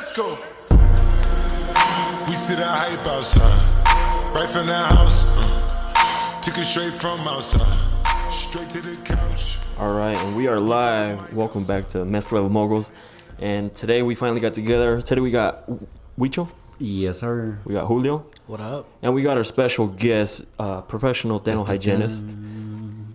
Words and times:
Let's 0.00 0.16
go. 0.16 0.30
We 2.26 2.32
see 2.32 2.54
the 2.54 2.64
hype 2.64 3.06
outside. 3.06 3.60
Right 4.34 4.48
from 4.48 4.64
the 4.66 4.72
house. 4.72 5.26
Uh, 5.36 6.40
took 6.40 6.56
it 6.56 6.64
straight 6.64 6.94
from 6.94 7.20
outside. 7.28 7.78
Straight 8.32 8.70
to 8.70 8.80
the 8.80 8.96
couch. 9.04 9.58
All 9.78 9.92
right, 9.94 10.16
and 10.16 10.34
we 10.34 10.48
are 10.48 10.58
live. 10.58 11.34
Welcome 11.34 11.64
back 11.66 11.86
to 11.88 12.06
Mess 12.06 12.32
Level 12.32 12.48
Moguls. 12.48 12.92
And 13.40 13.74
today 13.74 14.00
we 14.02 14.14
finally 14.14 14.40
got 14.40 14.54
together. 14.54 15.02
Today 15.02 15.20
we 15.20 15.30
got 15.30 15.66
Huicho, 16.18 16.48
Yes, 16.78 17.18
sir. 17.18 17.58
we 17.66 17.74
got 17.74 17.84
Julio, 17.86 18.24
What 18.46 18.60
up? 18.62 18.86
and 19.02 19.12
we 19.14 19.20
got 19.20 19.36
our 19.36 19.44
special 19.44 19.86
guest, 19.88 20.46
uh, 20.58 20.80
professional 20.80 21.40
dental 21.40 21.66
hygienist. 21.66 22.24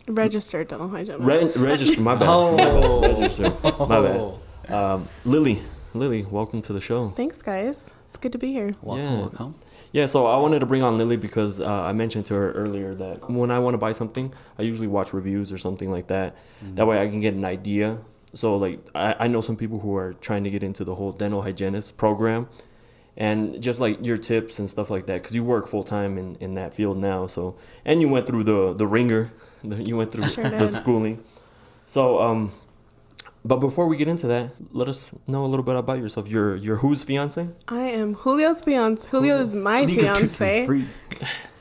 Registered 0.07 0.67
dental 0.67 0.89
hygienist. 0.89 1.57
Re- 1.57 1.65
register, 1.67 1.99
my 2.02 2.13
bad. 2.13 2.27
Oh. 2.29 3.02
Register, 3.21 3.49
my 3.88 4.02
bad. 4.02 4.33
Um, 4.67 5.07
Lily, 5.25 5.59
Lily, 5.96 6.25
welcome 6.30 6.62
to 6.64 6.73
the 6.73 6.82
show. 6.82 7.07
Thanks, 7.09 7.41
guys. 7.41 7.93
It's 8.04 8.18
good 8.18 8.34
to 8.34 8.38
be 8.38 8.52
here. 8.52 8.71
Welcome, 8.82 9.06
Yeah. 9.06 9.19
welcome. 9.21 9.56
Yeah, 9.93 10.06
so 10.07 10.25
I 10.25 10.38
wanted 10.38 10.60
to 10.60 10.65
bring 10.65 10.83
on 10.83 10.97
Lily 10.97 11.15
because 11.15 11.61
uh, 11.61 11.83
I 11.83 11.93
mentioned 11.93 12.25
to 12.25 12.33
her 12.33 12.52
earlier 12.52 12.93
that 12.96 13.29
when 13.29 13.50
I 13.50 13.60
want 13.60 13.75
to 13.75 13.78
buy 13.78 13.93
something, 13.93 14.33
I 14.60 14.64
usually 14.64 14.89
watch 14.89 15.14
reviews 15.14 15.54
or 15.54 15.57
something 15.57 15.89
like 15.89 16.07
that. 16.07 16.36
That 16.74 16.86
way 16.86 17.02
I 17.02 17.07
can 17.07 17.21
get 17.21 17.33
an 17.33 17.46
idea. 17.46 18.00
So, 18.33 18.57
like, 18.57 18.79
I, 18.93 19.16
I 19.21 19.28
know 19.28 19.39
some 19.39 19.55
people 19.55 19.79
who 19.79 19.96
are 19.96 20.11
trying 20.14 20.43
to 20.43 20.50
get 20.50 20.64
into 20.64 20.83
the 20.83 20.96
whole 20.96 21.14
dental 21.14 21.43
hygienist 21.43 21.96
program 21.96 22.50
and 23.16 23.61
just 23.64 23.80
like 23.80 24.05
your 24.05 24.18
tips 24.18 24.60
and 24.60 24.69
stuff 24.69 24.89
like 24.89 25.05
that 25.05 25.21
because 25.21 25.33
you 25.33 25.46
work 25.46 25.66
full 25.66 25.86
time 25.86 26.18
in, 26.18 26.36
in 26.41 26.55
that 26.55 26.74
field 26.74 26.97
now. 26.97 27.25
So, 27.27 27.55
and 27.86 28.02
you 28.02 28.10
went 28.10 28.27
through 28.27 28.43
the, 28.43 28.74
the 28.74 28.86
wringer, 28.86 29.32
you 29.64 29.96
went 29.96 30.11
through 30.11 30.25
Sure 30.25 30.43
the 30.43 30.57
did. 30.57 30.68
schooling. 30.71 31.24
So, 31.86 32.19
um, 32.19 32.52
but 33.45 33.58
before 33.58 33.88
we 33.88 33.95
get 33.95 34.08
into 34.08 34.25
that, 34.27 34.52
let 34.73 34.88
us 34.88 35.11
know 35.27 35.45
a 35.45 35.47
little 35.47 35.63
bit 35.63 35.75
about 35.75 35.99
yourself. 35.99 36.27
You're, 36.27 36.55
you're 36.55 36.77
whose 36.77 37.03
fiance? 37.03 37.47
I 37.67 37.81
am 37.81 38.16
Julio's 38.16 38.63
fiance. 38.63 39.08
Julio 39.09 39.35
is 39.35 39.55
my 39.55 39.83
Sneaker 39.83 40.02
fiance. 40.02 40.65
Freak. 40.65 40.85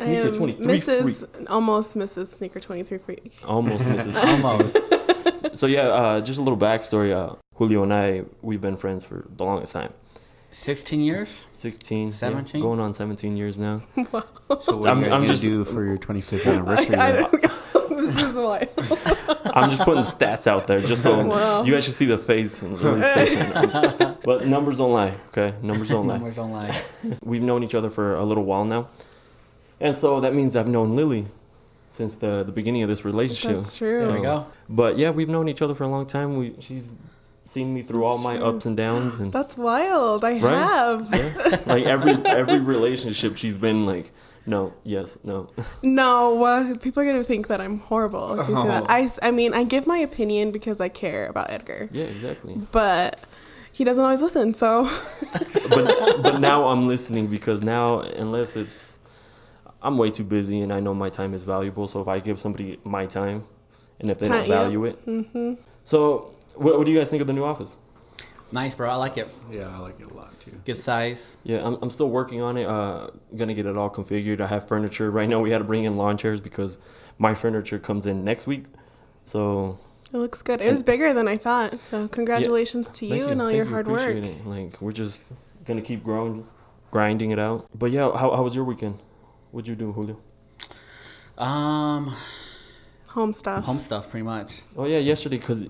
I 0.00 0.04
Sneaker 0.04 0.28
am 0.28 0.32
23 0.32 0.66
Mrs. 0.66 1.46
Almost 1.50 1.94
Mrs. 1.94 2.26
Sneaker 2.28 2.58
23 2.60 2.98
Freak. 2.98 3.38
Almost 3.46 3.84
Mrs. 3.84 4.16
Almost. 4.42 5.56
So 5.58 5.66
yeah, 5.66 5.82
uh, 5.82 6.20
just 6.22 6.38
a 6.38 6.42
little 6.42 6.58
backstory. 6.58 7.12
Uh, 7.12 7.36
Julio 7.56 7.82
and 7.82 7.92
I, 7.92 8.22
we've 8.42 8.60
been 8.62 8.76
friends 8.78 9.04
for 9.04 9.26
the 9.36 9.44
longest 9.44 9.72
time. 9.72 9.92
16 10.50 11.00
years? 11.00 11.28
16, 11.58 12.08
yeah, 12.08 12.14
17? 12.14 12.60
going 12.62 12.80
on 12.80 12.94
17 12.94 13.36
years 13.36 13.58
now. 13.58 13.82
wow. 14.12 14.24
So 14.60 14.78
what 14.78 14.88
I'm- 14.88 14.98
are 14.98 15.06
you 15.06 15.06
I'm 15.06 15.10
gonna 15.10 15.26
just- 15.26 15.42
do 15.42 15.64
for 15.64 15.84
your 15.84 15.98
25th 15.98 16.46
anniversary? 16.52 16.96
I 16.96 17.12
then? 17.12 17.22
don't 17.30 17.42
this 17.90 18.22
is 18.22 18.34
why. 18.34 18.66
I'm 19.54 19.70
just 19.70 19.82
putting 19.82 20.02
stats 20.02 20.46
out 20.48 20.66
there 20.66 20.80
just 20.80 21.02
so 21.02 21.24
Wow. 21.28 21.62
you 21.62 21.72
guys 21.72 21.84
should 21.84 21.94
see 21.94 22.06
the 22.06 22.18
face. 22.18 22.60
And 22.62 22.76
but 24.24 24.46
numbers 24.46 24.78
don't 24.78 24.92
lie, 24.92 25.14
okay? 25.28 25.54
Numbers 25.62 25.88
don't 25.88 26.06
lie. 26.08 26.14
Numbers 26.16 26.34
don't 26.36 26.52
lie. 26.52 26.72
We've 27.24 27.42
known 27.42 27.62
each 27.62 27.74
other 27.74 27.88
for 27.90 28.16
a 28.16 28.24
little 28.24 28.44
while 28.44 28.64
now. 28.64 28.88
And 29.80 29.94
so 29.94 30.20
that 30.20 30.34
means 30.34 30.56
I've 30.56 30.66
known 30.66 30.96
Lily 30.96 31.26
since 31.90 32.16
the, 32.16 32.42
the 32.44 32.52
beginning 32.52 32.82
of 32.82 32.88
this 32.88 33.04
relationship. 33.04 33.58
That's 33.58 33.76
true. 33.76 34.00
There 34.04 34.12
we 34.16 34.22
go. 34.22 34.46
But 34.68 34.98
yeah, 34.98 35.10
we've 35.10 35.28
known 35.28 35.48
each 35.48 35.62
other 35.62 35.74
for 35.74 35.84
a 35.84 35.88
long 35.88 36.06
time. 36.06 36.36
We 36.36 36.54
She's 36.58 36.90
seen 37.44 37.72
me 37.74 37.82
through 37.82 38.04
all 38.04 38.18
my 38.18 38.36
ups 38.38 38.66
and 38.66 38.76
downs. 38.76 39.20
and 39.20 39.32
That's 39.32 39.56
wild. 39.56 40.24
I 40.24 40.40
Right? 40.40 40.56
have. 40.56 41.08
Yeah. 41.12 41.72
like 41.72 41.84
every 41.84 42.12
every 42.26 42.58
relationship 42.60 43.36
she's 43.36 43.56
been 43.56 43.86
like 43.86 44.10
no 44.46 44.72
yes 44.84 45.18
no 45.24 45.48
No, 45.82 46.44
uh, 46.44 46.76
people 46.78 47.02
are 47.02 47.06
going 47.06 47.16
to 47.16 47.24
think 47.24 47.46
that 47.48 47.60
I'm 47.60 47.78
horrible. 47.78 48.38
If 48.40 48.48
you 48.48 48.54
say 48.56 48.60
Oh. 48.62 48.66
that. 48.68 48.90
I, 48.90 49.00
s- 49.02 49.18
I 49.22 49.30
mean, 49.30 49.54
I 49.54 49.64
give 49.64 49.86
my 49.86 49.98
opinion 49.98 50.50
because 50.52 50.80
I 50.80 50.88
care 50.88 51.26
about 51.26 51.50
Edgar. 51.50 51.88
yeah 51.92 52.04
exactly 52.04 52.54
But 52.72 53.24
he 53.72 53.82
doesn't 53.84 54.04
always 54.04 54.22
listen, 54.22 54.54
so. 54.54 54.84
but 55.70 55.86
but 56.22 56.40
now 56.40 56.68
i'm 56.68 56.86
listening 56.86 57.26
because 57.26 57.60
now 57.62 58.00
unless 58.00 58.54
it's 58.54 58.98
i'm 59.82 59.96
way 59.98 60.10
too 60.10 60.24
busy 60.24 60.60
and 60.60 60.72
i 60.72 60.78
know 60.80 60.94
my 60.94 61.08
time 61.10 61.32
is 61.34 61.42
valuable 61.44 61.86
so 61.86 62.00
if 62.00 62.08
i 62.08 62.18
give 62.20 62.38
somebody 62.38 62.78
my 62.84 63.06
time 63.06 63.42
and 64.00 64.10
if 64.10 64.18
they 64.18 64.28
don't 64.28 64.40
Time, 64.40 64.48
yep. 64.50 64.58
value 64.62 64.84
it 64.84 65.06
mm-hmm. 65.06 65.54
so 65.84 66.30
what, 66.54 66.76
what 66.78 66.84
do 66.84 66.90
you 66.92 66.98
guys 66.98 67.08
think 67.08 67.20
of 67.22 67.26
the 67.26 67.32
new 67.32 67.44
office 67.44 67.76
Nice, 68.52 68.74
bro. 68.76 68.88
I 68.90 68.94
like 68.96 69.18
it. 69.18 69.26
yeah, 69.50 69.68
I 69.74 69.78
like 69.78 69.98
it 70.00 70.06
a 70.10 70.14
lot 70.14 70.38
too. 70.40 70.52
Good 70.64 70.76
size. 70.76 71.36
yeah 71.44 71.66
i'm, 71.66 71.76
I'm 71.82 71.90
still 71.90 72.08
working 72.10 72.40
on 72.40 72.56
it 72.56 72.66
uh 72.66 73.08
gonna 73.36 73.54
get 73.54 73.66
it 73.66 73.76
all 73.76 73.90
configured 73.90 74.40
i 74.40 74.46
have 74.46 74.68
furniture 74.68 75.10
right 75.10 75.28
now 75.28 75.40
we 75.40 75.50
had 75.50 75.58
to 75.58 75.64
bring 75.64 75.84
in 75.84 75.96
lawn 75.96 76.16
chairs 76.16 76.40
because 76.40 76.78
my 77.18 77.34
furniture 77.34 77.78
comes 77.78 78.06
in 78.06 78.24
next 78.24 78.46
week 78.46 78.64
so 79.24 79.78
It 80.12 80.18
looks 80.18 80.42
good. 80.42 80.60
It 80.60 80.70
was 80.70 80.82
bigger 80.82 81.12
than 81.14 81.26
I 81.26 81.36
thought. 81.36 81.80
So 81.80 82.06
congratulations 82.08 82.92
to 82.92 83.08
Thank 83.08 83.20
you, 83.20 83.28
and 83.28 83.40
all 83.40 83.48
Thank 83.48 83.56
your 83.56 83.66
you. 83.66 83.72
hard 83.72 83.86
work. 83.88 84.14
It. 84.16 84.46
Like 84.46 84.80
we're 84.80 84.92
just 84.92 85.24
gonna 85.64 85.82
keep 85.82 86.04
growing, 86.04 86.46
grinding 86.92 87.30
it 87.32 87.38
out. 87.38 87.66
But 87.74 87.90
yeah, 87.90 88.12
how, 88.20 88.30
how 88.36 88.42
was 88.44 88.54
your 88.54 88.64
weekend? 88.64 88.96
What'd 89.50 89.66
you 89.66 89.74
do, 89.74 89.90
Julio? 89.92 90.16
Um, 91.38 92.12
Home 93.14 93.32
stuff. 93.32 93.64
home 93.64 93.78
stuff, 93.80 94.10
pretty 94.10 94.24
much. 94.24 94.62
Oh 94.76 94.84
yeah, 94.86 94.98
yesterday 94.98 95.38
because 95.38 95.66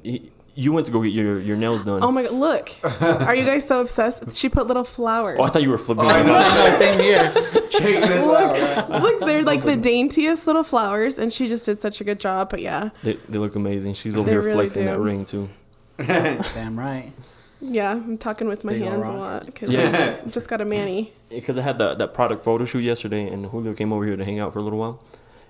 you 0.56 0.72
went 0.72 0.86
to 0.86 0.92
go 0.92 1.02
get 1.02 1.12
your, 1.12 1.40
your 1.40 1.56
nails 1.56 1.82
done. 1.82 2.02
Oh 2.02 2.10
my 2.12 2.22
god, 2.22 2.32
look. 2.32 2.68
Are 3.02 3.34
you 3.34 3.44
guys 3.44 3.66
so 3.66 3.80
obsessed? 3.80 4.32
She 4.32 4.48
put 4.48 4.66
little 4.66 4.84
flowers. 4.84 5.38
Oh, 5.40 5.44
I 5.44 5.48
thought 5.48 5.62
you 5.62 5.70
were 5.70 5.78
flipping. 5.78 6.04
I 6.06 6.22
know, 6.22 6.40
same 6.78 7.00
here. 7.00 8.24
look, 8.26 8.88
look, 8.88 9.20
they're 9.26 9.42
like 9.42 9.62
the 9.62 9.76
daintiest 9.76 10.46
little 10.46 10.62
flowers, 10.62 11.18
and 11.18 11.32
she 11.32 11.48
just 11.48 11.66
did 11.66 11.80
such 11.80 12.00
a 12.00 12.04
good 12.04 12.20
job. 12.20 12.50
But 12.50 12.60
yeah, 12.62 12.90
They, 13.02 13.14
they 13.14 13.38
look 13.38 13.56
amazing. 13.56 13.94
She's 13.94 14.16
over 14.16 14.26
They 14.26 14.32
here 14.32 14.42
really 14.42 14.54
flexing 14.68 14.82
do. 14.84 14.88
that 14.90 14.98
ring 14.98 15.24
too. 15.24 15.48
Damn 15.98 16.78
right. 16.78 17.12
yeah, 17.60 17.92
I'm 17.92 18.18
talking 18.18 18.48
with 18.48 18.64
my 18.64 18.72
Big 18.72 18.82
ol' 18.82 18.88
hands 18.90 19.08
a 19.08 19.12
lot 19.12 19.46
because 19.46 19.72
Yeah. 19.72 20.16
I 20.24 20.28
just 20.28 20.48
got 20.48 20.60
a 20.60 20.64
mani. 20.64 21.12
Because 21.30 21.56
I 21.58 21.62
had 21.62 21.78
that, 21.78 21.98
that 21.98 22.14
product 22.14 22.44
photo 22.44 22.64
shoot 22.64 22.80
yesterday, 22.80 23.26
and 23.28 23.46
Julio 23.46 23.74
came 23.74 23.92
over 23.92 24.04
here 24.04 24.16
to 24.16 24.24
hang 24.24 24.38
out 24.40 24.52
for 24.52 24.58
a 24.58 24.62
little 24.62 24.78
while, 24.78 25.02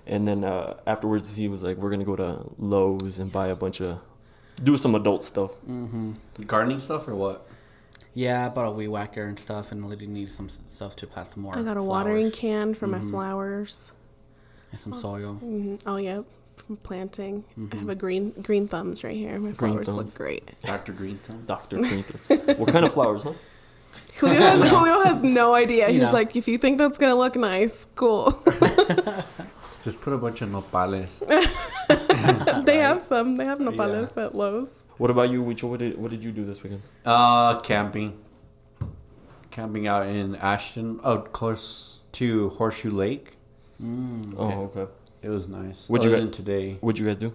and 0.07 0.27
then 0.27 0.43
uh, 0.43 0.75
afterwards 0.87 1.35
he 1.35 1.47
was 1.47 1.63
like, 1.63 1.77
"We're 1.77 1.89
gonna 1.91 2.03
go 2.05 2.15
to 2.15 2.47
Lowe's 2.57 3.17
and 3.17 3.31
buy 3.31 3.47
a 3.47 3.55
bunch 3.55 3.81
of, 3.81 4.01
do 4.63 4.77
some 4.77 4.95
adult 4.95 5.25
stuff." 5.25 5.51
Mhm. 5.67 6.15
Gardening 6.47 6.79
stuff 6.79 7.07
or 7.07 7.15
what? 7.15 7.47
Yeah, 8.13 8.45
I 8.45 8.49
bought 8.49 8.65
a 8.67 8.71
weed 8.71 8.87
whacker 8.87 9.23
and 9.23 9.37
stuff, 9.37 9.71
and 9.71 9.83
literally 9.85 10.07
need 10.13 10.31
some 10.31 10.47
stuff 10.49 10.95
to 10.97 11.07
plant 11.07 11.27
some 11.29 11.43
more. 11.43 11.57
I 11.57 11.63
got 11.63 11.75
a 11.77 11.83
watering 11.83 12.31
can 12.31 12.73
for 12.73 12.87
my 12.87 12.99
flowers. 12.99 13.91
and 14.71 14.79
some 14.79 14.93
soil. 14.93 15.33
hmm 15.35 15.75
Oh 15.85 15.97
yeah, 15.97 16.21
from 16.57 16.77
planting. 16.77 17.43
I 17.71 17.75
have 17.75 17.89
a 17.89 17.95
green 17.95 18.31
green 18.41 18.67
thumbs 18.67 19.03
right 19.03 19.15
here. 19.15 19.37
My 19.39 19.51
flowers 19.51 19.87
thumbs. 19.87 19.97
look 19.97 20.13
great. 20.15 20.43
Dr. 20.63 20.91
Green 20.93 21.17
Thumb? 21.17 21.43
Doctor 21.45 21.77
Green 21.77 22.03
Thumb. 22.03 22.57
what 22.57 22.69
kind 22.69 22.85
of 22.85 22.91
flowers, 22.93 23.23
huh? 23.23 23.33
Julio 24.19 24.39
has, 24.39 24.69
Julio 24.69 25.03
has 25.03 25.23
no 25.23 25.53
idea. 25.53 25.87
You 25.89 25.99
He's 25.99 26.03
know. 26.03 26.13
like, 26.13 26.35
if 26.37 26.47
you 26.47 26.57
think 26.57 26.77
that's 26.77 26.97
gonna 26.97 27.15
look 27.15 27.35
nice, 27.35 27.85
cool. 27.95 28.31
Just 29.83 30.01
put 30.01 30.13
a 30.13 30.17
bunch 30.17 30.41
of 30.41 30.49
nopales. 30.49 31.21
they 32.65 32.77
have 32.77 33.01
some. 33.01 33.37
They 33.37 33.45
have 33.45 33.59
nopales 33.59 34.15
at 34.17 34.35
Lowe's. 34.35 34.83
What 34.97 35.09
about 35.11 35.29
you, 35.29 35.43
Wicho? 35.43 35.69
What 35.69 35.79
did 35.79 35.99
what 35.99 36.11
did 36.11 36.23
you 36.23 36.31
do 36.31 36.43
this 36.45 36.63
weekend? 36.63 36.81
Uh, 37.05 37.59
camping. 37.59 38.13
Camping 39.51 39.87
out 39.87 40.05
in 40.05 40.35
Ashton, 40.37 40.99
oh, 41.03 41.19
close 41.19 41.99
to 42.13 42.49
Horseshoe 42.49 42.91
Lake. 42.91 43.37
Oh, 43.81 44.71
okay. 44.75 44.91
It 45.21 45.29
was 45.29 45.47
nice. 45.47 45.87
What'd 45.89 46.03
you 46.05 46.11
Other 46.11 46.17
get- 46.17 46.23
than 46.23 46.45
today? 46.45 46.77
What'd 46.81 46.99
you 46.99 47.05
guys 47.05 47.17
do? 47.17 47.33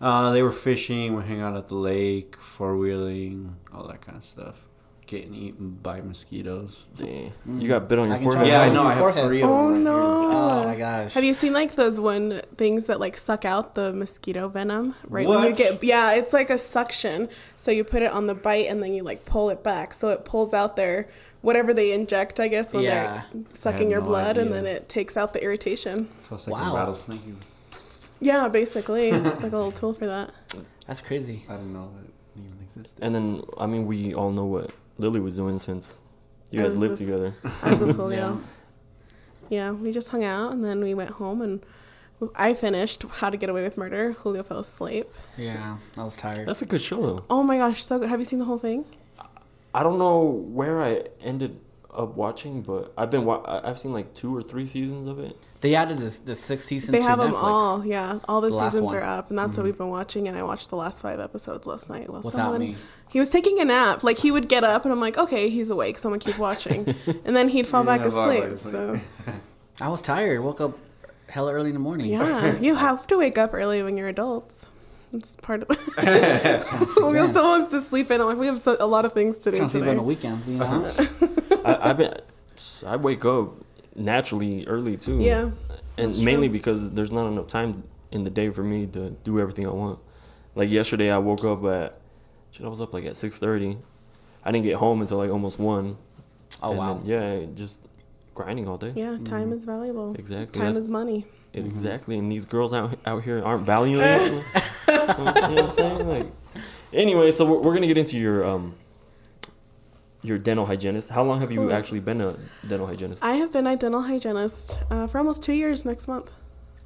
Uh, 0.00 0.32
they 0.32 0.42
were 0.42 0.50
fishing. 0.50 1.14
We 1.14 1.22
hang 1.24 1.40
out 1.40 1.56
at 1.56 1.68
the 1.68 1.74
lake, 1.74 2.34
four 2.36 2.76
wheeling, 2.76 3.56
all 3.72 3.86
that 3.88 4.00
kind 4.00 4.16
of 4.18 4.24
stuff. 4.24 4.62
Getting 5.10 5.34
eaten 5.34 5.70
by 5.82 6.00
mosquitoes. 6.02 6.86
Damn. 6.96 7.32
You 7.60 7.66
got 7.66 7.88
bit 7.88 7.98
on 7.98 8.06
your 8.06 8.14
I 8.14 8.18
can 8.18 8.24
forehead. 8.26 8.46
tell 8.46 8.52
Yeah, 8.64 8.70
I 8.70 8.72
know. 8.72 8.84
I 8.84 8.90
have 8.92 8.98
Forehead. 9.00 9.24
three 9.26 9.42
of 9.42 9.50
oh, 9.50 9.54
them. 9.54 9.66
Oh 9.66 9.72
right 9.74 9.82
no! 9.82 10.30
Oh 10.30 10.64
my 10.66 10.76
gosh. 10.76 11.12
Have 11.14 11.24
you 11.24 11.34
seen 11.34 11.52
like 11.52 11.74
those 11.74 11.98
one 11.98 12.38
things 12.54 12.84
that 12.86 13.00
like 13.00 13.16
suck 13.16 13.44
out 13.44 13.74
the 13.74 13.92
mosquito 13.92 14.46
venom? 14.46 14.94
Right 15.08 15.26
when 15.26 15.40
you 15.42 15.48
What? 15.50 15.58
get 15.58 15.82
yeah, 15.82 16.14
it's 16.14 16.32
like 16.32 16.48
a 16.48 16.56
suction. 16.56 17.28
So 17.56 17.72
you 17.72 17.82
put 17.82 18.02
it 18.02 18.12
on 18.12 18.28
the 18.28 18.36
bite 18.36 18.66
and 18.70 18.80
then 18.80 18.92
you 18.94 19.02
like 19.02 19.24
pull 19.24 19.50
it 19.50 19.64
back, 19.64 19.94
so 19.94 20.10
it 20.10 20.24
pulls 20.24 20.54
out 20.54 20.76
their 20.76 21.08
whatever 21.42 21.74
they 21.74 21.90
inject, 21.92 22.38
I 22.38 22.46
guess, 22.46 22.72
when 22.72 22.84
Yeah. 22.84 23.22
they're 23.32 23.42
sucking 23.52 23.88
had 23.88 23.90
your 23.90 24.00
no 24.02 24.06
blood, 24.06 24.36
and 24.36 24.50
idea. 24.50 24.62
then 24.62 24.66
it 24.76 24.88
takes 24.88 25.16
out 25.16 25.32
the 25.32 25.42
irritation. 25.42 26.06
So 26.20 26.36
it's 26.36 26.46
like 26.46 26.62
Wow. 26.62 26.72
a 26.72 26.76
rattlesnake. 26.76 27.20
Yeah, 28.20 28.46
basically, 28.48 29.08
it's 29.10 29.42
like 29.42 29.50
a 29.52 29.56
little 29.56 29.72
tool 29.72 29.92
for 29.94 30.06
that. 30.06 30.30
That's 30.86 31.00
crazy. 31.00 31.42
I 31.48 31.54
didn't 31.54 31.72
know 31.72 31.90
that 31.96 32.04
it 32.42 32.44
even 32.46 32.58
existed. 32.62 33.02
And 33.04 33.12
then 33.12 33.42
I 33.58 33.66
mean 33.66 33.86
we 33.86 34.14
all 34.14 34.30
know 34.30 34.44
what 34.44 34.70
Lily 35.00 35.20
was 35.20 35.36
doing 35.36 35.58
since 35.58 35.98
you 36.50 36.60
I 36.60 36.64
guys 36.64 36.76
lived 36.76 36.92
with- 36.92 37.00
together. 37.00 37.32
I 37.64 37.70
was 37.70 37.80
with 37.80 37.96
Julio. 37.96 38.40
Yeah, 39.48 39.72
we 39.72 39.90
just 39.92 40.08
hung 40.10 40.22
out 40.24 40.52
and 40.52 40.64
then 40.64 40.82
we 40.82 40.94
went 40.94 41.10
home 41.10 41.42
and 41.42 41.60
I 42.36 42.54
finished 42.54 43.02
How 43.14 43.30
to 43.30 43.36
Get 43.36 43.48
Away 43.48 43.62
with 43.62 43.76
Murder. 43.76 44.12
Julio 44.12 44.42
fell 44.42 44.58
asleep. 44.60 45.06
Yeah, 45.36 45.78
I 45.96 46.04
was 46.04 46.16
tired. 46.16 46.46
That's 46.46 46.62
a 46.62 46.66
good 46.66 46.80
show 46.80 47.00
though. 47.02 47.24
Oh 47.30 47.42
my 47.42 47.56
gosh, 47.58 47.84
so 47.84 47.98
good. 47.98 48.08
Have 48.08 48.18
you 48.20 48.24
seen 48.26 48.38
the 48.38 48.44
whole 48.44 48.58
thing? 48.58 48.84
I 49.74 49.82
don't 49.82 49.98
know 49.98 50.24
where 50.52 50.82
I 50.82 51.02
ended 51.22 51.58
up 51.92 52.16
watching, 52.16 52.62
but 52.62 52.92
I've 52.96 53.10
been 53.10 53.24
wa- 53.24 53.42
I- 53.44 53.68
I've 53.70 53.78
seen 53.78 53.92
like 53.92 54.14
two 54.14 54.36
or 54.36 54.42
three 54.42 54.66
seasons 54.66 55.08
of 55.08 55.18
it. 55.18 55.36
They 55.60 55.74
added 55.74 55.98
the, 55.98 56.16
the 56.24 56.34
sixth 56.34 56.66
season. 56.66 56.92
They 56.92 56.98
to 56.98 57.04
have 57.04 57.18
them 57.18 57.32
Netflix. 57.32 57.42
all. 57.42 57.86
Yeah, 57.86 58.18
all 58.28 58.40
the, 58.40 58.50
The 58.50 58.60
seasons 58.70 58.92
are 58.92 59.02
up, 59.02 59.30
and 59.30 59.38
that's 59.38 59.48
what 59.48 59.54
mm-hmm. 59.58 59.64
we've 59.64 59.78
been 59.78 59.88
watching. 59.88 60.28
And 60.28 60.36
I 60.36 60.42
watched 60.42 60.70
the 60.70 60.76
last 60.76 61.00
five 61.00 61.18
episodes 61.20 61.66
last 61.66 61.88
night. 61.90 62.08
While 62.08 62.22
Without 62.22 62.38
someone, 62.38 62.60
me. 62.60 62.76
He 63.10 63.18
was 63.18 63.28
taking 63.30 63.60
a 63.60 63.64
nap. 63.64 64.02
Like 64.02 64.18
he 64.18 64.30
would 64.30 64.48
get 64.48 64.64
up, 64.64 64.84
and 64.84 64.92
I'm 64.92 65.00
like, 65.00 65.18
okay, 65.18 65.48
he's 65.48 65.68
awake. 65.70 65.98
Someone 65.98 66.20
keep 66.20 66.38
watching, 66.38 66.86
and 67.24 67.36
then 67.36 67.48
he'd 67.48 67.66
fall 67.66 67.84
back 67.84 68.02
to 68.02 68.10
fall 68.10 68.28
back 68.28 68.38
sleep. 68.38 68.50
to 68.50 68.56
sleep. 68.56 68.72
So 68.72 69.00
I 69.84 69.88
was 69.88 70.00
tired. 70.00 70.40
Woke 70.40 70.60
up 70.60 70.78
hella 71.28 71.52
early 71.52 71.70
in 71.70 71.74
the 71.74 71.80
morning. 71.80 72.06
yeah, 72.06 72.58
you 72.60 72.76
have 72.76 73.06
to 73.08 73.18
wake 73.18 73.38
up 73.38 73.52
early 73.52 73.82
when 73.82 73.96
you're 73.96 74.08
adults. 74.08 74.66
It's 75.12 75.34
part 75.36 75.64
of. 75.64 75.76
Julio 75.76 77.26
still 77.26 77.42
wants 77.42 77.72
to 77.72 77.80
sleep 77.80 78.12
in. 78.12 78.20
I'm 78.20 78.28
like, 78.28 78.38
we 78.38 78.46
have 78.46 78.62
so, 78.62 78.76
a 78.78 78.86
lot 78.86 79.04
of 79.04 79.12
things 79.12 79.38
to 79.38 79.50
do 79.50 79.56
Can't 79.56 79.70
sleep 79.70 79.86
on 79.86 79.96
the 79.96 80.02
weekends, 80.02 80.48
you 80.48 80.58
know. 80.58 80.92
I, 81.64 81.90
I've 81.90 81.96
been 81.96 82.14
I 82.86 82.96
wake 82.96 83.24
up 83.24 83.50
naturally 83.96 84.66
early 84.66 84.96
too. 84.96 85.20
Yeah, 85.20 85.50
and 85.98 86.16
mainly 86.22 86.48
because 86.48 86.92
there's 86.92 87.10
not 87.10 87.26
enough 87.26 87.48
time 87.48 87.82
in 88.12 88.22
the 88.22 88.30
day 88.30 88.50
for 88.50 88.62
me 88.62 88.86
to 88.86 89.10
do 89.24 89.40
everything 89.40 89.66
I 89.66 89.70
want. 89.70 89.98
Like 90.54 90.70
yesterday, 90.70 91.10
I 91.10 91.18
woke 91.18 91.44
up 91.44 91.64
at 91.64 91.99
shit. 92.50 92.64
I 92.66 92.68
was 92.68 92.80
up 92.80 92.92
like 92.92 93.04
at 93.04 93.16
six 93.16 93.36
thirty. 93.36 93.76
I 94.44 94.52
didn't 94.52 94.64
get 94.64 94.76
home 94.76 95.00
until 95.00 95.18
like 95.18 95.30
almost 95.30 95.58
one. 95.58 95.96
Oh 96.62 96.70
And 96.70 96.78
wow. 96.78 96.94
then, 96.94 97.04
yeah, 97.06 97.46
just 97.54 97.78
grinding 98.34 98.66
all 98.68 98.76
day. 98.78 98.92
yeah. 98.96 99.18
Time 99.24 99.52
is 99.52 99.64
valuable. 99.64 100.14
Exactly, 100.14 100.58
Time 100.58 100.66
that's- 100.72 100.84
is 100.84 100.90
money. 100.90 101.24
Exactly, 101.52 102.16
and 102.16 102.30
these 102.30 102.46
girls 102.46 102.72
out 102.72 102.96
out 103.04 103.24
here 103.24 103.42
aren't 103.44 103.66
valuing 103.66 104.00
it. 104.04 104.32
you 104.88 104.94
know 104.94 105.06
what 105.16 105.64
I'm 105.64 105.70
saying? 105.70 106.06
Like, 106.08 106.26
anyway, 106.92 107.32
so 107.32 107.44
we're, 107.44 107.60
we're 107.60 107.74
gonna 107.74 107.88
get 107.88 107.98
into 107.98 108.16
your 108.16 108.44
um 108.44 108.74
your 110.22 110.38
dental 110.38 110.66
hygienist. 110.66 111.08
How 111.08 111.22
long 111.24 111.40
have 111.40 111.50
you 111.50 111.72
actually 111.72 111.98
been 112.00 112.20
a 112.20 112.36
dental 112.68 112.86
hygienist? 112.86 113.24
I 113.24 113.32
have 113.32 113.52
been 113.52 113.66
a 113.66 113.76
dental 113.76 114.02
hygienist 114.02 114.78
uh, 114.90 115.06
for 115.08 115.18
almost 115.18 115.42
two 115.42 115.52
years 115.54 115.84
next 115.84 116.06
month. 116.06 116.30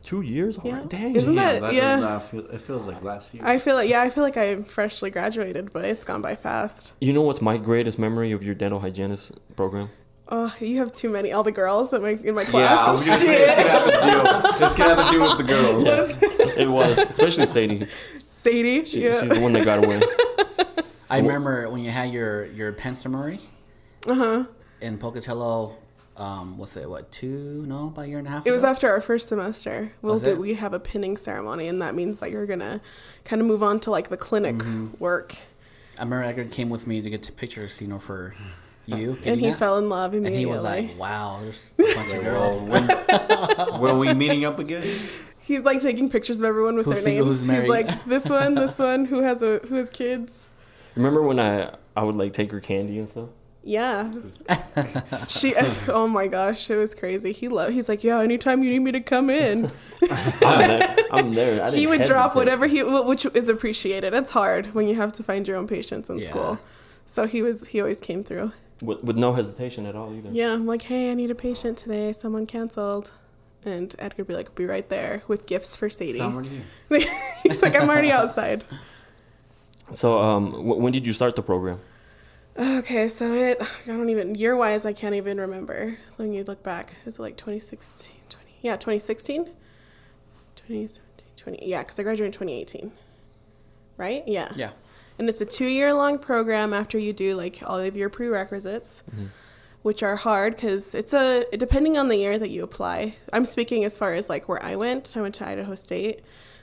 Two 0.05 0.21
years? 0.21 0.59
Yeah. 0.63 0.73
Already? 0.73 0.89
Dang. 0.89 1.17
Isn't 1.17 1.33
Yeah, 1.35 1.53
that- 1.53 1.61
that 1.63 1.75
yeah. 1.75 1.95
does 1.97 2.05
not 2.05 2.23
feel, 2.25 2.47
it 2.51 2.61
feels 2.61 2.87
like 2.87 3.03
last 3.03 3.33
year. 3.35 3.43
I 3.47 3.59
feel 3.59 3.75
like 3.75 3.89
yeah, 3.89 4.03
I 4.03 4.11
feel 4.11 4.23
like 4.23 4.37
I 4.37 4.63
freshly 4.63 5.11
graduated, 5.11 5.73
but 5.73 5.85
it's 5.87 6.05
gone 6.05 6.21
by 6.23 6.35
fast. 6.35 6.93
You 7.01 7.13
know 7.15 7.23
what's 7.23 7.41
my 7.41 7.57
greatest 7.57 7.99
memory 7.99 8.31
of 8.33 8.45
your 8.45 8.55
dental 8.55 8.81
hygienist 8.81 9.33
program? 9.57 9.89
Oh, 10.29 10.55
you 10.61 10.79
have 10.79 10.93
too 10.93 11.11
many. 11.11 11.33
All 11.33 11.43
the 11.43 11.53
girls 11.53 11.93
in 11.93 12.03
my 12.03 12.11
in 12.23 12.35
my 12.35 12.43
yeah, 12.43 12.49
I 12.49 12.51
class. 12.51 12.91
was 12.93 13.07
gonna 13.07 13.19
say 13.19 13.35
it's 14.67 14.75
gonna 14.79 14.95
have 14.95 15.07
to 15.07 15.13
do. 15.13 15.19
Gonna 15.19 15.19
do 15.19 15.21
with 15.21 15.39
the 15.39 15.45
girls. 15.45 16.55
It 16.57 16.69
was, 16.69 16.99
especially 16.99 17.47
Sadie. 17.47 17.87
Sadie. 18.21 18.85
She, 18.85 19.03
yeah. 19.05 19.21
She's 19.23 19.31
the 19.31 19.41
one 19.41 19.53
that 19.55 19.65
got 19.65 19.85
away. 19.85 20.01
I 21.11 21.19
remember 21.19 21.69
when 21.71 21.83
you 21.83 21.91
had 21.91 22.11
your 22.13 22.47
your 22.47 22.73
pinning 22.73 22.97
ceremony. 22.97 23.39
Uh 24.07 24.15
huh. 24.15 24.45
In 24.81 24.99
Pocatello, 24.99 25.77
um, 26.17 26.59
what's 26.59 26.77
it? 26.77 26.89
What 26.89 27.11
two? 27.11 27.65
No, 27.67 27.89
about 27.89 28.03
a 28.05 28.09
year 28.09 28.19
and 28.19 28.27
a 28.27 28.31
half. 28.31 28.47
It 28.47 28.53
was 28.53 28.63
after 28.65 28.89
our 28.89 29.01
first 29.01 29.29
semester. 29.29 29.93
We'll 30.03 30.15
Was 30.15 30.23
do. 30.23 30.31
it? 30.31 30.39
We 30.39 30.55
have 30.55 30.73
a 30.73 30.81
pinning 30.81 31.17
ceremony, 31.17 31.67
and 31.69 31.81
that 31.83 31.95
means 31.95 32.21
that 32.21 32.31
you're 32.31 32.47
gonna 32.47 32.81
kind 33.25 33.43
of 33.43 33.49
move 33.49 33.63
on 33.63 33.81
to 33.81 33.91
like 33.91 34.09
the 34.09 34.17
clinic 34.17 34.57
Mm-hmm. 34.57 35.03
work. 35.03 35.35
I 35.99 36.03
remember 36.03 36.25
Edgar 36.25 36.45
came 36.47 36.71
with 36.71 36.87
me 36.87 37.01
to 37.03 37.11
get 37.11 37.23
the 37.23 37.33
pictures, 37.33 37.81
you 37.81 37.87
know, 37.87 37.99
for 37.99 38.35
you. 38.87 39.17
And 39.25 39.41
he 39.41 39.51
that. 39.51 39.59
fell 39.59 39.79
in 39.79 39.89
love 39.89 40.13
immediately. 40.15 40.43
And 40.43 40.49
he 40.49 40.53
was 40.53 40.63
like, 40.65 40.99
"Wow, 40.99 41.39
there's 41.41 41.73
a 41.79 41.83
bunch 41.95 42.15
of 42.15 42.23
girls." 42.23 42.69
when, 42.69 43.81
when 43.81 43.99
we 43.99 44.15
meeting 44.15 44.45
up 44.45 44.59
again? 44.59 44.85
He's 45.41 45.63
like 45.63 45.81
taking 45.81 46.09
pictures 46.11 46.39
of 46.39 46.45
everyone 46.45 46.77
with 46.77 46.87
Who's 46.87 47.05
their 47.05 47.15
names. 47.15 47.27
who's 47.27 47.41
He's 47.49 47.69
like 47.69 47.87
this 48.05 48.25
one, 48.31 48.55
this 48.55 48.79
one, 48.79 49.05
who 49.05 49.23
has 49.23 49.43
a 49.43 49.59
who 49.59 49.75
has 49.77 49.91
kids. 49.91 50.49
Remember 50.97 51.23
when 51.23 51.39
I 51.41 51.75
I 51.97 52.03
would 52.03 52.15
like 52.15 52.33
take 52.33 52.51
her 52.53 52.61
candy 52.61 52.99
and 52.99 53.09
stuff? 53.09 53.29
Yeah. 53.67 54.13
she. 55.29 55.55
Oh 55.89 56.07
my 56.07 56.27
gosh, 56.27 56.69
it 56.71 56.77
was 56.77 56.95
crazy. 56.95 57.33
He 57.33 57.49
loved. 57.49 57.73
He's 57.73 57.89
like, 57.89 58.05
yeah. 58.05 58.21
Anytime 58.21 58.63
you 58.63 58.71
need 58.71 58.81
me 58.81 58.93
to 58.93 59.01
come 59.01 59.31
in, 59.31 59.71
I'm 60.43 60.59
there. 60.69 60.81
I'm 61.13 61.35
there. 61.35 61.63
I 61.65 61.71
he 61.71 61.77
didn't 61.87 61.91
would 62.01 62.05
drop 62.07 62.37
whatever 62.37 62.67
he, 62.67 62.83
which 62.83 63.27
is 63.35 63.49
appreciated. 63.49 64.13
It's 64.13 64.31
hard 64.33 64.75
when 64.75 64.87
you 64.89 64.95
have 64.97 65.13
to 65.15 65.23
find 65.23 65.47
your 65.49 65.57
own 65.57 65.67
patients 65.67 66.11
in 66.11 66.19
Yeah. 66.19 66.29
school. 66.29 66.59
So 67.07 67.27
he 67.27 67.41
was. 67.43 67.67
He 67.69 67.81
always 67.81 68.01
came 68.01 68.23
through. 68.23 68.53
with, 68.83 69.03
with 69.03 69.17
no 69.17 69.33
hesitation 69.33 69.87
at 69.87 69.95
all 69.97 70.15
either. 70.15 70.31
Yeah, 70.31 70.53
I'm 70.53 70.67
like, 70.67 70.83
hey, 70.83 71.11
I 71.11 71.15
need 71.15 71.31
a 71.31 71.35
patient 71.35 71.79
today. 71.79 72.13
Someone 72.13 72.47
canceled. 72.47 73.13
And 73.67 73.95
Edgar 73.99 74.25
would 74.25 74.29
be 74.29 74.35
like, 74.35 74.55
be 74.55 74.67
right 74.67 74.87
there 74.91 75.23
with 75.27 75.47
gifts 75.47 75.75
for 75.75 75.89
Sadie. 75.89 76.19
Somebody 76.19 76.51
here. 76.51 77.01
He's 77.43 77.63
like, 77.63 77.75
I'm 77.75 77.89
already 77.89 78.11
outside. 78.13 78.63
So 79.95 80.19
um, 80.21 80.51
w- 80.53 80.83
when 80.83 80.93
did 80.93 81.07
you 81.07 81.15
start 81.15 81.35
the 81.35 81.43
program? 81.43 81.81
Okay, 82.57 83.09
so 83.09 83.33
it, 83.33 83.59
I 83.85 83.87
don't 83.87 84.11
even, 84.11 84.35
year 84.35 84.57
wise, 84.57 84.85
I 84.87 84.93
can't 84.93 85.15
even 85.15 85.39
remember. 85.39 85.99
Let 86.19 86.29
me 86.29 86.43
look 86.43 86.63
back. 86.63 86.97
Is 87.05 87.19
it 87.19 87.23
like 87.23 87.37
2016? 87.37 88.15
20, 88.29 88.51
yeah, 88.63 88.77
2016? 88.77 89.47
2017, 90.57 91.29
20, 91.37 91.69
yeah, 91.69 91.83
because 91.83 91.99
I 91.99 92.03
graduated 92.03 92.35
in 92.35 92.39
2018. 92.39 92.93
Right? 93.97 94.25
Yeah. 94.27 94.51
yeah. 94.57 94.71
And 95.19 95.29
it's 95.29 95.41
a 95.41 95.47
two 95.47 95.67
year 95.67 95.95
long 95.95 96.19
program 96.19 96.73
after 96.73 96.99
you 96.99 97.13
do 97.13 97.37
like 97.37 97.61
all 97.65 97.79
of 97.79 97.97
your 97.97 98.09
prerequisites, 98.09 99.03
mm-hmm. 99.11 99.27
which 99.83 100.03
are 100.03 100.17
hard 100.17 100.57
because 100.57 100.95
it's 100.95 101.13
a, 101.13 101.45
depending 101.57 101.97
on 101.97 102.09
the 102.09 102.17
year 102.17 102.39
that 102.39 102.51
you 102.51 102.65
apply. 102.65 103.17
I'm 103.33 103.45
speaking 103.45 103.85
as 103.85 103.97
far 103.97 104.15
as 104.15 104.29
like 104.29 104.49
where 104.49 104.63
I 104.63 104.75
went. 104.75 105.17
I 105.17 105.23
went 105.23 105.37
to 105.37 105.47
Idaho 105.47 105.77
State. 105.77 106.23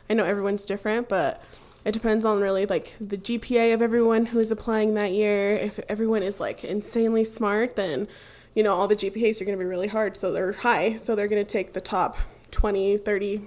I 0.10 0.14
know 0.14 0.26
everyone's 0.26 0.66
different, 0.66 1.08
but 1.08 1.42
it 1.84 1.94
depends 1.94 2.26
on 2.26 2.40
really 2.40 2.66
like 2.66 2.96
the 3.00 3.18
GPA 3.18 3.74
of 3.74 3.82
everyone 3.82 4.28
who's 4.28 4.52
applying 4.52 4.94
that 4.96 5.12
year. 5.12 5.56
If 5.56 5.80
everyone 5.90 6.22
is 6.22 6.40
like 6.40 6.64
insanely 6.64 7.24
smart, 7.24 7.76
then 7.76 8.08
you 8.54 8.64
know 8.64 8.74
all 8.74 8.88
the 8.88 8.96
GPAs 8.96 9.42
are 9.42 9.46
going 9.46 9.58
to 9.58 9.64
be 9.64 9.68
really 9.68 9.88
hard. 9.88 10.16
So 10.16 10.32
they're 10.32 10.52
high. 10.54 10.98
So 10.98 11.16
they're 11.16 11.28
going 11.28 11.44
to 11.44 11.52
take 11.52 11.74
the 11.74 11.82
top 11.82 12.18
20, 12.52 12.98
30 12.98 13.42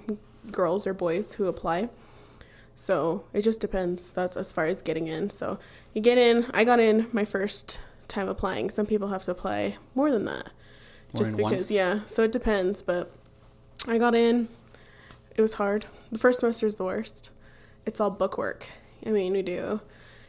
girls 0.51 0.85
or 0.85 0.93
boys 0.93 1.35
who 1.35 1.47
apply. 1.47 1.89
So 2.75 3.23
it 3.33 3.43
just 3.43 3.61
depends. 3.61 4.11
That's 4.11 4.35
as 4.35 4.51
far 4.51 4.65
as 4.65 4.81
getting 4.81 5.07
in. 5.07 5.29
So 5.29 5.57
you 5.93 6.01
get 6.01 6.17
in. 6.17 6.45
I 6.53 6.65
got 6.65 6.79
in 6.79 7.07
my 7.13 7.23
first 7.23 7.79
time 8.09 8.27
applying. 8.27 8.69
Some 8.69 8.85
people 8.85 9.07
have 9.07 9.23
to 9.23 9.31
apply 9.31 9.77
more 9.95 10.11
than 10.11 10.25
that. 10.25 10.49
More 11.13 11.23
just 11.23 11.37
because, 11.37 11.51
once? 11.51 11.71
yeah. 11.71 11.99
So 12.05 12.23
it 12.23 12.33
depends. 12.33 12.81
But 12.81 13.09
I 13.87 13.97
got 13.97 14.13
in. 14.13 14.49
It 15.37 15.41
was 15.41 15.53
hard. 15.53 15.85
The 16.11 16.19
first 16.19 16.41
semester 16.41 16.65
is 16.65 16.75
the 16.75 16.83
worst. 16.83 17.29
It's 17.85 17.99
all 17.99 18.09
book 18.09 18.37
work. 18.37 18.67
I 19.05 19.11
mean, 19.11 19.33
we 19.33 19.41
do, 19.41 19.81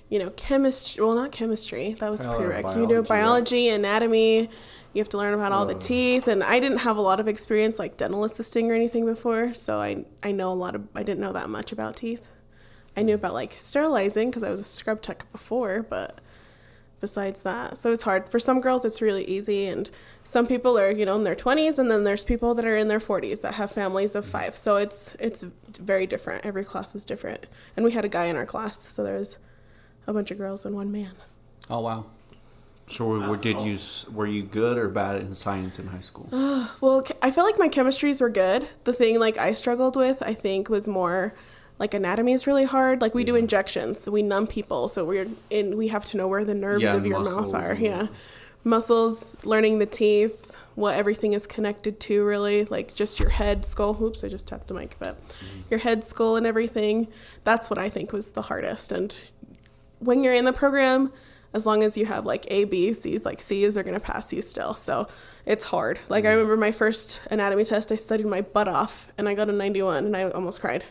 you 0.08 0.18
know, 0.18 0.30
chemistry. 0.30 1.02
Well, 1.02 1.14
not 1.14 1.32
chemistry. 1.32 1.94
That 1.94 2.10
was 2.10 2.24
Oh, 2.24 2.38
prereq. 2.38 2.76
You 2.76 2.86
do 2.86 3.02
biology, 3.02 3.08
biology, 3.08 3.68
anatomy. 3.68 4.50
You 4.92 5.00
have 5.00 5.08
to 5.10 5.18
learn 5.18 5.34
about 5.34 5.52
all 5.52 5.66
the 5.66 5.74
teeth, 5.74 6.26
and 6.26 6.42
I 6.42 6.58
didn't 6.58 6.78
have 6.78 6.96
a 6.96 7.02
lot 7.02 7.20
of 7.20 7.28
experience 7.28 7.78
like 7.78 7.98
dental 7.98 8.24
assisting 8.24 8.70
or 8.70 8.74
anything 8.74 9.04
before, 9.04 9.52
so 9.52 9.78
I 9.78 10.06
I 10.22 10.32
know 10.32 10.50
a 10.50 10.54
lot 10.54 10.74
of 10.74 10.88
I 10.94 11.02
didn't 11.02 11.20
know 11.20 11.32
that 11.34 11.50
much 11.50 11.70
about 11.70 11.96
teeth. 11.96 12.28
I 12.96 13.02
knew 13.02 13.14
hmm. 13.16 13.20
about 13.20 13.34
like 13.34 13.52
sterilizing 13.52 14.30
because 14.30 14.42
I 14.42 14.50
was 14.50 14.60
a 14.60 14.64
scrub 14.64 15.02
tech 15.02 15.30
before, 15.32 15.82
but 15.82 16.18
besides 17.00 17.42
that, 17.42 17.78
so 17.78 17.92
it's 17.92 18.02
hard. 18.02 18.28
For 18.28 18.38
some 18.38 18.60
girls, 18.60 18.84
it's 18.84 19.02
really 19.02 19.24
easy, 19.24 19.66
and 19.66 19.90
some 20.24 20.46
people 20.46 20.78
are 20.78 20.90
you 20.90 21.06
know 21.06 21.16
in 21.16 21.24
their 21.24 21.34
twenties, 21.34 21.78
and 21.78 21.90
then 21.90 22.04
there's 22.04 22.24
people 22.24 22.54
that 22.54 22.64
are 22.64 22.76
in 22.76 22.88
their 22.88 23.00
forties 23.00 23.40
that 23.40 23.54
have 23.54 23.70
families 23.70 24.14
of 24.14 24.24
five. 24.24 24.54
So 24.54 24.76
it's 24.76 25.14
it's 25.18 25.42
very 25.78 26.06
different. 26.06 26.44
Every 26.44 26.64
class 26.64 26.94
is 26.94 27.04
different, 27.04 27.46
and 27.76 27.84
we 27.84 27.92
had 27.92 28.04
a 28.04 28.08
guy 28.08 28.26
in 28.26 28.36
our 28.36 28.46
class, 28.46 28.92
so 28.92 29.04
there 29.04 29.18
was 29.18 29.38
a 30.06 30.12
bunch 30.12 30.30
of 30.30 30.38
girls 30.38 30.64
and 30.64 30.74
one 30.74 30.92
man. 30.92 31.12
Oh 31.68 31.80
wow. 31.80 32.06
So, 32.88 33.28
what 33.28 33.42
did 33.42 33.60
you? 33.62 33.76
Were 34.12 34.26
you 34.26 34.44
good 34.44 34.78
or 34.78 34.88
bad 34.88 35.20
in 35.20 35.34
science 35.34 35.78
in 35.78 35.88
high 35.88 35.98
school? 35.98 36.28
Well, 36.80 37.04
I 37.22 37.30
felt 37.30 37.50
like 37.50 37.58
my 37.58 37.68
chemistries 37.68 38.20
were 38.20 38.28
good. 38.28 38.68
The 38.84 38.92
thing 38.92 39.18
like 39.18 39.38
I 39.38 39.54
struggled 39.54 39.96
with, 39.96 40.22
I 40.22 40.34
think, 40.34 40.68
was 40.68 40.86
more 40.86 41.34
like 41.78 41.94
anatomy 41.94 42.32
is 42.32 42.46
really 42.46 42.64
hard. 42.64 43.00
Like 43.00 43.14
we 43.14 43.24
do 43.24 43.34
injections, 43.34 44.00
so 44.00 44.10
we 44.10 44.22
numb 44.22 44.46
people, 44.46 44.88
so 44.88 45.04
we're 45.04 45.26
in. 45.50 45.76
We 45.76 45.88
have 45.88 46.04
to 46.06 46.16
know 46.16 46.28
where 46.28 46.44
the 46.44 46.54
nerves 46.54 46.82
Yeah, 46.82 46.94
of 46.94 47.06
your 47.06 47.18
muscles 47.18 47.52
mouth 47.52 47.62
are. 47.62 47.74
Yeah, 47.74 48.06
muscles, 48.64 49.36
learning 49.44 49.78
the 49.78 49.86
teeth, 49.86 50.56
what 50.74 50.96
everything 50.96 51.34
is 51.34 51.46
connected 51.46 52.00
to. 52.00 52.24
Really, 52.24 52.64
like 52.64 52.94
just 52.94 53.20
your 53.20 53.28
head, 53.28 53.64
skull. 53.64 54.02
Oops, 54.02 54.24
I 54.24 54.28
just 54.28 54.48
tapped 54.48 54.68
the 54.68 54.74
mic, 54.74 54.96
but 54.98 55.16
mm-hmm. 55.16 55.60
your 55.70 55.80
head, 55.80 56.02
skull, 56.02 56.36
and 56.36 56.46
everything. 56.46 57.08
That's 57.44 57.68
what 57.68 57.78
I 57.78 57.90
think 57.90 58.12
was 58.12 58.32
the 58.32 58.42
hardest. 58.42 58.90
And 58.90 59.18
when 59.98 60.24
you're 60.24 60.34
in 60.34 60.46
the 60.46 60.54
program, 60.54 61.12
as 61.52 61.66
long 61.66 61.82
as 61.82 61.96
you 61.96 62.06
have 62.06 62.24
like 62.24 62.46
A, 62.50 62.64
B, 62.64 62.94
C's, 62.94 63.26
like 63.26 63.40
C's, 63.40 63.74
they're 63.74 63.84
gonna 63.84 64.00
pass 64.00 64.32
you 64.32 64.40
still. 64.40 64.72
So 64.72 65.08
it's 65.44 65.64
hard. 65.64 65.98
Like 66.08 66.24
I 66.24 66.28
mm-hmm. 66.28 66.36
remember 66.38 66.56
my 66.56 66.72
first 66.72 67.20
anatomy 67.30 67.64
test, 67.64 67.92
I 67.92 67.96
studied 67.96 68.26
my 68.26 68.40
butt 68.40 68.66
off, 68.66 69.12
and 69.18 69.28
I 69.28 69.34
got 69.34 69.50
a 69.50 69.52
91, 69.52 70.06
and 70.06 70.16
I 70.16 70.30
almost 70.30 70.62
cried. 70.62 70.86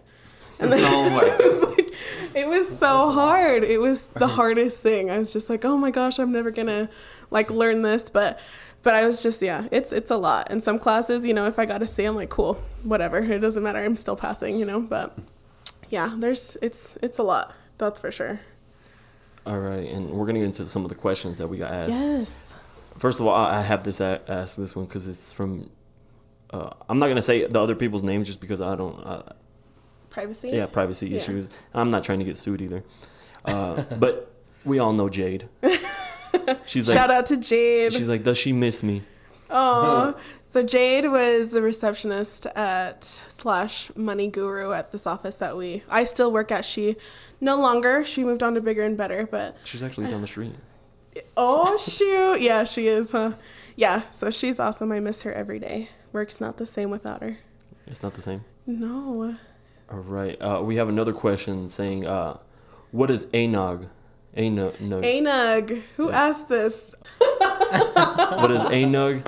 And 0.59 0.71
then 0.71 0.81
way. 1.17 1.25
it 1.25 1.43
was 1.43 1.63
like, 1.63 2.35
it 2.35 2.47
was 2.47 2.77
so 2.79 3.11
hard. 3.11 3.63
It 3.63 3.79
was 3.79 4.05
the 4.07 4.27
hardest 4.27 4.81
thing. 4.81 5.09
I 5.09 5.17
was 5.17 5.31
just 5.33 5.49
like, 5.49 5.65
oh 5.65 5.77
my 5.77 5.91
gosh, 5.91 6.19
I'm 6.19 6.31
never 6.31 6.51
gonna 6.51 6.89
like 7.31 7.49
learn 7.49 7.81
this, 7.81 8.09
but. 8.09 8.39
But 8.83 8.93
I 8.93 9.07
was 9.07 9.23
just 9.23 9.41
yeah, 9.41 9.67
it's 9.71 9.91
it's 9.91 10.11
a 10.11 10.15
lot. 10.15 10.51
In 10.51 10.61
some 10.61 10.77
classes, 10.77 11.25
you 11.25 11.33
know, 11.33 11.47
if 11.47 11.57
I 11.57 11.65
got 11.65 11.81
a 11.81 11.87
C, 11.87 12.05
I'm 12.05 12.13
like, 12.13 12.29
cool, 12.29 12.53
whatever. 12.83 13.17
It 13.17 13.39
doesn't 13.39 13.63
matter. 13.63 13.79
I'm 13.79 13.95
still 13.95 14.15
passing, 14.15 14.59
you 14.59 14.65
know. 14.65 14.83
But 14.83 15.17
yeah, 15.89 16.13
there's 16.15 16.55
it's 16.61 16.95
it's 17.01 17.17
a 17.17 17.23
lot. 17.23 17.55
That's 17.79 17.99
for 17.99 18.11
sure. 18.11 18.41
All 19.45 19.59
right, 19.59 19.87
and 19.89 20.11
we're 20.11 20.27
gonna 20.27 20.37
get 20.37 20.45
into 20.45 20.69
some 20.69 20.83
of 20.83 20.89
the 20.89 20.95
questions 20.95 21.39
that 21.39 21.47
we 21.47 21.57
got 21.57 21.71
asked. 21.71 21.89
Yes. 21.89 22.53
First 22.97 23.19
of 23.19 23.25
all, 23.25 23.35
I 23.35 23.61
have 23.61 23.83
this 23.83 23.99
ask 24.01 24.55
this 24.55 24.75
one 24.75 24.85
because 24.85 25.07
it's 25.07 25.31
from. 25.31 25.69
Uh, 26.51 26.69
I'm 26.87 26.97
not 26.99 27.07
gonna 27.07 27.21
say 27.21 27.45
the 27.45 27.59
other 27.59 27.75
people's 27.75 28.03
names 28.03 28.27
just 28.27 28.39
because 28.39 28.61
I 28.61 28.75
don't. 28.75 28.99
Uh, 29.03 29.23
Privacy. 30.15 30.49
yeah, 30.49 30.65
privacy 30.65 31.09
Yeah. 31.09 31.17
issues. 31.17 31.49
I'm 31.73 31.89
not 31.89 32.03
trying 32.03 32.19
to 32.19 32.25
get 32.25 32.37
sued 32.37 32.61
either. 32.61 32.83
Uh, 33.45 33.83
but 33.99 34.31
we 34.63 34.79
all 34.79 34.93
know 34.93 35.09
Jade. 35.09 35.47
She's 36.65 36.87
like, 36.87 36.97
Shout 36.97 37.11
out 37.11 37.25
to 37.27 37.37
Jade. 37.37 37.93
she's 37.93 38.09
like, 38.09 38.23
does 38.23 38.37
she 38.37 38.51
miss 38.53 38.81
me? 38.83 39.01
Oh, 39.49 40.17
so 40.47 40.63
Jade 40.63 41.09
was 41.09 41.51
the 41.51 41.61
receptionist 41.61 42.45
at 42.47 43.03
slash 43.03 43.91
money 43.95 44.29
guru 44.31 44.71
at 44.71 44.91
this 44.91 45.05
office 45.07 45.35
that 45.37 45.55
we 45.57 45.83
I 45.91 46.05
still 46.05 46.31
work 46.31 46.51
at. 46.51 46.65
She 46.65 46.95
no 47.41 47.59
longer. 47.61 48.03
She 48.05 48.23
moved 48.23 48.41
on 48.43 48.53
to 48.55 48.61
bigger 48.61 48.83
and 48.83 48.97
better. 48.97 49.27
But 49.29 49.57
She's 49.65 49.83
actually 49.83 50.09
down 50.09 50.21
the 50.21 50.27
street. 50.27 50.53
oh 51.37 51.77
shoot, 51.77 52.41
yeah, 52.41 52.63
she 52.63 52.87
is, 52.87 53.11
huh? 53.11 53.31
Yeah, 53.75 54.01
so 54.11 54.31
she's 54.31 54.59
awesome. 54.59 54.91
I 54.91 54.99
miss 54.99 55.21
her 55.23 55.31
every 55.33 55.59
day. 55.59 55.89
Work's 56.11 56.39
not 56.41 56.57
the 56.57 56.65
same 56.65 56.89
without 56.89 57.21
her. 57.21 57.37
It's 57.87 58.01
not 58.03 58.13
the 58.15 58.21
same. 58.21 58.43
No. 58.65 59.35
All 59.91 59.99
right. 59.99 60.41
Uh, 60.41 60.61
we 60.63 60.77
have 60.77 60.89
another 60.89 61.13
question 61.13 61.69
saying, 61.69 62.05
uh, 62.07 62.37
what 62.91 63.09
is 63.11 63.27
ANUG? 63.27 63.87
ANOG. 64.35 64.73
Anug, 64.75 65.81
who 65.95 66.09
asked 66.09 66.49
this? 66.49 66.95
what 67.19 68.51
is 68.51 68.61
ANUG? 68.63 69.25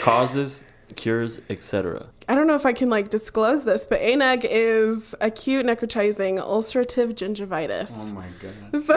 Causes, 0.00 0.64
cures, 0.96 1.40
etc. 1.48 2.08
I 2.28 2.34
don't 2.34 2.46
know 2.46 2.56
if 2.56 2.66
I 2.66 2.72
can 2.72 2.90
like 2.90 3.08
disclose 3.08 3.64
this, 3.64 3.86
but 3.86 4.00
ANUG 4.00 4.44
is 4.48 5.14
acute 5.20 5.64
necrotizing 5.64 6.38
ulcerative 6.38 7.14
gingivitis. 7.14 7.92
Oh 7.94 8.06
my 8.06 8.26
god. 8.38 8.52
So, 8.82 8.96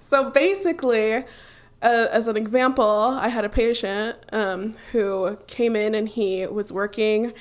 so 0.00 0.30
basically, 0.30 1.14
uh, 1.14 1.22
as 1.82 2.28
an 2.28 2.36
example, 2.36 2.84
I 2.84 3.28
had 3.28 3.44
a 3.44 3.48
patient 3.48 4.16
um, 4.32 4.74
who 4.92 5.36
came 5.46 5.76
in 5.76 5.94
and 5.94 6.08
he 6.08 6.46
was 6.46 6.72
working 6.72 7.32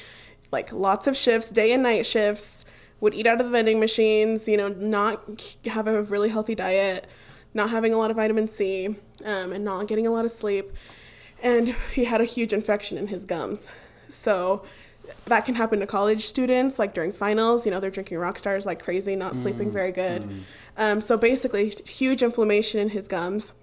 like 0.52 0.72
lots 0.72 1.08
of 1.08 1.16
shifts, 1.18 1.50
day 1.50 1.72
and 1.74 1.84
night 1.84 2.06
shifts, 2.06 2.66
would 3.00 3.14
eat 3.14 3.28
out 3.28 3.40
of 3.40 3.46
the 3.46 3.52
vending 3.52 3.80
machines, 3.80 4.48
you 4.48 4.58
know, 4.58 4.70
not 4.70 5.22
have 5.66 5.88
a 5.88 6.04
really 6.04 6.30
healthy 6.30 6.56
diet, 6.56 7.08
not 7.54 7.70
having 7.70 7.94
a 7.94 7.98
lot 7.98 8.10
of 8.10 8.18
vitamin 8.18 8.48
C, 8.48 8.96
um, 9.26 9.52
and 9.52 9.66
not 9.66 9.88
getting 9.88 10.08
a 10.08 10.12
lot 10.12 10.26
of 10.26 10.32
sleep. 10.32 10.72
And 11.44 11.70
he 11.94 12.06
had 12.06 12.22
a 12.22 12.26
huge 12.26 12.54
infection 12.54 12.98
in 12.98 13.08
his 13.08 13.26
gums. 13.26 13.70
So 14.10 14.66
that 15.28 15.46
can 15.46 15.56
happen 15.56 15.80
to 15.82 15.88
college 15.88 16.26
students, 16.26 16.80
like 16.80 16.94
during 16.94 17.12
finals. 17.12 17.66
You 17.66 17.72
know, 17.72 17.80
they're 17.80 17.92
drinking 17.92 18.18
rock 18.18 18.38
stars 18.38 18.66
like 18.66 18.82
crazy, 18.82 19.16
not 19.16 19.36
sleeping 19.36 19.72
very 19.72 19.92
good. 19.92 20.24
Um, 20.78 21.02
so 21.02 21.18
basically, 21.18 21.70
huge 21.70 22.24
inflammation 22.24 22.80
in 22.80 22.90
his 22.90 23.08
gums, 23.08 23.54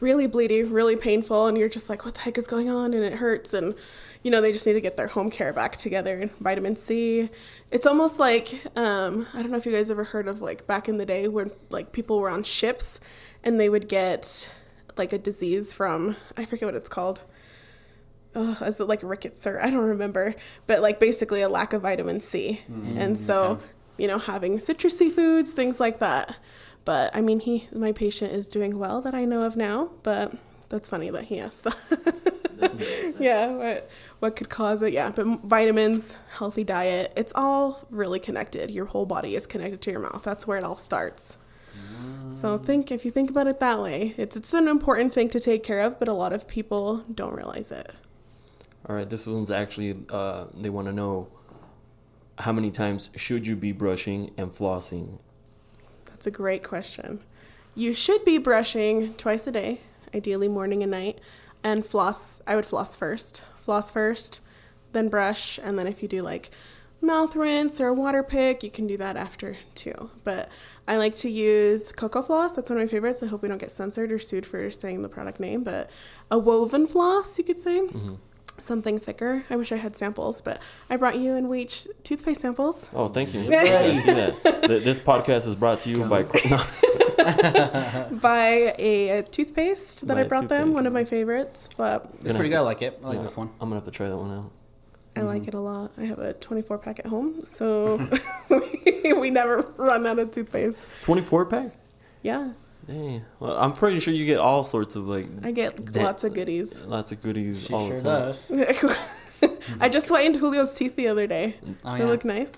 really 0.00 0.26
bleeding, 0.26 0.72
really 0.72 0.96
painful, 0.96 1.46
and 1.46 1.56
you're 1.56 1.68
just 1.68 1.88
like, 1.88 2.04
what 2.04 2.14
the 2.14 2.20
heck 2.20 2.36
is 2.38 2.46
going 2.46 2.68
on? 2.68 2.92
And 2.92 3.02
it 3.02 3.14
hurts, 3.14 3.54
and 3.54 3.74
you 4.22 4.30
know, 4.30 4.40
they 4.40 4.52
just 4.52 4.66
need 4.66 4.74
to 4.74 4.80
get 4.80 4.96
their 4.96 5.08
home 5.08 5.30
care 5.30 5.52
back 5.52 5.76
together. 5.76 6.18
And 6.18 6.30
vitamin 6.32 6.76
C, 6.76 7.28
it's 7.70 7.86
almost 7.86 8.18
like 8.18 8.52
um, 8.76 9.26
I 9.34 9.42
don't 9.42 9.50
know 9.50 9.56
if 9.56 9.66
you 9.66 9.72
guys 9.72 9.90
ever 9.90 10.04
heard 10.04 10.28
of 10.28 10.42
like 10.42 10.66
back 10.66 10.88
in 10.88 10.98
the 10.98 11.06
day 11.06 11.28
when 11.28 11.50
like 11.70 11.92
people 11.92 12.18
were 12.18 12.30
on 12.30 12.42
ships 12.42 13.00
and 13.44 13.60
they 13.60 13.68
would 13.68 13.88
get 13.88 14.50
like 14.96 15.12
a 15.12 15.18
disease 15.18 15.72
from 15.72 16.16
I 16.36 16.44
forget 16.44 16.66
what 16.66 16.74
it's 16.74 16.88
called 16.88 17.22
oh, 18.34 18.58
is 18.62 18.80
it 18.80 18.84
like 18.84 19.00
rickets 19.02 19.46
or 19.46 19.60
I 19.60 19.70
don't 19.70 19.84
remember, 19.84 20.34
but 20.66 20.80
like 20.80 21.00
basically 21.00 21.42
a 21.42 21.48
lack 21.48 21.72
of 21.72 21.82
vitamin 21.82 22.20
C. 22.20 22.62
and 22.98 23.16
so, 23.16 23.60
you 23.96 24.06
know, 24.06 24.18
having 24.18 24.56
citrusy 24.58 25.10
foods, 25.10 25.50
things 25.50 25.80
like 25.80 25.98
that. 25.98 26.38
But 26.84 27.14
I 27.14 27.20
mean, 27.20 27.40
he, 27.40 27.68
my 27.74 27.92
patient 27.92 28.32
is 28.32 28.46
doing 28.46 28.78
well 28.78 29.00
that 29.02 29.14
I 29.14 29.24
know 29.24 29.42
of 29.42 29.56
now, 29.56 29.90
but 30.02 30.34
that's 30.68 30.88
funny 30.88 31.10
that 31.10 31.24
he 31.24 31.40
asked 31.40 31.64
that. 31.64 33.16
yeah, 33.20 33.56
what, 33.56 33.90
what 34.20 34.36
could 34.36 34.48
cause 34.48 34.82
it? 34.82 34.92
Yeah, 34.92 35.12
but 35.14 35.26
vitamins, 35.44 36.18
healthy 36.32 36.64
diet, 36.64 37.12
it's 37.16 37.32
all 37.34 37.86
really 37.90 38.18
connected. 38.18 38.70
Your 38.70 38.86
whole 38.86 39.06
body 39.06 39.34
is 39.34 39.46
connected 39.46 39.80
to 39.82 39.90
your 39.90 40.00
mouth. 40.00 40.22
That's 40.24 40.46
where 40.46 40.58
it 40.58 40.64
all 40.64 40.76
starts. 40.76 41.36
So 42.30 42.58
think 42.58 42.92
if 42.92 43.04
you 43.04 43.10
think 43.10 43.30
about 43.30 43.46
it 43.46 43.60
that 43.60 43.80
way, 43.80 44.14
it's 44.16 44.36
it's 44.36 44.52
an 44.52 44.68
important 44.68 45.12
thing 45.12 45.28
to 45.30 45.40
take 45.40 45.62
care 45.62 45.80
of, 45.80 45.98
but 45.98 46.08
a 46.08 46.12
lot 46.12 46.32
of 46.32 46.46
people 46.46 46.98
don't 47.12 47.34
realize 47.34 47.72
it. 47.72 47.90
All 48.86 48.96
right. 48.96 49.08
This 49.08 49.26
one's 49.26 49.50
actually, 49.50 49.94
uh, 50.10 50.46
they 50.54 50.70
want 50.70 50.86
to 50.86 50.92
know 50.92 51.28
how 52.38 52.52
many 52.52 52.70
times 52.70 53.10
should 53.16 53.46
you 53.46 53.56
be 53.56 53.72
brushing 53.72 54.30
and 54.36 54.50
flossing? 54.50 55.18
That's 56.06 56.26
a 56.26 56.30
great 56.30 56.62
question. 56.62 57.20
You 57.74 57.92
should 57.92 58.24
be 58.24 58.38
brushing 58.38 59.14
twice 59.14 59.46
a 59.46 59.52
day, 59.52 59.80
ideally 60.14 60.48
morning 60.48 60.82
and 60.82 60.90
night, 60.90 61.18
and 61.62 61.84
floss. 61.84 62.40
I 62.46 62.56
would 62.56 62.66
floss 62.66 62.96
first. 62.96 63.42
Floss 63.68 63.90
first, 63.90 64.40
then 64.92 65.10
brush, 65.10 65.58
and 65.62 65.78
then 65.78 65.86
if 65.86 66.00
you 66.02 66.08
do 66.08 66.22
like 66.22 66.48
mouth 67.02 67.36
rinse 67.36 67.82
or 67.82 67.92
water 67.92 68.22
pick, 68.22 68.62
you 68.62 68.70
can 68.70 68.86
do 68.86 68.96
that 68.96 69.14
after 69.14 69.58
too. 69.74 70.08
But 70.24 70.48
I 70.88 70.96
like 70.96 71.14
to 71.16 71.28
use 71.28 71.92
Cocofloss. 71.92 72.56
That's 72.56 72.70
one 72.70 72.78
of 72.78 72.84
my 72.84 72.86
favorites. 72.86 73.22
I 73.22 73.26
hope 73.26 73.42
we 73.42 73.48
don't 73.50 73.60
get 73.60 73.70
censored 73.70 74.10
or 74.10 74.18
sued 74.18 74.46
for 74.46 74.70
saying 74.70 75.02
the 75.02 75.10
product 75.10 75.38
name, 75.38 75.64
but 75.64 75.90
a 76.30 76.38
woven 76.38 76.86
floss, 76.86 77.36
you 77.36 77.44
could 77.44 77.60
say. 77.60 77.80
Mm-hmm. 77.80 78.14
Something 78.58 78.98
thicker. 78.98 79.44
I 79.50 79.56
wish 79.56 79.70
I 79.70 79.76
had 79.76 79.94
samples, 79.94 80.40
but 80.40 80.62
I 80.88 80.96
brought 80.96 81.18
you 81.18 81.36
and 81.36 81.50
we 81.50 81.60
each 81.60 81.86
toothpaste 82.04 82.40
samples. 82.40 82.88
Oh, 82.94 83.08
thank 83.08 83.34
you. 83.34 83.40
I 83.48 83.50
see 83.50 84.12
that. 84.14 84.62
Th- 84.66 84.82
This 84.82 84.98
podcast 84.98 85.46
is 85.46 85.56
brought 85.56 85.80
to 85.80 85.90
you 85.90 86.06
by. 86.08 86.24
No. 88.12 88.18
by 88.22 88.74
a, 88.78 89.22
toothpaste 89.30 90.06
that 90.06 90.14
By 90.14 90.20
I 90.20 90.24
a 90.24 90.28
brought 90.28 90.48
them, 90.48 90.58
toothpaste. 90.68 90.74
one 90.74 90.86
of 90.86 90.92
my 90.92 91.04
favorites, 91.04 91.68
but 91.76 92.06
It's 92.20 92.32
pretty 92.32 92.48
good. 92.50 92.58
I 92.58 92.60
like 92.60 92.82
it. 92.82 92.98
I 93.04 93.08
like 93.08 93.22
this 93.22 93.36
one. 93.36 93.48
I'm 93.60 93.68
gonna 93.68 93.76
have 93.76 93.84
to 93.84 93.90
try 93.90 94.08
that 94.08 94.16
one 94.16 94.30
out. 94.32 94.50
I 95.16 95.22
like 95.22 95.42
Mm-hmm. 95.42 95.48
it 95.48 95.54
a 95.54 95.60
lot. 95.60 95.90
I 95.98 96.04
have 96.04 96.18
a 96.20 96.32
24 96.34 96.78
pack 96.78 96.98
at 97.00 97.06
home, 97.06 97.42
so 97.44 97.98
we 99.20 99.30
never 99.30 99.62
run 99.76 100.06
out 100.06 100.18
of 100.18 100.30
toothpaste. 100.32 100.78
24 101.02 101.46
pack. 101.46 101.72
Yeah, 102.22 102.52
Dang. 102.86 103.22
Well, 103.38 103.58
I'm 103.58 103.72
pretty 103.74 104.00
sure 104.00 104.14
you 104.14 104.24
get 104.24 104.38
all 104.38 104.64
sorts 104.64 104.96
of 104.96 105.06
like 105.08 105.26
I 105.42 105.50
get 105.50 105.76
That- 105.92 106.02
lots 106.02 106.24
of 106.24 106.32
goodies. 106.34 106.82
lots 106.84 107.12
of 107.12 107.20
goodies 107.22 107.66
She 107.66 107.72
all 107.74 107.86
sure 107.88 108.00
the 108.00 108.02
time. 108.02 108.20
does. 108.22 109.80
I 109.80 109.88
just 109.90 110.08
whitened 110.08 110.36
Julio's 110.36 110.72
teeth 110.72 110.96
the 110.96 111.08
other 111.08 111.26
day. 111.26 111.56
Oh, 111.84 111.92
They 111.94 112.04
yeah. 112.04 112.06
look 112.06 112.24
nice. 112.24 112.52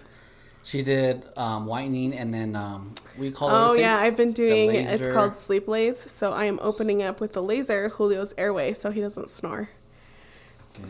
She 0.63 0.83
did 0.83 1.25
um, 1.37 1.67
whitening 1.67 2.13
and 2.15 2.33
then 2.33 2.55
um, 2.55 2.95
we 3.19 3.31
call 3.31 3.49
it. 3.49 3.53
Oh 3.55 3.73
yeah. 3.75 3.97
I've 3.97 4.17
been 4.17 4.33
doing. 4.33 4.71
It's 4.75 5.09
called 5.13 5.35
sleep 5.35 5.67
lays. 5.69 5.99
So 6.11 6.33
I 6.33 6.45
am 6.45 6.59
opening 6.63 7.03
up 7.03 7.21
with 7.21 7.33
the 7.33 7.43
laser 7.43 7.89
Julio's 7.97 8.35
airway, 8.39 8.75
so 8.75 8.91
he 8.91 9.01
doesn't 9.01 9.29
snore. 9.29 9.71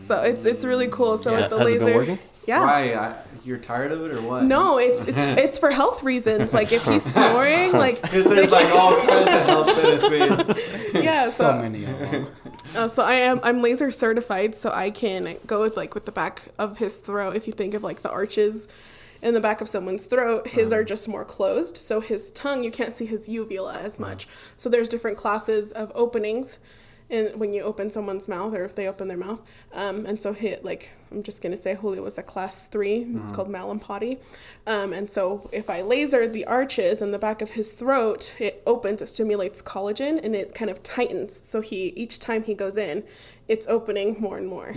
So 0.07 0.21
it's 0.21 0.45
it's 0.45 0.63
really 0.63 0.87
cool. 0.87 1.17
So 1.17 1.31
Yeah. 1.31 1.41
with 1.41 1.49
the 1.49 1.57
Has 1.57 1.67
it 1.67 1.71
laser, 1.73 1.85
been 1.85 1.95
working? 1.95 2.19
yeah. 2.45 2.61
Why? 2.61 2.93
I, 2.93 3.15
you're 3.43 3.57
tired 3.57 3.91
of 3.91 4.05
it 4.05 4.11
or 4.11 4.21
what? 4.21 4.43
No, 4.43 4.77
it's 4.77 5.05
it's 5.07 5.17
it's 5.41 5.57
for 5.59 5.71
health 5.71 6.03
reasons. 6.03 6.53
Like 6.53 6.71
if 6.71 6.85
he's 6.85 7.03
snoring, 7.13 7.71
like 7.73 8.01
Because 8.01 8.25
there's 8.25 8.51
like 8.51 8.67
all 8.75 8.95
kinds 8.97 9.33
of 9.35 9.45
health 9.47 9.81
benefits. 9.81 10.93
yeah. 10.93 11.29
So 11.29 11.43
So 11.51 11.57
many 11.61 11.85
of 11.85 11.99
them. 12.11 12.27
Oh, 12.75 12.87
so 12.87 13.03
I 13.03 13.13
am 13.15 13.39
I'm 13.43 13.61
laser 13.61 13.89
certified, 13.91 14.53
so 14.55 14.69
I 14.71 14.91
can 14.91 15.35
go 15.47 15.61
with 15.61 15.75
like 15.75 15.93
with 15.95 16.05
the 16.05 16.11
back 16.11 16.43
of 16.59 16.77
his 16.77 16.95
throat. 16.97 17.35
If 17.35 17.47
you 17.47 17.53
think 17.53 17.73
of 17.73 17.83
like 17.83 18.01
the 18.01 18.11
arches 18.11 18.67
in 19.21 19.33
the 19.33 19.39
back 19.41 19.61
of 19.61 19.67
someone's 19.67 20.03
throat, 20.03 20.47
his 20.47 20.73
are 20.73 20.83
just 20.83 21.07
more 21.07 21.25
closed. 21.25 21.77
So 21.77 21.99
his 21.99 22.31
tongue, 22.31 22.63
you 22.63 22.71
can't 22.71 22.93
see 22.93 23.05
his 23.05 23.29
uvula 23.29 23.79
as 23.79 23.99
much. 23.99 24.27
So 24.57 24.69
there's 24.69 24.87
different 24.87 25.17
classes 25.17 25.71
of 25.71 25.91
openings, 25.93 26.59
and 27.09 27.39
when 27.39 27.51
you 27.53 27.61
open 27.63 27.89
someone's 27.89 28.27
mouth 28.29 28.55
or 28.55 28.63
if 28.63 28.73
they 28.75 28.87
open 28.87 29.09
their 29.09 29.17
mouth, 29.17 29.41
um, 29.75 30.05
and 30.05 30.19
so 30.19 30.31
hit 30.33 30.63
like 30.63 30.93
I'm 31.11 31.23
just 31.23 31.41
gonna 31.43 31.57
say 31.57 31.75
Julio 31.75 32.01
was 32.01 32.17
a 32.17 32.23
class 32.23 32.67
3 32.67 33.05
It's 33.23 33.33
called 33.33 33.49
Mallampati, 33.49 34.17
um, 34.65 34.93
and 34.93 35.09
so 35.09 35.49
if 35.51 35.69
I 35.69 35.81
laser 35.81 36.25
the 36.25 36.45
arches 36.45 37.01
in 37.01 37.11
the 37.11 37.19
back 37.19 37.41
of 37.41 37.51
his 37.51 37.73
throat, 37.73 38.33
it 38.39 38.63
opens, 38.65 39.01
it 39.01 39.07
stimulates 39.07 39.61
collagen, 39.61 40.23
and 40.23 40.33
it 40.33 40.55
kind 40.55 40.71
of 40.71 40.81
tightens. 40.83 41.35
So 41.35 41.59
he 41.59 41.87
each 41.97 42.17
time 42.19 42.43
he 42.43 42.53
goes 42.53 42.77
in, 42.77 43.03
it's 43.49 43.67
opening 43.67 44.15
more 44.19 44.37
and 44.37 44.47
more. 44.47 44.73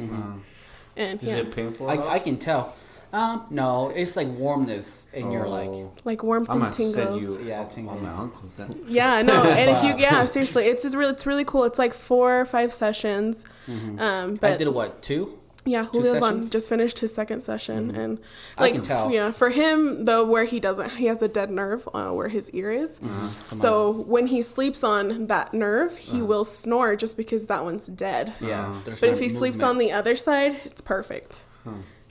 And 0.97 1.23
Is 1.23 1.29
yeah, 1.29 1.37
it 1.37 1.55
painful? 1.55 1.91
at 1.91 1.99
all? 1.99 2.09
I, 2.09 2.15
I 2.15 2.19
can 2.19 2.37
tell. 2.37 2.75
Um, 3.14 3.47
no, 3.50 3.92
it's 3.94 4.16
like 4.16 4.26
warmness 4.28 5.06
in 5.12 5.30
your 5.30 5.47
like. 5.49 5.71
like 6.04 6.23
warmth 6.25 6.50
I'm 6.50 6.56
and 6.56 6.62
gonna 6.64 6.75
tingles. 6.75 6.94
send 6.94 7.23
you 7.23 7.38
Yeah, 7.44 7.61
all, 7.61 7.66
tingles. 7.68 8.02
my 8.02 8.11
uncles 8.12 8.54
then. 8.56 8.80
Yeah, 8.87 9.23
no, 9.23 9.42
and 9.44 9.71
if 9.71 9.85
you 9.85 9.94
yeah, 9.99 10.25
seriously, 10.25 10.64
it's 10.64 10.83
just 10.83 10.97
really 10.97 11.12
it's 11.12 11.25
really 11.26 11.44
cool. 11.44 11.64
It's 11.64 11.78
like 11.78 11.92
four 11.94 12.40
or 12.40 12.44
five 12.44 12.73
sessions. 12.73 13.44
Um, 13.68 14.35
but 14.37 14.52
I 14.52 14.56
did 14.56 14.68
what 14.68 15.00
two? 15.02 15.28
Yeah, 15.66 15.87
Julio's 15.90 16.21
on 16.21 16.33
sessions? 16.35 16.50
just 16.50 16.68
finished 16.68 16.99
his 16.99 17.14
second 17.14 17.40
session, 17.42 17.94
and 17.97 18.18
I 18.59 18.62
like 18.62 18.75
can 18.75 18.83
tell. 18.83 19.11
yeah, 19.11 19.30
for 19.30 19.49
him 19.49 20.04
though, 20.04 20.26
where 20.26 20.44
he 20.44 20.61
doesn't, 20.61 20.90
he 20.97 21.06
has 21.06 21.23
a 21.23 21.28
dead 21.28 21.50
nerve 21.50 21.88
uh, 21.94 22.11
where 22.11 22.28
his 22.28 22.50
ear 22.50 22.71
is. 22.71 23.00
So 23.40 23.92
when 24.06 24.26
he 24.26 24.42
sleeps 24.42 24.85
on 24.85 25.28
that 25.28 25.54
nerve, 25.54 25.97
he 25.97 26.21
will 26.21 26.44
snore 26.44 26.97
just 26.97 27.16
because 27.16 27.47
that 27.47 27.64
one's 27.64 27.87
dead. 27.87 28.35
Yeah. 28.42 28.75
there's 28.85 29.00
But 29.00 29.06
no 29.06 29.12
if 29.12 29.21
he 29.21 29.28
sleeps 29.30 29.56
movement. 29.59 29.71
on 29.71 29.78
the 29.78 29.92
other 29.92 30.16
side, 30.16 30.56
it's 30.66 30.80
perfect. 30.83 31.40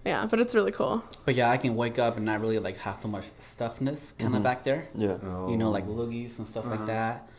Yeah, 0.05 0.27
but 0.29 0.39
it's 0.39 0.53
really 0.53 0.71
cool. 0.71 1.03
But 1.25 1.35
yeah, 1.35 1.49
I 1.49 1.57
can 1.57 1.75
wake 1.75 1.97
up 1.97 2.17
and 2.17 2.25
not 2.25 2.41
really 2.41 2.59
like 2.59 2.77
have 2.79 2.95
so 2.95 3.07
much 3.07 3.25
stuffness 3.39 4.17
kind 4.17 4.35
of 4.35 4.43
back 4.43 4.63
there. 4.63 4.87
Yeah. 4.95 5.17
You 5.49 5.55
know, 5.57 5.71
like 5.71 5.85
loogies 5.87 6.37
and 6.39 6.47
stuff 6.47 6.65
Uh-huh. 6.65 6.75
like 6.75 6.85
that, 6.87 7.29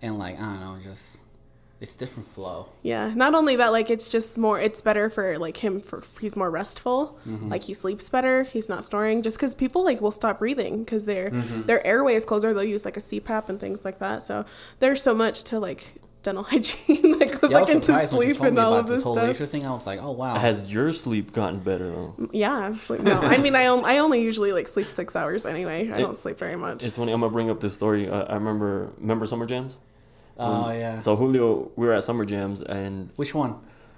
and 0.00 0.18
like 0.18 0.36
I 0.38 0.42
don't 0.42 0.60
know, 0.60 0.76
just 0.82 1.18
It's 1.80 1.94
different 1.96 2.26
flow. 2.28 2.68
Yeah. 2.82 3.12
Not 3.14 3.34
only 3.34 3.56
that, 3.56 3.72
like 3.72 3.90
it's 3.90 4.08
just 4.08 4.38
more. 4.38 4.58
It's 4.58 4.80
better 4.80 5.10
for 5.10 5.38
like 5.38 5.58
him 5.58 5.80
for 5.80 6.02
he's 6.20 6.34
more 6.34 6.50
restful. 6.50 7.18
Mm-hmm. 7.28 7.50
Like 7.50 7.64
he 7.64 7.74
sleeps 7.74 8.08
better. 8.08 8.44
He's 8.44 8.68
not 8.70 8.84
snoring. 8.86 9.20
Just 9.22 9.36
because 9.36 9.54
people 9.54 9.84
like 9.84 10.00
will 10.00 10.12
stop 10.12 10.38
breathing 10.38 10.84
because 10.84 11.04
their 11.04 11.30
Mm-hmm. 11.30 11.62
their 11.68 11.84
airway 11.86 12.14
is 12.14 12.24
closer. 12.24 12.54
They'll 12.54 12.64
use 12.64 12.86
like 12.86 12.96
a 12.96 13.00
CPAP 13.00 13.50
and 13.50 13.60
things 13.60 13.84
like 13.84 13.98
that. 13.98 14.22
So 14.22 14.46
there's 14.78 15.02
so 15.02 15.14
much 15.14 15.42
to 15.50 15.58
like 15.60 15.94
dental 16.24 16.42
hygiene 16.52 17.18
that 17.18 17.38
goes 17.40 17.50
Yeah, 17.50 17.58
I 17.58 17.60
like 17.60 17.68
was 17.68 17.74
into 17.76 17.86
surprised 17.86 18.12
when 18.12 18.34
sleep 18.34 18.42
and 18.42 18.58
all 18.58 18.72
about 18.74 18.80
of 18.80 18.86
this 18.88 19.04
whole 19.04 19.14
stuff. 19.14 19.28
laser 19.28 19.46
thing. 19.46 19.64
I 19.66 19.70
was 19.70 19.86
like, 19.86 20.00
oh 20.02 20.10
wow. 20.10 20.34
Has 20.34 20.68
your 20.72 20.92
sleep 20.92 21.32
gotten 21.32 21.60
better 21.60 21.88
though? 21.90 22.14
Yeah, 22.32 22.74
sleep. 22.74 23.02
No, 23.02 23.12
I 23.22 23.38
mean 23.38 23.54
I 23.54 23.66
only 23.66 23.84
I 23.84 23.98
only 23.98 24.20
usually 24.22 24.52
like 24.52 24.66
sleep 24.66 24.86
six 24.88 25.14
hours 25.14 25.46
anyway. 25.46 25.88
I 25.90 25.96
It- 25.98 26.00
don't 26.00 26.16
sleep 26.16 26.38
very 26.38 26.56
much. 26.56 26.82
It's 26.82 26.96
funny. 26.96 27.12
I'm 27.12 27.20
gonna 27.20 27.32
bring 27.32 27.50
up 27.50 27.60
this 27.60 27.74
story. 27.74 28.08
Uh, 28.08 28.24
I 28.24 28.34
remember 28.34 28.92
remember 28.98 29.26
summer 29.26 29.46
jams. 29.46 29.78
oh 30.38 30.72
yeah. 30.72 30.98
So 30.98 31.14
Julio, 31.16 31.70
we 31.76 31.86
were 31.86 31.92
at 31.92 32.02
summer 32.02 32.24
jams, 32.24 32.60
and 32.62 33.10
Which 33.16 33.34
one? 33.34 33.54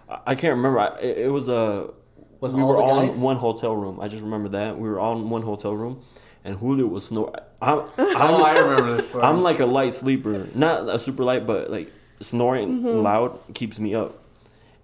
I, 0.09 0.19
I 0.27 0.35
can't 0.35 0.57
remember. 0.57 0.81
I, 0.81 0.89
it, 1.01 1.19
it 1.27 1.31
was 1.33 1.49
a. 1.49 1.89
Was 2.41 2.55
we 2.55 2.61
all 2.61 2.69
were 2.69 2.77
all 2.83 3.01
in 3.01 3.19
one 3.23 3.37
hotel 3.39 3.75
room. 3.75 3.99
I 3.99 4.09
just 4.09 4.23
remember 4.23 4.51
that 4.51 4.77
we 4.79 4.87
were 4.89 5.01
all 5.01 5.17
in 5.19 5.31
one 5.31 5.41
hotel 5.41 5.75
room, 5.75 6.03
and 6.45 6.55
Julio 6.57 6.87
was 6.87 7.07
snoring. 7.07 7.35
I'm, 7.63 7.79
Oh, 7.99 8.45
I 8.45 8.61
remember 8.61 8.97
this. 8.97 9.09
Story. 9.09 9.25
I'm 9.25 9.43
like 9.43 9.59
a 9.61 9.65
light 9.65 9.95
sleeper, 9.95 10.47
not 10.55 10.87
a 10.87 10.99
super 10.99 11.25
light, 11.25 11.47
but 11.47 11.71
like 11.71 11.91
snoring 12.21 12.69
Mm-hmm. 12.83 13.03
loud 13.03 13.39
keeps 13.55 13.79
me 13.79 13.95
up. 13.95 14.13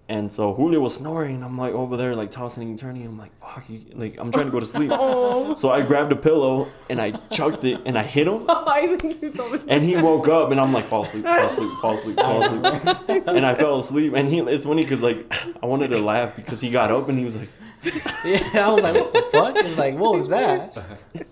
And 0.09 0.31
so 0.33 0.53
Julio 0.53 0.81
was 0.81 0.95
snoring. 0.95 1.43
I'm 1.43 1.57
like 1.57 1.73
over 1.73 1.95
there, 1.95 2.13
like 2.13 2.29
tossing 2.29 2.67
and 2.67 2.77
turning. 2.77 3.05
I'm 3.05 3.17
like, 3.17 3.31
fuck, 3.39 3.63
he, 3.63 3.79
like 3.95 4.19
I'm 4.19 4.31
trying 4.33 4.45
to 4.45 4.51
go 4.51 4.59
to 4.59 4.65
sleep. 4.65 4.91
Oh. 4.93 5.55
So 5.55 5.69
I 5.71 5.81
grabbed 5.81 6.11
a 6.11 6.15
pillow 6.17 6.67
and 6.89 6.99
I 6.99 7.11
chucked 7.31 7.63
it 7.63 7.79
and 7.85 7.97
I 7.97 8.03
hit 8.03 8.27
him. 8.27 8.41
I 8.49 8.97
think 8.99 9.21
you 9.21 9.31
told 9.31 9.53
me. 9.53 9.59
And 9.69 9.81
he 9.81 9.95
woke 9.95 10.27
up, 10.27 10.51
and 10.51 10.59
I'm 10.59 10.73
like, 10.73 10.83
fall 10.83 11.03
asleep, 11.03 11.25
fall 11.25 11.45
asleep, 11.45 11.69
fall 11.81 11.93
asleep, 11.93 12.17
fall 12.17 12.39
asleep. 12.41 13.23
and 13.27 13.45
I 13.45 13.55
fell 13.55 13.77
asleep. 13.79 14.13
And 14.13 14.27
he, 14.27 14.39
it's 14.39 14.65
funny 14.65 14.81
because 14.83 15.01
like 15.01 15.25
I 15.63 15.65
wanted 15.65 15.87
to 15.89 15.99
laugh 16.01 16.35
because 16.35 16.59
he 16.59 16.69
got 16.69 16.91
up 16.91 17.07
and 17.07 17.17
he 17.17 17.23
was 17.23 17.37
like, 17.37 17.49
Yeah, 18.25 18.65
I 18.65 18.71
was 18.73 18.83
like, 18.83 18.95
what 18.95 19.13
the 19.13 19.21
fuck? 19.31 19.55
It's 19.57 19.77
like, 19.77 19.95
what 19.95 20.19
was 20.19 20.29
that? 20.29 20.77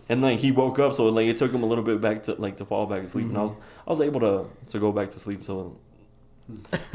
and 0.08 0.22
like 0.22 0.39
he 0.39 0.51
woke 0.53 0.79
up, 0.79 0.93
so 0.93 1.08
like 1.10 1.25
it 1.27 1.36
took 1.38 1.51
him 1.53 1.63
a 1.63 1.65
little 1.65 1.84
bit 1.84 2.00
back 2.00 2.24
to 2.24 2.36
like 2.36 2.55
to 2.58 2.65
fall 2.65 2.86
back 2.88 3.03
asleep, 3.03 3.25
and 3.27 3.38
I 3.38 3.41
was 3.41 3.51
I 3.86 3.89
was 3.89 4.00
able 4.01 4.22
to 4.22 4.48
to 4.72 4.79
go 4.79 4.91
back 4.93 5.10
to 5.12 5.20
sleep. 5.20 5.43
So 5.43 5.77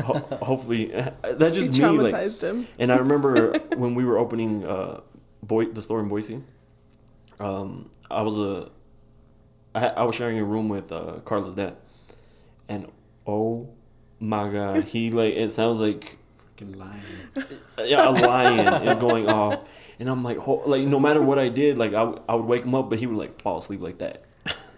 ho- 0.04 0.36
hopefully 0.42 0.86
that's 1.22 1.56
You 1.56 1.62
just 1.62 1.72
me. 1.80 1.88
Like, 1.98 2.40
him. 2.42 2.66
and 2.78 2.92
I 2.92 2.96
remember 2.98 3.52
when 3.76 3.94
we 3.94 4.04
were 4.04 4.18
opening 4.18 4.64
uh, 4.64 5.00
Boy 5.42 5.66
the 5.66 5.82
store 5.82 6.00
in 6.00 6.08
Boise. 6.08 6.42
Um, 7.38 7.90
I 8.10 8.22
was 8.22 8.38
a, 8.38 8.70
I, 9.74 10.04
was 10.04 10.14
sharing 10.14 10.38
a 10.38 10.44
room 10.44 10.68
with 10.68 10.90
uh, 10.90 11.20
Carla's 11.24 11.54
dad, 11.54 11.76
and 12.68 12.90
oh 13.26 13.68
my 14.18 14.50
god, 14.50 14.84
he 14.84 15.10
like 15.10 15.34
it 15.34 15.50
sounds 15.50 15.78
like 15.80 16.16
Fucking 16.58 16.78
lion. 16.78 17.02
yeah 17.84 18.08
a 18.08 18.12
lion 18.12 18.88
is 18.88 18.96
going 18.96 19.28
off, 19.28 19.94
and 20.00 20.08
I'm 20.08 20.22
like 20.24 20.38
ho- 20.38 20.62
like 20.66 20.82
no 20.84 20.98
matter 20.98 21.20
what 21.22 21.38
I 21.38 21.50
did, 21.50 21.76
like 21.76 21.90
I, 21.90 22.04
w- 22.04 22.22
I 22.26 22.34
would 22.34 22.46
wake 22.46 22.64
him 22.64 22.74
up, 22.74 22.88
but 22.88 22.98
he 22.98 23.06
would 23.06 23.18
like 23.18 23.40
fall 23.42 23.58
asleep 23.58 23.82
like 23.82 23.98
that. 23.98 24.22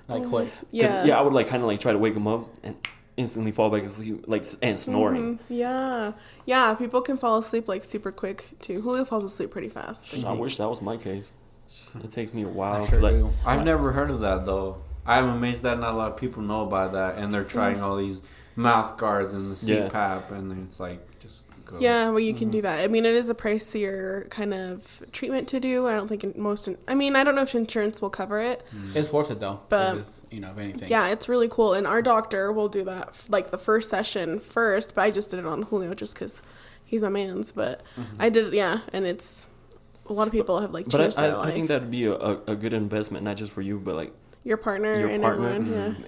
Like 0.08 0.24
quick. 0.28 0.48
'Cause, 0.50 0.64
Yeah. 0.72 1.04
yeah, 1.04 1.18
I 1.18 1.22
would 1.22 1.32
like 1.34 1.46
kind 1.46 1.62
of 1.62 1.68
like 1.68 1.78
try 1.80 1.92
to 1.92 1.98
wake 1.98 2.14
him 2.14 2.26
up 2.26 2.48
and 2.64 2.74
instantly 3.18 3.52
fall 3.52 3.68
back 3.68 3.82
asleep, 3.82 4.24
like 4.26 4.44
and 4.62 4.78
snoring. 4.78 5.38
Mm-hmm. 5.38 5.52
Yeah. 5.52 6.12
Yeah, 6.46 6.74
people 6.74 7.02
can 7.02 7.18
fall 7.18 7.38
asleep 7.38 7.68
like 7.68 7.82
super 7.82 8.10
quick 8.12 8.50
too. 8.60 8.80
Julio 8.80 9.04
falls 9.04 9.24
asleep 9.24 9.50
pretty 9.50 9.68
fast. 9.68 10.24
I 10.24 10.32
wish 10.32 10.56
that 10.56 10.68
was 10.68 10.80
my 10.80 10.96
case. 10.96 11.32
It 12.02 12.10
takes 12.10 12.32
me 12.32 12.44
a 12.44 12.48
while. 12.48 12.86
Sure 12.86 13.00
like, 13.00 13.32
I've 13.44 13.64
never 13.64 13.92
heard 13.92 14.10
of 14.10 14.20
that 14.20 14.46
though. 14.46 14.78
I'm 15.04 15.28
amazed 15.28 15.62
that 15.62 15.78
not 15.78 15.94
a 15.94 15.96
lot 15.96 16.12
of 16.12 16.18
people 16.18 16.42
know 16.42 16.66
about 16.66 16.92
that, 16.92 17.16
and 17.16 17.32
they're 17.32 17.44
trying 17.44 17.82
all 17.82 17.96
these 17.96 18.22
mouth 18.56 18.96
guards 18.98 19.32
and 19.32 19.54
the 19.54 19.66
Yeah. 19.66 19.88
CPAP, 19.88 20.32
and 20.32 20.66
it's 20.66 20.78
like 20.78 21.18
just 21.18 21.44
go. 21.64 21.78
Yeah, 21.80 22.10
well, 22.10 22.20
you 22.20 22.34
can 22.34 22.44
mm-hmm. 22.44 22.52
do 22.52 22.62
that. 22.62 22.84
I 22.84 22.88
mean, 22.88 23.06
it 23.06 23.14
is 23.14 23.30
a 23.30 23.34
pricier 23.34 24.28
kind 24.30 24.52
of 24.52 25.02
treatment 25.12 25.48
to 25.48 25.60
do. 25.60 25.86
I 25.86 25.94
don't 25.94 26.08
think 26.08 26.24
in 26.24 26.34
most. 26.36 26.68
I 26.86 26.94
mean, 26.94 27.16
I 27.16 27.24
don't 27.24 27.34
know 27.34 27.42
if 27.42 27.54
insurance 27.54 28.02
will 28.02 28.10
cover 28.10 28.38
it. 28.38 28.62
Mm. 28.74 28.96
It's 28.96 29.12
worth 29.12 29.30
it 29.30 29.40
though. 29.40 29.60
But- 29.68 29.96
It 29.96 30.00
is, 30.00 30.17
you 30.30 30.40
know, 30.40 30.50
if 30.50 30.58
anything. 30.58 30.88
Yeah, 30.88 31.08
it's 31.08 31.28
really 31.28 31.48
cool. 31.48 31.74
And 31.74 31.86
our 31.86 32.02
doctor 32.02 32.52
will 32.52 32.68
do 32.68 32.84
that 32.84 33.16
like 33.28 33.50
the 33.50 33.58
first 33.58 33.88
session 33.90 34.38
first. 34.40 34.94
But 34.94 35.02
I 35.02 35.10
just 35.10 35.30
did 35.30 35.38
it 35.38 35.46
on 35.46 35.62
Julio 35.62 35.94
just 35.94 36.14
because 36.14 36.40
he's 36.84 37.02
my 37.02 37.08
man's. 37.08 37.52
But 37.52 37.82
I 38.18 38.28
did 38.28 38.48
it, 38.48 38.54
yeah, 38.54 38.80
and 38.92 39.04
it's 39.06 39.46
a 40.08 40.12
lot 40.12 40.26
of 40.26 40.32
people 40.32 40.60
have 40.60 40.72
like 40.72 40.86
But 40.86 40.98
changed 40.98 41.18
I, 41.18 41.28
their 41.28 41.36
I, 41.38 41.42
I 41.48 41.50
think 41.50 41.68
that'd 41.68 41.90
be 41.90 42.06
a, 42.06 42.14
a, 42.14 42.42
a 42.48 42.56
good 42.56 42.72
investment, 42.72 43.24
not 43.24 43.36
just 43.36 43.52
for 43.52 43.62
you, 43.62 43.78
but 43.78 43.94
like, 43.96 44.12
your 44.44 44.56
partner 44.56 44.98
your 44.98 45.08
and 45.10 45.22
partner. 45.22 45.48
everyone. 45.48 45.96
Yeah. 46.00 46.06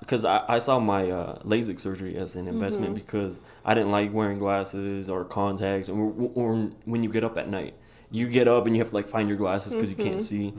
Because 0.00 0.24
I, 0.24 0.44
I 0.48 0.58
saw 0.58 0.80
my 0.80 1.10
uh, 1.10 1.36
LASIK 1.44 1.78
surgery 1.78 2.16
as 2.16 2.34
an 2.34 2.48
investment 2.48 2.94
Mm-hmm. 2.96 3.04
because 3.06 3.40
I 3.64 3.74
didn't 3.74 3.92
like 3.92 4.12
wearing 4.12 4.38
glasses 4.38 5.08
or 5.08 5.24
contacts, 5.24 5.88
or, 5.88 6.12
or 6.34 6.56
when 6.84 7.04
you 7.04 7.10
get 7.12 7.22
up 7.22 7.36
at 7.38 7.48
night. 7.48 7.74
You 8.10 8.28
get 8.28 8.46
up 8.48 8.66
and 8.66 8.74
you 8.76 8.82
have 8.82 8.90
to 8.90 8.94
like 8.96 9.06
find 9.06 9.28
your 9.28 9.38
glasses 9.38 9.74
because 9.74 9.90
you 9.90 9.96
Mm-hmm. 9.96 10.08
can't 10.08 10.22
see. 10.22 10.52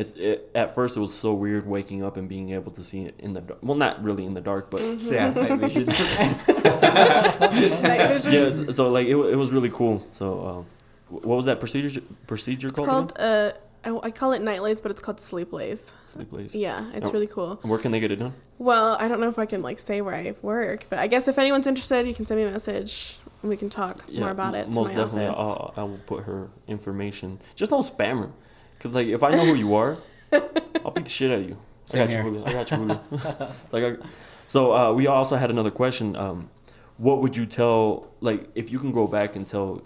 It's 0.00 0.12
it, 0.16 0.50
at 0.54 0.68
first 0.74 0.96
it 0.96 1.00
was 1.00 1.12
so 1.12 1.34
weird 1.34 1.66
waking 1.66 2.02
up 2.06 2.16
and 2.16 2.26
being 2.28 2.48
able 2.58 2.72
to 2.72 2.82
see 2.82 3.00
it 3.08 3.14
in 3.18 3.34
the 3.34 3.42
dark. 3.42 3.58
Well, 3.62 3.76
not 3.76 4.02
really 4.02 4.24
in 4.24 4.34
the 4.34 4.40
dark, 4.40 4.70
but 4.70 4.80
Mm-hmm. 4.80 5.14
Yeah, 5.14 5.30
night 5.34 5.60
vision. 5.60 5.84
Night 7.82 8.08
vision. 8.12 8.32
yeah. 8.32 8.46
it's- 8.48 8.76
So 8.76 8.90
like 8.90 9.06
it, 9.06 9.16
it 9.16 9.36
was 9.36 9.52
really 9.52 9.70
cool. 9.70 10.00
So 10.12 10.26
um, 10.46 10.66
what 11.08 11.36
was 11.36 11.44
that 11.46 11.60
procedure 11.60 12.00
procedure 12.26 12.68
It's 12.68 12.76
called? 12.76 12.88
called 12.88 13.12
again? 13.16 13.52
uh, 13.84 13.98
I, 14.04 14.08
I 14.08 14.10
call 14.10 14.32
it 14.32 14.42
night 14.42 14.62
lace, 14.62 14.80
but 14.80 14.90
it's 14.90 15.00
called 15.00 15.20
sleep 15.20 15.52
lace. 15.52 15.92
Sleep 16.06 16.32
Lace. 16.32 16.54
Yeah, 16.54 16.90
it's 16.92 17.08
Oh. 17.08 17.12
really 17.12 17.28
cool. 17.28 17.58
Where 17.62 17.78
can 17.78 17.92
they 17.92 18.00
get 18.00 18.10
it 18.12 18.16
done? 18.16 18.32
Well, 18.58 18.96
I 19.00 19.06
don't 19.08 19.20
know 19.20 19.28
if 19.28 19.38
I 19.38 19.46
can 19.46 19.62
like 19.62 19.78
say 19.78 20.00
where 20.00 20.14
I 20.14 20.34
work, 20.42 20.84
but 20.90 20.98
I 20.98 21.06
guess 21.06 21.28
if 21.28 21.38
anyone's 21.38 21.66
interested, 21.66 22.06
you 22.06 22.14
can 22.14 22.26
send 22.26 22.40
me 22.40 22.46
a 22.46 22.50
message 22.50 23.16
and 23.42 23.48
we 23.48 23.56
can 23.56 23.70
talk 23.70 24.10
more 24.12 24.30
about 24.30 24.54
it. 24.54 24.64
m- 24.66 24.70
to 24.70 24.74
Most 24.74 24.94
my 24.94 25.00
definitely. 25.04 25.26
I'll, 25.28 25.72
I 25.76 25.82
will 25.84 26.00
put 26.06 26.24
her 26.24 26.50
information. 26.68 27.38
Just 27.54 27.70
don't 27.70 27.84
spam 27.84 28.18
her, 28.24 28.32
cause 28.80 28.92
like 28.94 29.06
if 29.06 29.22
I 29.22 29.30
know 29.30 29.44
who 29.44 29.54
you 29.54 29.74
are, 29.74 29.96
I'll 30.32 30.90
beat 30.90 31.04
the 31.04 31.10
shit 31.10 31.30
out 31.30 31.40
of 31.40 31.48
you. 31.48 31.56
I 31.88 31.90
Same 31.92 31.98
got 32.06 32.08
you, 32.08 32.14
here. 32.14 32.22
Julio. 32.22 32.44
I 32.46 32.52
got 32.52 32.70
you, 32.70 32.76
Julio. 32.76 33.00
like, 33.72 33.84
I, 33.84 34.06
so 34.46 34.74
uh, 34.74 34.92
we 34.92 35.06
also 35.06 35.36
had 35.36 35.50
another 35.50 35.70
question. 35.70 36.16
Um, 36.16 36.50
what 36.98 37.20
would 37.20 37.36
you 37.36 37.46
tell 37.46 38.12
like 38.20 38.48
if 38.54 38.70
you 38.70 38.78
can 38.78 38.92
go 38.92 39.06
back 39.06 39.36
and 39.36 39.46
tell 39.46 39.82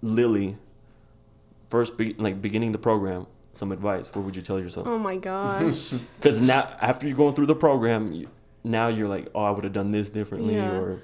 Lily 0.00 0.56
first, 1.68 1.96
be, 1.98 2.14
like 2.14 2.40
beginning 2.42 2.72
the 2.72 2.78
program, 2.78 3.26
some 3.52 3.72
advice? 3.72 4.14
What 4.14 4.24
would 4.24 4.36
you 4.36 4.42
tell 4.42 4.58
yourself? 4.60 4.86
Oh 4.86 4.98
my 4.98 5.16
gosh. 5.16 5.92
Because 6.16 6.40
now 6.40 6.68
after 6.80 7.06
you're 7.06 7.16
going 7.16 7.34
through 7.34 7.46
the 7.46 7.54
program, 7.56 8.12
you, 8.12 8.28
now 8.64 8.88
you're 8.88 9.08
like, 9.08 9.28
oh, 9.34 9.42
I 9.44 9.50
would 9.50 9.64
have 9.64 9.72
done 9.72 9.90
this 9.90 10.08
differently, 10.08 10.54
Yeah. 10.54 10.78
or 10.78 11.02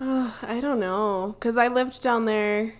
I 0.00 0.58
don't 0.60 0.80
know, 0.80 1.36
cause 1.38 1.56
I 1.56 1.68
lived 1.68 2.02
down 2.02 2.24
there. 2.24 2.72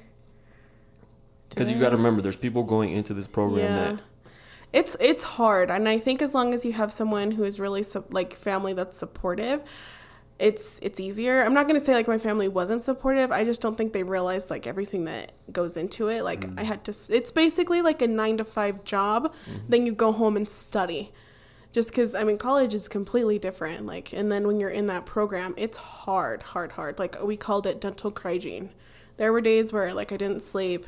Because 1.55 1.71
you 1.71 1.79
got 1.79 1.91
to 1.91 1.97
remember, 1.97 2.23
there's 2.23 2.37
people 2.37 2.63
going 2.63 2.91
into 2.93 3.15
this 3.15 3.27
program 3.27 3.65
Yeah. 3.65 3.93
that 3.93 4.01
It's 4.73 4.97
it's 5.01 5.25
hard, 5.25 5.71
and 5.71 5.89
I 5.89 5.99
think 5.99 6.23
as 6.23 6.35
long 6.35 6.55
as 6.55 6.65
you 6.65 6.73
have 6.73 6.91
someone 6.91 7.33
who 7.33 7.45
is 7.45 7.61
really 7.61 7.83
su- 7.83 8.05
like 8.11 8.33
family 8.33 8.73
that's 8.73 8.97
supportive, 8.97 9.63
it's 10.39 10.79
it's 10.83 10.99
easier. 10.99 11.43
I'm 11.43 11.55
not 11.55 11.67
gonna 11.69 11.79
say 11.81 11.95
like 11.95 12.09
my 12.09 12.19
family 12.19 12.49
wasn't 12.49 12.83
supportive. 12.83 13.31
I 13.31 13.45
just 13.45 13.61
don't 13.61 13.77
think 13.77 13.93
they 13.93 14.03
realized 14.03 14.51
like 14.51 14.67
everything 14.67 15.05
that 15.05 15.33
goes 15.53 15.77
into 15.77 16.09
it. 16.09 16.25
Like 16.25 16.41
mm. 16.41 16.59
I 16.59 16.65
had 16.65 16.85
to. 16.85 16.95
It's 17.11 17.31
basically 17.31 17.83
like 17.83 18.01
a 18.03 18.07
nine 18.07 18.39
to 18.39 18.45
five 18.45 18.83
job. 18.83 19.33
Mm-hmm. 19.33 19.59
Then 19.69 19.87
you 19.87 19.93
go 19.95 20.11
home 20.11 20.37
and 20.37 20.49
study. 20.49 21.13
Just 21.71 21.89
because 21.89 22.15
I 22.15 22.25
mean, 22.25 22.39
college 22.39 22.75
is 22.75 22.89
completely 22.89 23.39
different. 23.39 23.87
Like, 23.87 24.13
and 24.13 24.33
then 24.33 24.47
when 24.47 24.59
you're 24.61 24.71
in 24.71 24.87
that 24.87 25.07
program, 25.07 25.55
it's 25.57 25.77
hard, 25.77 26.43
hard, 26.43 26.73
hard. 26.73 26.99
Like 26.99 27.23
we 27.23 27.37
called 27.37 27.67
it 27.67 27.81
dental 27.81 28.11
hygiene. 28.11 28.71
There 29.17 29.33
were 29.33 29.41
days 29.41 29.73
where 29.73 29.95
like 29.95 30.13
I 30.13 30.17
didn't 30.17 30.41
sleep 30.41 30.87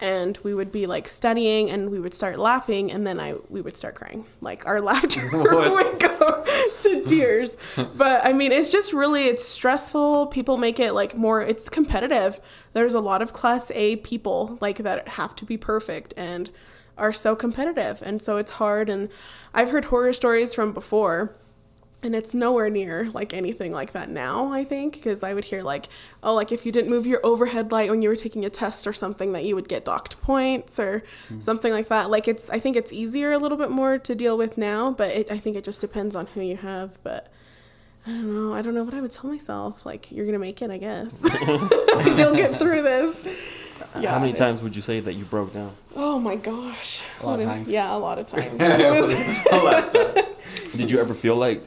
and 0.00 0.38
we 0.42 0.54
would 0.54 0.72
be 0.72 0.86
like 0.86 1.06
studying 1.08 1.70
and 1.70 1.90
we 1.90 1.98
would 1.98 2.14
start 2.14 2.38
laughing 2.38 2.92
and 2.92 3.06
then 3.06 3.18
I 3.18 3.34
we 3.48 3.60
would 3.60 3.76
start 3.76 3.94
crying. 3.94 4.26
Like 4.40 4.66
our 4.66 4.80
laughter 4.90 5.28
would 5.32 6.00
go 6.00 6.44
to 6.80 7.04
tears. 7.04 7.56
But 7.96 8.20
I 8.24 8.32
mean 8.32 8.52
it's 8.52 8.70
just 8.70 8.92
really 8.92 9.24
it's 9.24 9.44
stressful. 9.44 10.26
People 10.26 10.56
make 10.56 10.78
it 10.80 10.92
like 10.92 11.16
more 11.16 11.40
it's 11.40 11.68
competitive. 11.68 12.40
There's 12.72 12.94
a 12.94 13.00
lot 13.00 13.22
of 13.22 13.32
class 13.32 13.70
A 13.74 13.96
people 13.96 14.58
like 14.60 14.78
that 14.78 15.08
have 15.08 15.34
to 15.36 15.44
be 15.44 15.56
perfect 15.56 16.14
and 16.16 16.50
are 16.98 17.12
so 17.12 17.36
competitive 17.36 18.02
and 18.04 18.22
so 18.22 18.38
it's 18.38 18.52
hard 18.52 18.88
and 18.88 19.10
I've 19.52 19.70
heard 19.70 19.86
horror 19.86 20.14
stories 20.14 20.54
from 20.54 20.72
before 20.72 21.36
and 22.06 22.14
it's 22.14 22.32
nowhere 22.32 22.70
near 22.70 23.10
like 23.10 23.34
anything 23.34 23.72
like 23.72 23.92
that 23.92 24.08
now 24.08 24.52
i 24.52 24.64
think 24.64 24.94
because 24.94 25.22
i 25.22 25.34
would 25.34 25.44
hear 25.44 25.62
like 25.62 25.86
oh 26.22 26.34
like 26.34 26.52
if 26.52 26.64
you 26.64 26.72
didn't 26.72 26.88
move 26.88 27.06
your 27.06 27.20
overhead 27.24 27.72
light 27.72 27.90
when 27.90 28.00
you 28.00 28.08
were 28.08 28.16
taking 28.16 28.44
a 28.44 28.50
test 28.50 28.86
or 28.86 28.92
something 28.92 29.32
that 29.32 29.44
you 29.44 29.54
would 29.54 29.68
get 29.68 29.84
docked 29.84 30.20
points 30.22 30.78
or 30.78 31.02
hmm. 31.28 31.40
something 31.40 31.72
like 31.72 31.88
that 31.88 32.10
like 32.10 32.26
it's 32.26 32.48
i 32.50 32.58
think 32.58 32.76
it's 32.76 32.92
easier 32.92 33.32
a 33.32 33.38
little 33.38 33.58
bit 33.58 33.70
more 33.70 33.98
to 33.98 34.14
deal 34.14 34.38
with 34.38 34.56
now 34.56 34.92
but 34.92 35.10
it, 35.10 35.30
i 35.30 35.36
think 35.36 35.56
it 35.56 35.64
just 35.64 35.80
depends 35.80 36.16
on 36.16 36.26
who 36.28 36.40
you 36.40 36.56
have 36.56 36.98
but 37.02 37.30
I 38.08 38.10
don't 38.10 38.32
know. 38.32 38.54
I 38.54 38.62
don't 38.62 38.72
know 38.72 38.84
what 38.84 38.94
I 38.94 39.00
would 39.00 39.10
tell 39.10 39.28
myself. 39.28 39.84
Like, 39.84 40.12
you're 40.12 40.26
gonna 40.26 40.38
make 40.38 40.62
it, 40.62 40.70
I 40.70 40.78
guess. 40.78 41.24
You'll 42.16 42.36
get 42.36 42.54
through 42.54 42.82
this. 42.82 43.66
Yeah. 44.00 44.10
How 44.10 44.18
many 44.18 44.32
times 44.32 44.62
would 44.62 44.76
you 44.76 44.82
say 44.82 45.00
that 45.00 45.14
you 45.14 45.24
broke 45.24 45.52
down? 45.52 45.70
Oh 45.96 46.18
my 46.18 46.36
gosh. 46.36 47.02
A 47.20 47.26
lot 47.26 47.40
of 47.40 47.46
times. 47.46 47.68
Yeah, 47.68 47.94
a 47.94 47.98
lot 47.98 48.18
of 48.18 48.26
times. 48.26 48.46
Did 50.76 50.90
you 50.90 51.00
ever 51.00 51.14
feel 51.14 51.36
like 51.36 51.62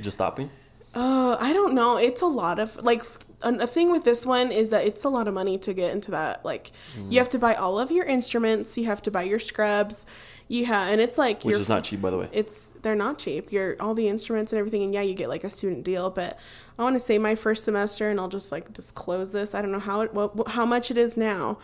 just 0.00 0.16
stopping? 0.16 0.50
Uh, 0.94 1.36
I 1.40 1.52
don't 1.52 1.74
know. 1.74 1.96
It's 1.96 2.20
a 2.20 2.26
lot 2.26 2.58
of 2.58 2.76
like 2.84 3.02
a 3.42 3.66
thing 3.66 3.90
with 3.92 4.04
this 4.04 4.26
one 4.26 4.50
is 4.50 4.70
that 4.70 4.84
it's 4.84 5.04
a 5.04 5.08
lot 5.08 5.28
of 5.28 5.34
money 5.34 5.56
to 5.58 5.72
get 5.72 5.92
into 5.92 6.10
that. 6.10 6.44
Like 6.44 6.72
you 7.08 7.18
have 7.18 7.28
to 7.30 7.38
buy 7.38 7.54
all 7.54 7.78
of 7.78 7.90
your 7.90 8.04
instruments, 8.04 8.76
you 8.76 8.86
have 8.86 9.00
to 9.02 9.10
buy 9.10 9.22
your 9.22 9.38
scrubs, 9.38 10.04
you 10.48 10.66
have, 10.66 10.92
and 10.92 11.00
it's 11.00 11.16
like 11.16 11.44
which 11.44 11.54
is 11.56 11.68
not 11.68 11.84
cheap, 11.84 12.02
by 12.02 12.10
the 12.10 12.18
way. 12.18 12.28
it's 12.32 12.70
they're 12.82 12.96
not 12.96 13.18
cheap. 13.18 13.52
You're 13.52 13.76
all 13.78 13.94
the 13.94 14.08
instruments 14.08 14.52
and 14.52 14.58
everything, 14.58 14.82
and 14.82 14.92
yeah, 14.92 15.02
you 15.02 15.14
get 15.14 15.28
like 15.28 15.44
a 15.44 15.50
student 15.50 15.84
deal. 15.84 16.10
But 16.10 16.36
I 16.76 16.82
want 16.82 16.96
to 16.96 17.00
say 17.00 17.18
my 17.18 17.36
first 17.36 17.62
semester, 17.64 18.08
and 18.08 18.18
I'll 18.18 18.28
just 18.28 18.50
like 18.50 18.72
disclose 18.72 19.30
this. 19.30 19.54
I 19.54 19.62
don't 19.62 19.70
know 19.70 19.78
how 19.78 20.00
it 20.00 20.12
what, 20.12 20.48
how 20.48 20.66
much 20.66 20.90
it 20.90 20.98
is 20.98 21.16
now, 21.16 21.58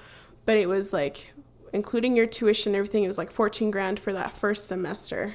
but 0.45 0.57
it 0.57 0.69
was 0.69 0.93
like 0.93 1.33
including 1.73 2.17
your 2.17 2.27
tuition 2.29 2.71
and 2.71 2.77
everything. 2.77 3.03
It 3.03 3.09
was 3.09 3.19
like 3.19 3.33
fourteen 3.33 3.73
grand 3.73 3.99
for 3.99 4.13
that 4.13 4.31
first 4.31 4.69
semester. 4.69 5.35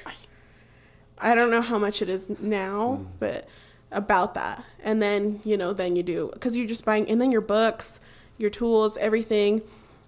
I 1.22 1.34
don't 1.34 1.50
know 1.50 1.62
how 1.62 1.78
much 1.78 2.02
it 2.02 2.08
is 2.08 2.28
now, 2.40 3.00
mm. 3.00 3.06
but 3.18 3.48
about 3.90 4.34
that. 4.34 4.64
And 4.82 5.00
then 5.00 5.40
you 5.44 5.56
know, 5.56 5.72
then 5.72 5.96
you 5.96 6.02
do 6.02 6.30
because 6.32 6.56
you're 6.56 6.66
just 6.66 6.84
buying, 6.84 7.08
and 7.08 7.20
then 7.20 7.32
your 7.32 7.40
books, 7.40 8.00
your 8.38 8.50
tools, 8.50 8.96
everything 8.96 9.62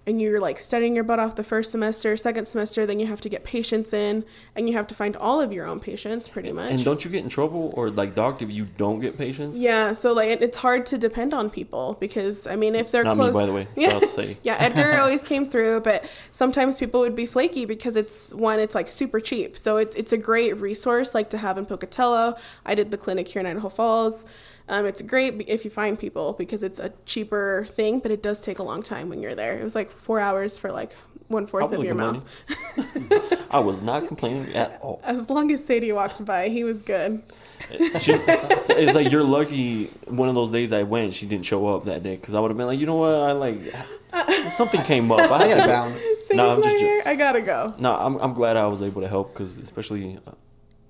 and 0.07 0.21
you're 0.21 0.39
like 0.39 0.59
studying 0.59 0.93
your 0.95 1.03
butt 1.03 1.19
off 1.19 1.35
the 1.35 1.43
first 1.43 1.71
semester, 1.71 2.15
second 2.15 2.47
semester, 2.47 2.85
then 2.85 2.99
you 2.99 3.07
have 3.07 3.21
to 3.21 3.29
get 3.29 3.43
patients 3.43 3.91
in, 3.93 4.23
and 4.55 4.67
you 4.69 4.75
have 4.75 4.85
to 4.87 4.93
find 4.95 5.15
all 5.15 5.41
of 5.41 5.51
your 5.51 5.65
own 5.65 5.79
patients, 5.79 6.27
pretty 6.27 6.51
much. 6.51 6.71
And 6.71 6.85
don't 6.85 7.03
you 7.03 7.09
get 7.09 7.23
in 7.23 7.29
trouble 7.29 7.73
or 7.75 7.89
like 7.89 8.13
docked 8.15 8.41
if 8.41 8.51
you 8.51 8.65
don't 8.77 8.99
get 8.99 9.17
patients? 9.17 9.57
yeah, 9.57 9.93
so 9.93 10.13
like 10.13 10.29
it- 10.29 10.41
it's 10.41 10.57
hard 10.57 10.85
to 10.87 10.97
depend 10.97 11.33
on 11.33 11.49
people 11.49 11.97
because 11.99 12.45
I 12.47 12.55
mean 12.55 12.75
if 12.75 12.91
they're 12.91 13.03
Not 13.03 13.17
me, 13.17 13.23
close. 13.23 13.33
by 13.35 13.45
the 13.45 13.53
way. 13.53 13.67
Yeah, 13.75 13.89
Proud 13.89 14.01
to 14.01 14.07
say. 14.07 14.37
yeah. 14.43 14.57
Edgar 14.59 14.97
always 15.01 15.23
came 15.23 15.45
through, 15.45 15.81
but 15.81 16.09
sometimes 16.31 16.77
people 16.77 16.99
would 16.99 17.15
be 17.15 17.25
flaky 17.25 17.65
because 17.65 17.95
it's 17.95 18.33
one, 18.33 18.59
it's 18.59 18.75
like 18.75 18.87
super 18.87 19.19
cheap, 19.19 19.57
so 19.57 19.77
it's 19.77 19.95
it's 19.95 20.11
a 20.13 20.17
great 20.17 20.57
resource 20.57 21.15
like 21.15 21.29
to 21.31 21.37
have 21.39 21.57
in 21.57 21.65
Pocatello. 21.65 22.35
I 22.65 22.75
did 22.75 22.91
the 22.91 22.97
clinic 22.97 23.27
here 23.27 23.39
in 23.39 23.45
Idaho 23.47 23.69
Falls. 23.69 24.25
Um, 24.67 24.85
it's 24.85 25.01
great 25.01 25.33
if 25.47 25.63
you 25.63 25.69
find 25.71 25.99
people 25.99 26.33
because 26.33 26.63
it's 26.63 26.79
a 26.79 26.91
cheaper 27.05 27.65
thing, 27.69 27.99
but 27.99 28.11
it 28.11 28.23
does 28.23 28.41
take 28.41 28.59
a 28.59 28.63
long 28.63 28.81
time 28.81 29.09
when 29.09 29.21
you're 29.21 29.35
there. 29.35 29.57
It 29.59 29.63
was 29.63 29.75
like 29.75 29.89
four 29.89 30.19
hours 30.19 30.57
for 30.57 30.71
like 30.71 30.95
one 31.27 31.45
fourth 31.45 31.71
of 31.73 31.83
your 31.83 31.95
complaining. 31.95 32.21
mouth. 32.21 33.47
I 33.53 33.59
was 33.59 33.81
not 33.81 34.07
complaining 34.07 34.55
at 34.55 34.79
all. 34.81 35.01
As 35.03 35.29
long 35.29 35.51
as 35.51 35.63
Sadie 35.63 35.91
walked 35.91 36.23
by, 36.25 36.49
he 36.49 36.63
was 36.63 36.81
good. 36.81 37.21
She, 37.69 38.11
it's 38.11 38.95
like 38.95 39.11
you're 39.11 39.23
lucky. 39.23 39.85
One 40.07 40.29
of 40.29 40.35
those 40.35 40.49
days 40.49 40.71
I 40.73 40.83
went, 40.83 41.13
she 41.13 41.25
didn't 41.25 41.45
show 41.45 41.75
up 41.75 41.85
that 41.85 42.03
day 42.03 42.15
because 42.15 42.33
I 42.33 42.39
would 42.39 42.49
have 42.49 42.57
been 42.57 42.67
like, 42.67 42.79
you 42.79 42.85
know 42.85 42.97
what, 42.97 43.15
I 43.15 43.31
like 43.31 43.55
something 44.57 44.81
came 44.81 45.11
up. 45.11 45.19
I, 45.31 45.35
I 45.35 45.47
gotta 45.47 45.67
bounce. 45.67 46.03
No, 46.33 46.49
I'm 46.49 46.63
just 46.63 46.77
here. 46.77 47.01
I 47.05 47.15
gotta 47.15 47.41
go. 47.41 47.73
No, 47.79 47.95
I'm 47.95 48.17
I'm 48.17 48.33
glad 48.33 48.57
I 48.57 48.67
was 48.67 48.81
able 48.81 49.01
to 49.01 49.07
help 49.07 49.33
because 49.33 49.57
especially 49.57 50.17
uh, 50.27 50.31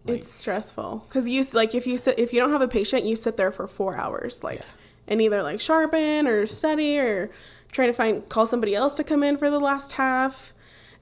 like 0.05 0.19
it's 0.19 0.31
stressful 0.31 1.03
because 1.07 1.27
you 1.27 1.43
like 1.53 1.73
if 1.75 1.85
you 1.87 1.97
sit 1.97 2.17
if 2.19 2.33
you 2.33 2.39
don't 2.39 2.51
have 2.51 2.61
a 2.61 2.67
patient, 2.67 3.03
you 3.05 3.15
sit 3.15 3.37
there 3.37 3.51
for 3.51 3.67
four 3.67 3.97
hours, 3.97 4.43
like, 4.43 4.61
and 5.07 5.21
either 5.21 5.41
like 5.43 5.59
sharpen 5.59 6.27
or 6.27 6.45
study 6.45 6.99
or 6.99 7.31
try 7.71 7.87
to 7.87 7.93
find 7.93 8.27
call 8.29 8.45
somebody 8.45 8.75
else 8.75 8.95
to 8.95 9.03
come 9.03 9.23
in 9.23 9.37
for 9.37 9.49
the 9.49 9.59
last 9.59 9.93
half. 9.93 10.53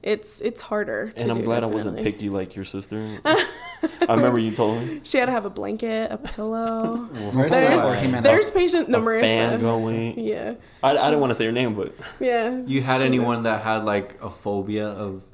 It's 0.02 0.40
it's 0.42 0.60
harder. 0.60 1.12
to 1.16 1.20
and 1.22 1.30
I'm 1.30 1.38
do, 1.38 1.44
glad 1.44 1.64
I 1.64 1.66
wasn't 1.66 1.96
definitely. 1.96 2.12
picky 2.18 2.28
like 2.28 2.54
your 2.56 2.64
sister. 2.66 3.18
I 3.24 4.14
remember 4.14 4.38
you 4.38 4.50
told 4.50 4.82
me 4.86 5.00
She 5.02 5.16
had 5.16 5.26
to 5.26 5.32
have 5.32 5.46
a 5.46 5.50
blanket, 5.50 6.10
a 6.10 6.18
pillow. 6.18 6.96
Where's 7.32 7.50
there's 7.52 7.80
that 7.82 7.86
working 7.86 8.12
man? 8.12 8.22
there's 8.22 8.50
patient 8.50 8.90
no 8.90 8.98
a 9.00 9.20
fan 9.20 9.60
going. 9.60 10.18
Yeah, 10.18 10.54
I, 10.82 10.90
I 10.90 11.04
didn't 11.06 11.20
want 11.20 11.30
to 11.30 11.34
say 11.34 11.46
her 11.46 11.52
name, 11.52 11.72
but 11.74 11.94
yeah. 12.20 12.62
You 12.66 12.82
had 12.82 13.00
anyone 13.00 13.36
was- 13.36 13.42
that 13.44 13.62
had 13.62 13.84
like 13.84 14.22
a 14.22 14.28
phobia 14.28 14.88
of 14.88 15.24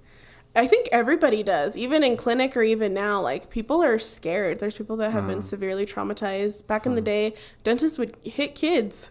I 0.55 0.67
think 0.67 0.89
everybody 0.91 1.43
does, 1.43 1.77
even 1.77 2.03
in 2.03 2.17
clinic 2.17 2.57
or 2.57 2.63
even 2.63 2.93
now. 2.93 3.21
Like 3.21 3.51
people 3.51 3.83
are 3.83 3.99
scared. 3.99 4.59
There's 4.59 4.77
people 4.77 4.97
that 4.97 5.13
have 5.13 5.27
been 5.27 5.39
mm. 5.39 5.43
severely 5.43 5.87
traumatized. 5.87 6.67
Back 6.67 6.87
in 6.87 6.95
the 6.95 7.03
mm. 7.03 7.05
day, 7.05 7.35
dentists 7.63 7.99
would 7.99 8.17
hit 8.25 8.55
kids, 8.55 9.11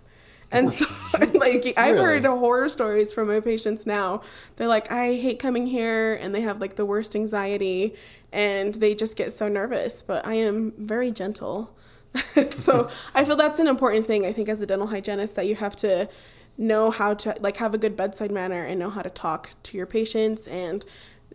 and 0.51 0.71
so 0.71 0.85
like 1.33 1.73
I've 1.77 1.97
heard 1.97 2.25
horror 2.25 2.67
stories 2.67 3.13
from 3.13 3.29
my 3.29 3.39
patients 3.39 3.87
now. 3.87 4.21
They're 4.57 4.67
like, 4.67 4.91
I 4.91 5.15
hate 5.15 5.39
coming 5.39 5.67
here, 5.67 6.15
and 6.15 6.35
they 6.35 6.41
have 6.41 6.59
like 6.59 6.75
the 6.75 6.85
worst 6.85 7.15
anxiety, 7.15 7.95
and 8.33 8.75
they 8.75 8.93
just 8.93 9.15
get 9.15 9.31
so 9.31 9.47
nervous. 9.47 10.03
But 10.03 10.27
I 10.27 10.33
am 10.33 10.73
very 10.77 11.11
gentle, 11.11 11.73
so 12.49 12.89
I 13.15 13.23
feel 13.23 13.37
that's 13.37 13.59
an 13.59 13.67
important 13.67 14.05
thing. 14.05 14.25
I 14.25 14.33
think 14.33 14.49
as 14.49 14.61
a 14.61 14.65
dental 14.65 14.87
hygienist 14.87 15.37
that 15.37 15.47
you 15.47 15.55
have 15.55 15.75
to 15.77 16.09
know 16.57 16.91
how 16.91 17.13
to 17.13 17.33
like 17.39 17.55
have 17.57 17.73
a 17.73 17.77
good 17.77 17.95
bedside 17.95 18.31
manner 18.31 18.65
and 18.65 18.77
know 18.77 18.89
how 18.89 19.01
to 19.01 19.09
talk 19.09 19.51
to 19.63 19.77
your 19.77 19.85
patients 19.85 20.45
and 20.47 20.83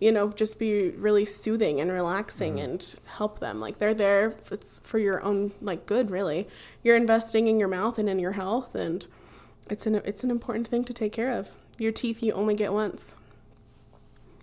you 0.01 0.11
know 0.11 0.33
just 0.33 0.59
be 0.59 0.91
really 0.91 1.25
soothing 1.25 1.81
and 1.81 1.91
relaxing 1.91 2.55
mm-hmm. 2.55 2.71
and 2.71 2.95
help 3.07 3.39
them. 3.39 3.61
Like 3.61 3.79
they're 3.79 3.95
there 3.95 4.35
it's 4.51 4.79
for 4.81 4.99
your 4.99 5.23
own 5.23 5.53
like 5.61 5.87
good 5.87 6.11
really. 6.11 6.49
You're 6.83 6.97
investing 6.97 7.47
in 7.47 7.59
your 7.59 7.69
mouth 7.69 7.99
and 7.99 8.09
in 8.09 8.19
your 8.19 8.33
health 8.33 8.75
and 8.75 9.07
it's 9.71 9.87
an 9.87 9.97
it's 9.97 10.25
an 10.25 10.31
important 10.31 10.67
thing 10.67 10.85
to 10.85 10.93
take 10.93 11.13
care 11.13 11.31
of. 11.31 11.57
Your 11.79 11.93
teeth 11.93 12.23
you 12.23 12.33
only 12.33 12.55
get 12.55 12.73
once. 12.73 13.15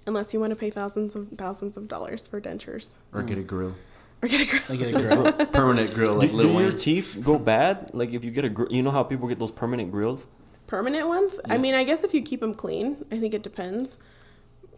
Unless 0.08 0.34
you 0.34 0.40
want 0.40 0.52
to 0.52 0.60
pay 0.60 0.72
thousands 0.72 1.16
of 1.16 1.30
thousands 1.30 1.78
of 1.78 1.88
dollars 1.88 2.28
for 2.28 2.42
dentures. 2.42 2.96
Or 3.14 3.22
get 3.22 3.38
a 3.38 3.44
grill, 3.44 3.76
or 4.24 4.28
get 4.28 4.42
a 4.42 4.50
grill. 4.50 4.64
I 4.70 4.76
get 4.76 4.88
a 4.88 4.92
grill. 4.94 5.46
permanent 5.54 5.94
grill 5.94 6.16
like 6.16 6.32
do, 6.32 6.42
do 6.42 6.48
your 6.60 6.72
teeth 6.72 7.22
go 7.24 7.38
bad? 7.38 7.92
Like 7.94 8.14
if 8.14 8.26
you 8.26 8.32
get 8.32 8.46
a, 8.46 8.50
gr- 8.50 8.72
you 8.72 8.82
know 8.82 8.92
how 8.92 9.04
people 9.04 9.28
get 9.28 9.38
those 9.38 9.52
permanent 9.52 9.92
grills. 9.92 10.28
permanent 10.66 11.08
ones? 11.08 11.40
I 11.50 11.58
mean 11.58 11.76
i 11.76 11.84
guess 11.84 12.04
if 12.04 12.14
you 12.14 12.22
keep 12.22 12.40
them 12.40 12.54
clean 12.54 13.06
i 13.12 13.20
think 13.20 13.34
it 13.34 13.44
depends 13.44 13.98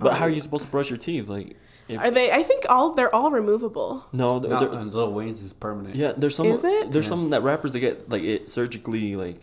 But 0.04 0.14
how 0.14 0.26
are 0.26 0.30
oh, 0.30 0.34
you 0.34 0.42
supposed 0.42 0.66
to 0.66 0.72
brush 0.72 0.90
your 0.90 1.00
teeth? 1.00 1.30
Like, 1.30 1.56
if, 1.90 2.00
are 2.00 2.12
they 2.12 2.32
i 2.32 2.42
think 2.42 2.64
all 2.70 2.94
they're 2.94 3.14
all 3.14 3.30
removable 3.30 4.06
no, 4.14 4.40
they're, 4.40 4.52
No, 4.52 4.60
they're- 4.60 4.80
Lil 4.84 5.12
Wayne's 5.12 5.42
is 5.42 5.52
permanent. 5.52 5.96
yeah. 5.96 6.14
There's 6.16 6.36
some. 6.36 6.46
Is 6.46 6.64
it? 6.64 6.94
There's 6.94 7.08
some 7.08 7.30
that 7.32 7.42
rappers 7.42 7.74
that 7.74 7.80
get 7.80 8.10
like 8.10 8.24
it 8.24 8.48
surgically 8.48 9.16
like 9.16 9.40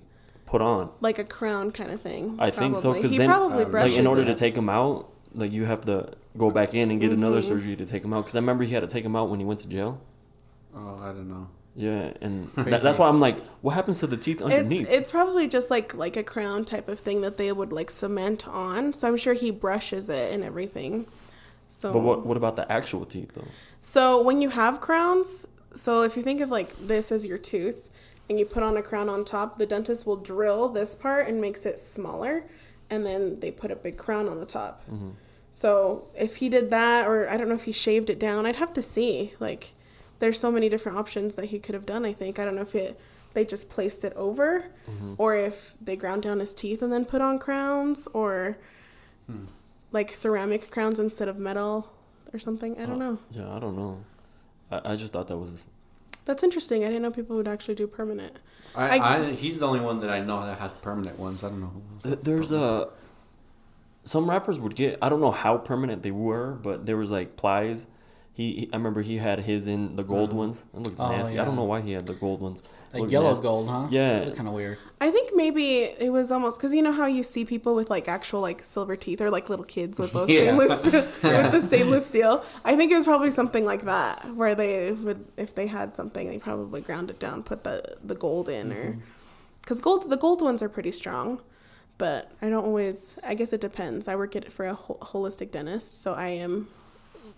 put 0.47 0.63
on. 0.63 0.91
like 1.01 1.19
a 1.19 1.25
crown 1.25 1.71
kind 1.71 1.91
of 1.91 2.01
thing. 2.01 2.37
I 2.39 2.51
think 2.51 2.77
so 2.79 2.95
because 2.95 3.17
then 3.17 3.29
probably 3.29 3.65
like 3.65 3.93
in 3.93 4.07
order 4.07 4.23
it. 4.23 4.27
to 4.27 4.35
take 4.35 4.55
them 4.55 4.69
out, 4.69 5.07
like 5.35 5.53
you 5.53 5.65
have 5.65 5.85
to 5.85 6.13
go 6.37 6.51
back 6.51 6.75
in 6.75 6.91
and 6.91 7.01
get 7.01 7.13
another 7.13 7.39
mm-hmm. 7.39 7.49
surgery 7.49 7.77
to 7.77 7.85
take 7.85 8.03
them 8.03 8.13
out. 8.13 8.23
Because 8.23 8.35
I 8.35 8.39
remember 8.39 8.65
he 8.65 8.75
had 8.75 8.81
to 8.81 8.89
take 8.89 9.03
them 9.03 9.17
out 9.17 9.29
when 9.29 9.39
he 9.39 9.45
went 9.45 9.61
to 9.61 9.69
jail. 9.69 10.01
Oh, 10.75 10.99
I 11.01 11.09
don't 11.09 11.29
know. 11.29 11.49
Yeah, 11.77 12.13
and 12.21 12.49
that, 12.57 12.83
that's 12.83 12.99
why 12.99 13.09
I'm 13.09 13.21
like, 13.21 13.39
what 13.63 13.73
happens 13.73 14.01
to 14.01 14.07
the 14.07 14.17
teeth 14.17 14.43
underneath? 14.43 14.89
it's 14.91 15.11
probably 15.11 15.49
just 15.49 15.71
like 15.71 15.95
like 15.95 16.17
a 16.17 16.25
crown 16.25 16.65
type 16.65 16.89
of 16.89 16.99
thing 16.99 17.21
that 17.23 17.39
they 17.39 17.53
would 17.53 17.73
like 17.73 17.91
cement 17.91 18.49
on. 18.49 18.93
So 18.93 19.09
I'm 19.09 19.17
sure 19.17 19.35
he 19.35 19.51
brushes 19.51 20.09
it 20.11 20.35
and 20.35 20.43
everything. 20.43 21.07
So 21.69 21.93
but 21.93 22.01
what 22.01 22.27
what 22.27 22.37
about 22.37 22.57
the 22.57 22.71
actual 22.71 23.05
teeth 23.05 23.33
though? 23.35 23.47
So 23.83 24.21
when 24.23 24.43
you 24.43 24.51
have 24.51 24.81
crowns, 24.81 25.47
so 25.75 26.03
if 26.03 26.17
you 26.17 26.23
think 26.23 26.41
of 26.41 26.51
like 26.51 26.71
this 26.71 27.13
as 27.13 27.25
your 27.25 27.39
tooth 27.39 27.91
and 28.29 28.39
you 28.39 28.45
put 28.45 28.63
on 28.63 28.77
a 28.77 28.83
crown 28.83 29.09
on 29.09 29.25
top, 29.25 29.59
the 29.59 29.67
dentist 29.67 30.07
will 30.07 30.17
drill 30.17 30.69
this 30.69 30.95
part 30.95 31.29
and 31.29 31.41
makes 31.41 31.65
it 31.65 31.79
smaller 31.79 32.45
and 32.91 33.07
then 33.07 33.39
they 33.39 33.51
put 33.51 33.71
a 33.71 33.77
big 33.77 33.97
crown 33.97 34.29
on 34.29 34.41
the 34.41 34.47
top. 34.47 34.83
Mm-hmm. 34.91 35.11
So 35.53 36.09
if 36.19 36.37
he 36.37 36.49
did 36.49 36.71
that 36.71 37.07
or 37.07 37.29
I 37.29 37.37
don't 37.37 37.49
know 37.49 37.55
if 37.55 37.65
he 37.65 37.73
shaved 37.73 38.11
it 38.11 38.19
down, 38.19 38.47
I'd 38.47 38.57
have 38.57 38.73
to 38.75 38.83
see. 38.83 39.35
Like 39.39 39.75
there's 40.21 40.39
so 40.39 40.51
many 40.51 40.69
different 40.69 40.97
options 40.97 41.35
that 41.35 41.47
he 41.47 41.59
could 41.59 41.75
have 41.75 41.87
done, 41.87 42.05
I 42.05 42.13
think. 42.13 42.39
I 42.39 42.45
don't 42.45 42.55
know 42.55 42.63
if 42.63 42.75
it 42.75 43.01
they 43.33 43.45
just 43.45 43.69
placed 43.69 44.05
it 44.05 44.13
over 44.15 44.61
mm-hmm. 44.61 45.15
or 45.19 45.37
if 45.37 45.75
they 45.81 45.97
ground 45.97 46.23
down 46.23 46.41
his 46.41 46.55
teeth 46.55 46.83
and 46.83 46.93
then 46.93 47.05
put 47.05 47.21
on 47.21 47.39
crowns 47.39 48.09
or 48.13 48.59
hmm. 49.27 49.45
like 49.93 50.11
ceramic 50.11 50.71
crowns 50.71 50.99
instead 50.99 51.29
of 51.29 51.39
metal 51.39 51.89
or 52.33 52.39
something. 52.39 52.73
I 52.81 52.87
don't 52.87 53.01
uh, 53.01 53.11
know. 53.13 53.19
Yeah, 53.31 53.55
I 53.55 53.61
don't 53.61 53.77
know. 53.77 54.01
I, 54.71 54.93
I 54.93 54.97
just 54.97 55.13
thought 55.13 55.29
that 55.29 55.39
was 55.39 55.65
That's 56.25 56.43
interesting. 56.43 56.83
I 56.85 56.89
didn't 56.89 57.03
know 57.03 57.13
people 57.13 57.37
would 57.37 57.49
actually 57.49 57.77
do 57.77 57.87
permanent. 57.87 58.37
I, 58.75 58.99
I- 58.99 59.17
I, 59.17 59.31
he's 59.33 59.59
the 59.59 59.67
only 59.67 59.81
one 59.81 60.01
that 60.01 60.11
I 60.11 60.21
know 60.21 60.45
that 60.45 60.59
has 60.59 60.73
permanent 60.73 61.19
ones. 61.19 61.45
I 61.45 61.49
don't 61.49 61.61
know. 61.61 61.67
Who 61.67 61.83
else. 61.95 62.03
Th- 62.03 62.21
There's 62.21 62.53
a 62.53 62.89
some 64.03 64.29
rappers 64.29 64.59
would 64.59 64.75
get. 64.75 64.99
I 65.03 65.09
don't 65.09 65.21
know 65.21 65.31
how 65.31 65.59
permanent 65.59 66.03
they 66.03 66.11
were, 66.11 66.55
but 66.55 66.87
there 66.87 66.97
was 66.97 67.11
like 67.11 67.37
Plies. 67.37 67.87
He, 68.33 68.53
he 68.53 68.71
I 68.73 68.77
remember 68.77 69.03
he 69.03 69.19
had 69.19 69.41
his 69.41 69.67
in 69.67 69.97
the 69.97 70.03
gold 70.03 70.31
mm-hmm. 70.31 70.39
ones. 70.39 70.65
It 70.75 70.81
looked 70.81 70.97
Oh, 70.99 71.11
nasty. 71.11 71.39
I 71.39 71.45
don't 71.45 71.57
know 71.57 71.65
why 71.65 71.81
he 71.81 71.93
had 71.93 72.07
the 72.07 72.15
gold 72.15 72.41
ones. 72.41 72.63
Like 72.93 73.03
Looked 73.03 73.13
yellow's 73.13 73.31
nasty. 73.35 73.43
gold, 73.43 73.69
huh? 73.69 73.87
Yeah. 73.91 74.31
kind 74.35 74.49
of 74.49 74.55
weird. 74.55 74.77
I 75.01 75.11
think 75.13 75.31
maybe 75.37 75.83
it 75.83 76.11
was 76.11 76.33
almost 76.33 76.59
because 76.59 76.75
you 76.75 76.83
know 76.83 76.91
how 76.93 77.07
you 77.07 77.23
see 77.23 77.45
people 77.45 77.75
with 77.77 77.89
like 77.89 78.09
actual 78.09 78.41
like 78.41 78.61
silver 78.61 78.97
teeth 78.97 79.21
or 79.21 79.31
like 79.31 79.49
little 79.49 79.65
kids 79.65 79.99
with 79.99 80.13
those 80.13 80.29
Yeah. 80.31 80.41
stainless 80.41 80.85
with 81.23 81.53
the 81.53 81.61
stainless 81.61 82.07
steel. 82.07 82.45
I 82.65 82.75
think 82.77 82.91
it 82.91 82.97
was 82.97 83.07
probably 83.07 83.31
something 83.31 83.65
like 83.65 83.83
that 83.83 84.25
where 84.35 84.55
they 84.55 84.93
would 84.93 85.25
if 85.37 85.55
they 85.55 85.69
had 85.69 85.95
something 85.95 86.29
they 86.29 86.39
probably 86.39 86.81
ground 86.81 87.11
it 87.11 87.21
down, 87.21 87.43
put 87.43 87.63
the 87.65 87.97
the 88.03 88.15
gold 88.15 88.49
in 88.49 88.73
or 88.73 88.75
mm-hmm. 88.93 89.01
because 89.61 89.81
gold 89.81 90.11
the 90.11 90.17
gold 90.17 90.43
ones 90.43 90.63
are 90.63 90.69
pretty 90.69 90.93
strong. 90.93 91.41
But 91.99 92.33
I 92.41 92.49
don't 92.49 92.65
always. 92.65 93.17
I 93.23 93.35
guess 93.35 93.53
it 93.53 93.61
depends. 93.61 94.09
I 94.09 94.17
work 94.17 94.35
at 94.35 94.51
for 94.51 94.67
a 94.67 94.75
holistic 94.75 95.53
dentist, 95.53 96.01
so 96.01 96.15
I 96.15 96.29
am 96.29 96.67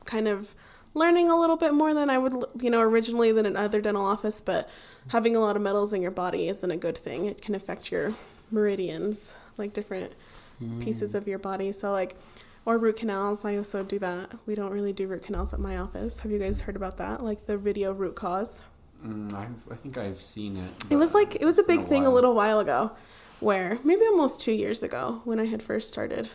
kind 0.05 0.29
of 0.29 0.55
learning 0.95 1.31
a 1.31 1.37
little 1.37 1.57
bit 1.57 1.75
more 1.75 1.95
than 1.95 2.11
I 2.11 2.19
would, 2.19 2.35
you 2.61 2.71
know, 2.71 2.81
originally 2.81 3.33
than 3.33 3.47
in 3.47 3.57
other 3.57 3.81
dental 3.81 4.05
office. 4.05 4.41
But 4.41 4.69
having 5.09 5.37
a 5.37 5.41
lot 5.41 5.57
of 5.57 5.63
metals 5.63 5.93
in 5.93 6.03
your 6.03 6.11
body 6.11 6.49
isn't 6.49 6.71
a 6.71 6.77
good 6.77 6.99
thing. 6.99 7.27
It 7.27 7.43
can 7.43 7.55
affect 7.55 7.91
your 7.91 8.13
meridians, 8.51 9.33
like 9.57 9.73
different 9.73 10.13
pieces 10.81 11.15
of 11.15 11.27
your 11.27 11.39
body. 11.39 11.73
So 11.73 11.91
like, 11.91 12.15
or 12.65 12.79
root 12.79 12.97
canals. 12.97 13.45
I 13.45 13.57
also 13.57 13.83
do 13.83 13.99
that. 13.99 14.35
We 14.47 14.55
don't 14.55 14.73
really 14.73 14.93
do 14.93 15.09
root 15.09 15.25
canals 15.25 15.53
at 15.53 15.61
my 15.61 15.77
office. 15.77 16.21
Have 16.21 16.31
you 16.31 16.39
guys 16.39 16.61
heard 16.61 16.77
about 16.77 16.99
that? 16.99 17.23
Like 17.23 17.47
the 17.47 17.57
video 17.57 17.93
root 17.93 18.15
cause. 18.15 18.61
Mm, 19.05 19.35
I've, 19.35 19.73
I 19.73 19.75
think 19.75 19.99
I've 19.99 20.17
seen 20.17 20.57
it. 20.57 20.71
It 20.91 20.97
was 20.97 21.15
like 21.15 21.35
it 21.35 21.45
was 21.45 21.59
a 21.59 21.65
big 21.65 21.83
thing 21.83 22.07
a 22.07 22.11
little 22.11 22.35
while 22.35 22.61
ago, 22.61 22.93
where 23.41 23.79
maybe 23.85 24.03
almost 24.03 24.41
two 24.41 24.53
years 24.53 24.83
ago 24.83 25.23
when 25.25 25.41
I 25.41 25.47
had 25.47 25.61
first 25.61 25.89
started, 25.91 26.31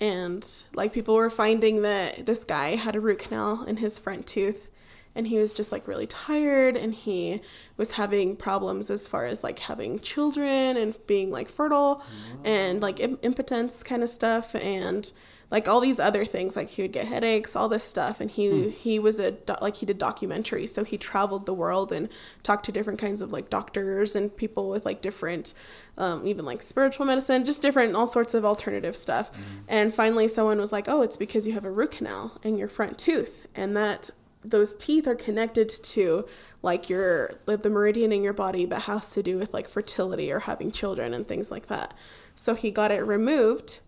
and 0.00 0.64
like 0.74 0.92
people 0.92 1.14
were 1.14 1.30
finding 1.30 1.82
that 1.82 2.26
this 2.26 2.44
guy 2.44 2.70
had 2.70 2.96
a 2.96 3.00
root 3.00 3.18
canal 3.18 3.64
in 3.64 3.76
his 3.76 3.98
front 3.98 4.26
tooth, 4.26 4.70
and 5.14 5.26
he 5.26 5.38
was 5.38 5.52
just 5.52 5.70
like 5.72 5.86
really 5.86 6.06
tired, 6.06 6.76
and 6.76 6.94
he 6.94 7.40
was 7.76 7.92
having 7.92 8.36
problems 8.36 8.90
as 8.90 9.06
far 9.06 9.26
as 9.26 9.44
like 9.44 9.58
having 9.60 9.98
children 9.98 10.76
and 10.76 10.96
being 11.06 11.30
like 11.30 11.48
fertile, 11.48 11.96
mm. 11.96 12.46
and 12.46 12.80
like 12.80 12.98
impotence 13.00 13.82
kind 13.82 14.02
of 14.02 14.08
stuff, 14.08 14.54
and 14.56 15.12
like 15.50 15.68
all 15.68 15.80
these 15.80 15.98
other 15.98 16.24
things 16.24 16.56
like 16.56 16.70
he 16.70 16.82
would 16.82 16.92
get 16.92 17.06
headaches 17.06 17.56
all 17.56 17.68
this 17.68 17.82
stuff 17.82 18.20
and 18.20 18.30
he 18.30 18.70
he 18.70 18.98
was 18.98 19.18
a 19.18 19.36
like 19.60 19.76
he 19.76 19.86
did 19.86 19.98
documentaries 19.98 20.68
so 20.68 20.84
he 20.84 20.96
traveled 20.96 21.46
the 21.46 21.54
world 21.54 21.92
and 21.92 22.08
talked 22.42 22.64
to 22.64 22.72
different 22.72 22.98
kinds 22.98 23.20
of 23.20 23.32
like 23.32 23.50
doctors 23.50 24.14
and 24.14 24.36
people 24.36 24.68
with 24.68 24.84
like 24.84 25.00
different 25.00 25.54
um, 25.98 26.26
even 26.26 26.44
like 26.44 26.62
spiritual 26.62 27.04
medicine 27.04 27.44
just 27.44 27.60
different 27.60 27.94
all 27.94 28.06
sorts 28.06 28.32
of 28.32 28.44
alternative 28.44 28.96
stuff. 28.96 29.30
And 29.68 29.92
finally 29.92 30.28
someone 30.28 30.58
was 30.58 30.72
like 30.72 30.88
oh 30.88 31.02
it's 31.02 31.16
because 31.16 31.46
you 31.46 31.52
have 31.52 31.64
a 31.64 31.70
root 31.70 31.90
canal 31.92 32.38
in 32.42 32.56
your 32.56 32.68
front 32.68 32.98
tooth 32.98 33.46
and 33.54 33.76
that 33.76 34.10
those 34.42 34.74
teeth 34.74 35.06
are 35.06 35.14
connected 35.14 35.68
to 35.68 36.26
like 36.62 36.88
your 36.88 37.32
like 37.46 37.60
the 37.60 37.68
meridian 37.68 38.12
in 38.12 38.22
your 38.22 38.32
body 38.32 38.64
that 38.66 38.82
has 38.82 39.10
to 39.12 39.22
do 39.22 39.36
with 39.36 39.52
like 39.52 39.68
fertility 39.68 40.32
or 40.32 40.40
having 40.40 40.70
children 40.72 41.12
and 41.12 41.26
things 41.26 41.50
like 41.50 41.66
that. 41.66 41.92
So 42.36 42.54
he 42.54 42.70
got 42.70 42.90
it 42.90 43.04
removed 43.04 43.80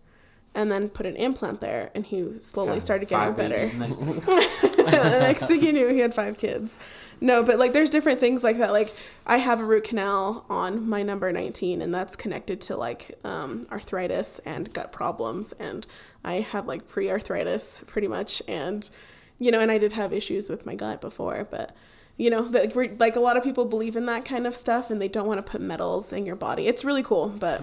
and 0.55 0.71
then 0.71 0.87
put 0.89 1.05
an 1.05 1.15
implant 1.15 1.61
there 1.61 1.89
and 1.95 2.05
he 2.05 2.39
slowly 2.39 2.79
started 2.79 3.09
getting 3.09 3.33
better. 3.33 3.71
next- 3.77 3.99
the 4.75 5.19
next 5.21 5.45
thing 5.47 5.63
you 5.63 5.73
knew 5.73 5.87
he 5.89 5.99
had 5.99 6.13
five 6.13 6.37
kids. 6.37 6.77
No 7.21 7.43
but 7.43 7.57
like 7.57 7.73
there's 7.73 7.89
different 7.89 8.19
things 8.19 8.43
like 8.43 8.57
that. 8.57 8.71
Like 8.71 8.93
i 9.25 9.37
have 9.37 9.59
a 9.61 9.65
root 9.65 9.85
canal 9.85 10.45
on 10.49 10.87
my 10.87 11.01
number 11.03 11.31
19 11.31 11.81
and 11.81 11.93
that's 11.93 12.15
connected 12.15 12.59
to 12.61 12.75
like 12.75 13.11
um, 13.23 13.65
arthritis 13.71 14.39
and 14.45 14.73
gut 14.73 14.91
problems 14.91 15.53
and 15.53 15.87
i 16.25 16.35
have 16.35 16.67
like 16.67 16.87
pre-arthritis 16.87 17.83
pretty 17.87 18.07
much 18.07 18.41
and 18.47 18.89
you 19.39 19.49
know 19.51 19.59
and 19.61 19.71
i 19.71 19.77
did 19.77 19.93
have 19.93 20.11
issues 20.13 20.49
with 20.49 20.65
my 20.65 20.75
gut 20.75 20.99
before 20.99 21.47
but 21.49 21.73
you 22.17 22.29
know 22.29 22.43
the, 22.43 22.95
like 22.99 23.15
a 23.15 23.19
lot 23.19 23.37
of 23.37 23.43
people 23.43 23.65
believe 23.65 23.95
in 23.95 24.05
that 24.05 24.25
kind 24.25 24.45
of 24.45 24.53
stuff 24.53 24.91
and 24.91 25.01
they 25.01 25.07
don't 25.07 25.25
want 25.27 25.43
to 25.43 25.51
put 25.51 25.61
metals 25.61 26.13
in 26.13 26.25
your 26.25 26.35
body. 26.35 26.67
It's 26.67 26.83
really 26.85 27.01
cool 27.03 27.29
but 27.29 27.61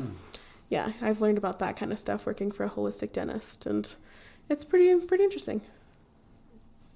yeah 0.71 0.93
i've 1.03 1.21
learned 1.21 1.37
about 1.37 1.59
that 1.59 1.77
kind 1.77 1.93
of 1.93 1.99
stuff 1.99 2.25
working 2.27 2.51
for 2.51 2.65
a 2.65 2.71
holistic 2.71 3.13
dentist 3.13 3.67
and 3.67 3.95
it's 4.49 4.65
pretty 4.65 4.95
pretty 5.07 5.25
interesting 5.25 5.61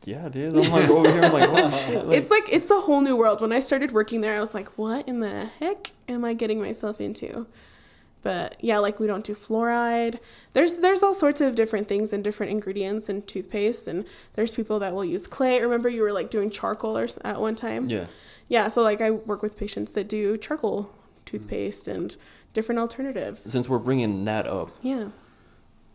Yeah, 0.07 0.27
it 0.27 0.37
is. 0.37 0.55
I'm 0.55 0.71
like 0.71 0.91
over 0.91 1.11
here. 1.11 1.23
I'm 1.23 1.33
like, 1.33 1.49
oh 1.49 1.71
shit. 1.71 2.05
Like, 2.09 2.19
it's 2.19 2.31
like 2.31 2.43
it's 2.53 2.71
a 2.71 2.81
whole 2.87 3.01
new 3.01 3.17
world. 3.17 3.41
When 3.41 3.53
I 3.53 3.61
started 3.61 3.91
working 3.93 4.21
there, 4.21 4.37
I 4.37 4.41
was 4.41 4.53
like, 4.53 4.69
"What 4.77 5.09
in 5.09 5.21
the 5.21 5.47
heck 5.61 5.93
am 6.09 6.27
I 6.27 6.35
getting 6.35 6.61
myself 6.61 7.01
into?" 7.01 7.47
But 8.23 8.57
yeah, 8.61 8.79
like 8.87 9.01
we 9.01 9.07
don't 9.07 9.25
do 9.25 9.35
fluoride. 9.35 10.19
There's 10.53 10.81
there's 10.81 11.03
all 11.03 11.15
sorts 11.15 11.41
of 11.41 11.55
different 11.55 11.87
things 11.89 12.13
and 12.13 12.23
different 12.23 12.53
ingredients 12.53 13.09
in 13.09 13.23
toothpaste, 13.23 13.87
and 13.87 14.05
there's 14.35 14.53
people 14.53 14.79
that 14.81 14.93
will 14.95 15.07
use 15.07 15.27
clay. 15.27 15.63
Remember, 15.63 15.89
you 15.89 16.03
were 16.03 16.13
like 16.13 16.29
doing 16.29 16.51
charcoal 16.51 16.99
or 16.99 17.09
at 17.25 17.41
one 17.41 17.55
time. 17.55 17.87
yeah. 17.89 18.07
Yeah. 18.49 18.69
So 18.69 18.83
like 18.83 19.01
I 19.01 19.11
work 19.11 19.41
with 19.43 19.57
patients 19.59 19.93
that 19.93 20.07
do 20.07 20.37
charcoal 20.37 20.91
toothpaste 21.25 21.89
and 21.89 22.15
different 22.55 22.79
alternatives. 22.79 23.41
Since 23.43 23.69
we're 23.69 23.79
bringing 23.79 24.25
that 24.25 24.47
up, 24.47 24.71
Yeah. 24.83 25.09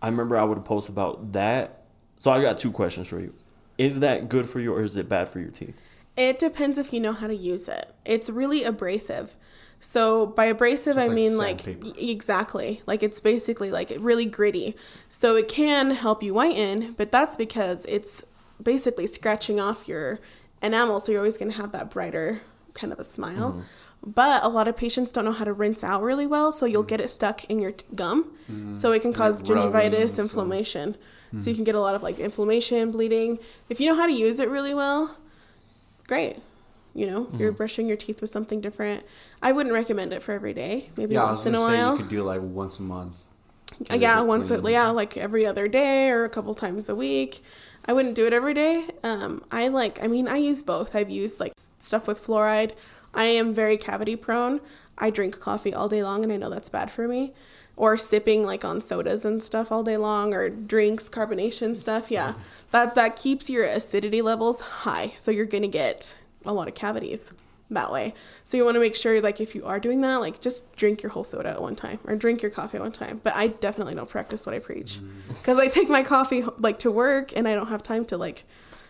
I 0.02 0.08
remember 0.08 0.38
I 0.38 0.44
would 0.44 0.64
post 0.64 0.88
about 0.90 1.34
that. 1.34 1.82
So 2.18 2.32
I 2.32 2.42
got 2.42 2.58
two 2.58 2.72
questions 2.72 3.08
for 3.08 3.20
you. 3.20 3.34
Is 3.78 4.00
that 4.02 4.30
good 4.30 4.46
for 4.46 4.60
you 4.60 4.74
or 4.74 4.84
is 4.84 4.96
it 4.96 5.10
bad 5.10 5.28
for 5.30 5.40
your 5.40 5.52
teeth? 5.52 5.76
It 6.16 6.38
depends 6.40 6.78
if 6.78 6.94
you 6.94 7.00
know 7.00 7.14
how 7.14 7.28
to 7.28 7.36
use 7.36 7.68
it. 7.68 7.94
It's 8.06 8.30
really 8.30 8.64
abrasive. 8.64 9.36
So 9.82 10.26
by 10.26 10.46
abrasive, 10.46 10.98
I 10.98 11.08
like 11.08 11.16
mean 11.16 11.38
like 11.38 11.62
sandpaper. 11.62 11.88
y- 11.98 12.10
exactly 12.12 12.82
like 12.86 13.02
it's 13.04 13.20
basically 13.22 13.72
like 13.72 13.92
really 14.00 14.26
gritty. 14.26 14.76
So 15.08 15.36
it 15.38 15.48
can 15.48 15.92
help 15.92 16.22
you 16.22 16.34
whiten, 16.34 16.94
but 16.98 17.12
that's 17.12 17.36
because 17.38 17.86
it's 17.86 18.24
basically 18.62 19.08
scratching 19.08 19.60
off 19.62 19.88
your 19.88 20.20
enamel. 20.62 21.00
So 21.00 21.12
you're 21.14 21.22
always 21.22 21.38
going 21.38 21.52
to 21.52 21.58
have 21.58 21.72
that 21.72 21.90
brighter 21.90 22.42
kind 22.74 22.92
of 22.92 23.00
a 23.00 23.04
smile. 23.06 23.52
Mm-hmm. 23.54 23.62
But 24.06 24.44
a 24.44 24.48
lot 24.48 24.68
of 24.68 24.78
patients 24.78 25.12
don't 25.12 25.26
know 25.26 25.34
how 25.34 25.44
to 25.44 25.52
rinse 25.54 25.84
out 25.84 26.02
really 26.02 26.26
well, 26.26 26.52
so 26.54 26.66
you'll 26.66 26.84
get 26.84 27.02
it 27.02 27.10
stuck 27.10 27.44
in 27.46 27.60
your 27.60 27.74
t- 27.74 27.86
gum. 27.96 28.32
So 28.74 28.92
it 28.94 29.02
can 29.02 29.14
cause. 29.14 29.48
Like 29.48 29.62
gingivitis, 29.62 30.18
inflammation. 30.18 30.96
So 31.38 31.50
you 31.50 31.56
can 31.56 31.64
get 31.66 31.76
a 31.76 31.82
lot 31.82 31.94
of 31.94 32.02
like 32.02 32.18
inflammation, 32.18 32.92
bleeding. 32.92 33.38
If 33.70 33.80
you 33.80 33.86
know 33.88 33.96
how 33.96 34.08
to 34.08 34.12
use 34.14 34.40
it 34.40 34.50
really 34.50 34.74
well, 34.74 35.16
great. 36.08 36.38
You 36.96 37.06
know, 37.08 37.26
Mm-hmm. 37.26 37.40
you're 37.40 37.52
brushing 37.52 37.88
your 37.88 37.98
teeth 37.98 38.20
with 38.22 38.30
something 38.32 38.62
different. 38.62 39.04
I 39.42 39.52
wouldn't 39.52 39.74
recommend 39.76 40.12
it 40.14 40.22
for 40.24 40.32
every 40.32 40.54
day. 40.54 40.90
Maybe 40.98 41.14
Yeah, 41.14 41.22
I 41.22 41.26
once 41.26 41.40
was 41.42 41.46
in 41.48 41.56
a 41.56 41.60
while. 41.60 41.92
you 41.92 41.98
could 42.00 42.10
do 42.10 42.24
like 42.24 42.42
once 42.42 42.80
a 42.80 42.84
month. 42.84 43.24
Uh, 43.92 43.96
yeah, 43.96 44.20
once 44.22 44.50
a, 44.50 44.60
yeah, 44.66 44.88
like 44.90 45.16
every 45.16 45.46
other 45.46 45.68
day 45.68 46.10
or 46.10 46.24
a 46.26 46.30
couple 46.30 46.56
times 46.56 46.90
a 46.90 46.96
week. 46.96 47.44
I 47.86 47.94
wouldn't 47.94 48.16
do 48.16 48.26
it 48.26 48.34
every 48.34 48.54
day. 48.56 48.86
Um, 49.04 49.44
I 49.52 49.68
like. 49.68 50.04
I 50.04 50.08
mean, 50.08 50.28
I 50.28 50.38
use 50.38 50.64
both. 50.64 50.96
I've 50.96 51.10
used 51.12 51.40
like 51.40 51.54
stuff 51.80 52.08
with 52.08 52.26
fluoride. 52.26 52.72
I 53.14 53.26
am 53.26 53.54
very 53.54 53.78
cavity 53.78 54.16
prone. 54.16 54.62
I 54.98 55.10
drink 55.10 55.40
coffee 55.40 55.74
all 55.74 55.90
day 55.90 56.04
long, 56.04 56.24
and 56.24 56.32
I 56.32 56.38
know 56.38 56.50
that's 56.50 56.70
bad 56.70 56.92
for 56.92 57.08
me. 57.08 57.34
Or 57.76 57.98
sipping 57.98 58.46
like 58.46 58.66
on 58.66 58.82
sodas 58.82 59.24
and 59.24 59.42
stuff 59.42 59.72
all 59.72 59.84
day 59.84 59.96
long, 59.96 60.34
or 60.34 60.50
drinks, 60.50 61.08
carbonation 61.08 61.78
stuff. 61.78 62.12
Yeah, 62.12 62.34
that 62.72 62.96
that 62.96 63.16
keeps 63.16 63.50
your 63.50 63.64
acidity 63.64 64.22
levels 64.22 64.60
high, 64.60 65.14
so 65.18 65.32
you're 65.32 65.46
gonna 65.46 65.70
get 65.70 66.14
a 66.46 66.54
lot 66.54 66.68
of 66.68 66.76
cavities 66.76 67.32
that 67.70 67.92
way. 67.92 68.14
So 68.44 68.58
you 68.58 68.66
want 68.66 68.76
to 68.76 68.80
make 68.80 68.96
sure, 68.96 69.22
like, 69.22 69.40
if 69.40 69.54
you 69.56 69.66
are 69.66 69.80
doing 69.80 70.02
that, 70.02 70.18
like, 70.18 70.42
just 70.42 70.76
drink 70.76 71.04
your 71.04 71.12
whole 71.12 71.24
soda 71.24 71.50
at 71.50 71.62
one 71.62 71.76
time 71.76 72.00
or 72.06 72.16
drink 72.16 72.42
your 72.42 72.52
coffee 72.52 72.78
at 72.78 72.82
one 72.82 72.92
time. 72.92 73.22
But 73.24 73.34
I 73.36 73.48
definitely 73.48 73.96
don't 73.96 74.10
practice 74.10 74.46
what 74.46 74.56
I 74.56 74.60
preach 74.60 74.98
mm. 74.98 75.28
because 75.28 75.60
I 75.60 75.68
take 75.68 75.90
my 75.90 76.04
coffee 76.04 76.44
like 76.58 76.80
to 76.80 76.92
work 76.92 77.36
and 77.36 77.48
I 77.48 77.54
don't 77.54 77.68
have 77.68 77.84
time 77.84 78.06
to 78.06 78.18
like, 78.18 78.44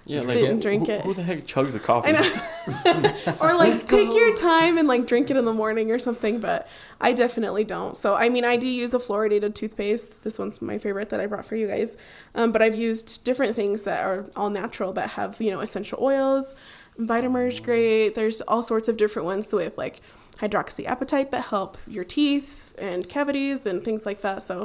Yeah, 0.10 0.22
Sit 0.22 0.28
like 0.28 0.38
and 0.38 0.56
who, 0.56 0.62
drink 0.64 0.88
who, 0.88 0.94
it. 0.94 1.02
who 1.02 1.14
the 1.14 1.22
heck 1.22 1.38
chugs 1.42 1.76
a 1.76 1.80
coffee? 1.80 2.10
or 3.44 3.56
like 3.56 3.80
take 3.86 4.12
your 4.12 4.36
time 4.36 4.80
and 4.80 4.88
like 4.88 5.06
drink 5.06 5.30
it 5.30 5.38
in 5.38 5.46
the 5.46 5.54
morning 5.54 5.92
or 5.92 6.00
something. 6.00 6.40
But 6.40 6.68
I 7.00 7.14
definitely 7.14 7.64
don't. 7.64 7.96
So 7.96 8.16
I 8.16 8.30
mean, 8.30 8.44
I 8.44 8.58
do 8.58 8.68
use 8.68 8.96
a 8.96 8.98
fluoridated 8.98 9.54
toothpaste. 9.54 10.24
This 10.24 10.40
one's 10.40 10.64
my 10.64 10.80
favorite 10.80 11.12
that 11.12 11.20
I 11.20 11.28
brought 11.28 11.46
for 11.46 11.56
you 11.56 11.68
guys. 11.68 11.96
Um, 12.34 12.52
but 12.52 12.64
I've 12.64 12.74
used 12.74 13.24
different 13.24 13.56
things 13.56 13.84
that 13.84 14.04
are 14.04 14.26
all 14.36 14.50
natural 14.50 14.94
that 14.94 15.12
have 15.12 15.40
you 15.40 15.52
know 15.52 15.60
essential 15.60 16.00
oils. 16.02 16.56
Vitamer's 16.98 17.60
great. 17.60 18.16
There's 18.16 18.42
all 18.42 18.64
sorts 18.64 18.88
of 18.88 18.98
different 18.98 19.28
ones 19.28 19.52
with 19.52 19.78
like 19.78 20.00
hydroxyapatite 20.38 21.30
that 21.30 21.46
help 21.46 21.78
your 21.88 22.04
teeth 22.04 22.74
and 22.80 23.08
cavities 23.08 23.68
and 23.68 23.84
things 23.84 24.08
like 24.08 24.22
that. 24.22 24.42
So 24.42 24.64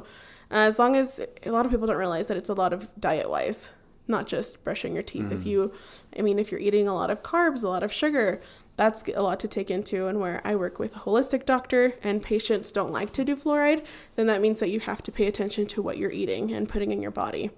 uh, 0.50 0.64
as 0.64 0.78
long 0.78 0.96
as 0.96 1.20
a 1.44 1.50
lot 1.50 1.66
of 1.66 1.70
people 1.70 1.86
don't 1.86 1.98
realize 1.98 2.28
that 2.28 2.38
it's 2.38 2.48
a 2.48 2.54
lot 2.54 2.72
of 2.72 2.88
diet 2.98 3.28
wise, 3.28 3.72
not 4.06 4.26
just 4.26 4.62
brushing 4.62 4.94
your 4.94 5.02
teeth. 5.02 5.32
If 5.32 5.40
mm. 5.40 5.46
you, 5.46 5.74
I 6.18 6.22
mean, 6.22 6.38
if 6.38 6.50
you're 6.50 6.60
eating 6.60 6.86
a 6.86 6.94
lot 6.94 7.10
of 7.10 7.22
carbs, 7.22 7.64
a 7.64 7.68
lot 7.68 7.82
of 7.82 7.92
sugar, 7.92 8.40
that's 8.76 9.02
a 9.08 9.22
lot 9.22 9.40
to 9.40 9.48
take 9.48 9.70
into. 9.70 10.06
And 10.06 10.20
where 10.20 10.40
I 10.44 10.56
work 10.56 10.78
with 10.78 10.96
a 10.96 11.00
holistic 11.00 11.46
doctor 11.46 11.94
and 12.02 12.22
patients 12.22 12.72
don't 12.72 12.92
like 12.92 13.12
to 13.14 13.24
do 13.24 13.34
fluoride, 13.34 13.86
then 14.16 14.26
that 14.26 14.40
means 14.40 14.60
that 14.60 14.68
you 14.68 14.80
have 14.80 15.02
to 15.04 15.12
pay 15.12 15.26
attention 15.26 15.66
to 15.68 15.82
what 15.82 15.96
you're 15.96 16.10
eating 16.10 16.52
and 16.52 16.68
putting 16.68 16.90
in 16.90 17.00
your 17.00 17.10
body. 17.10 17.50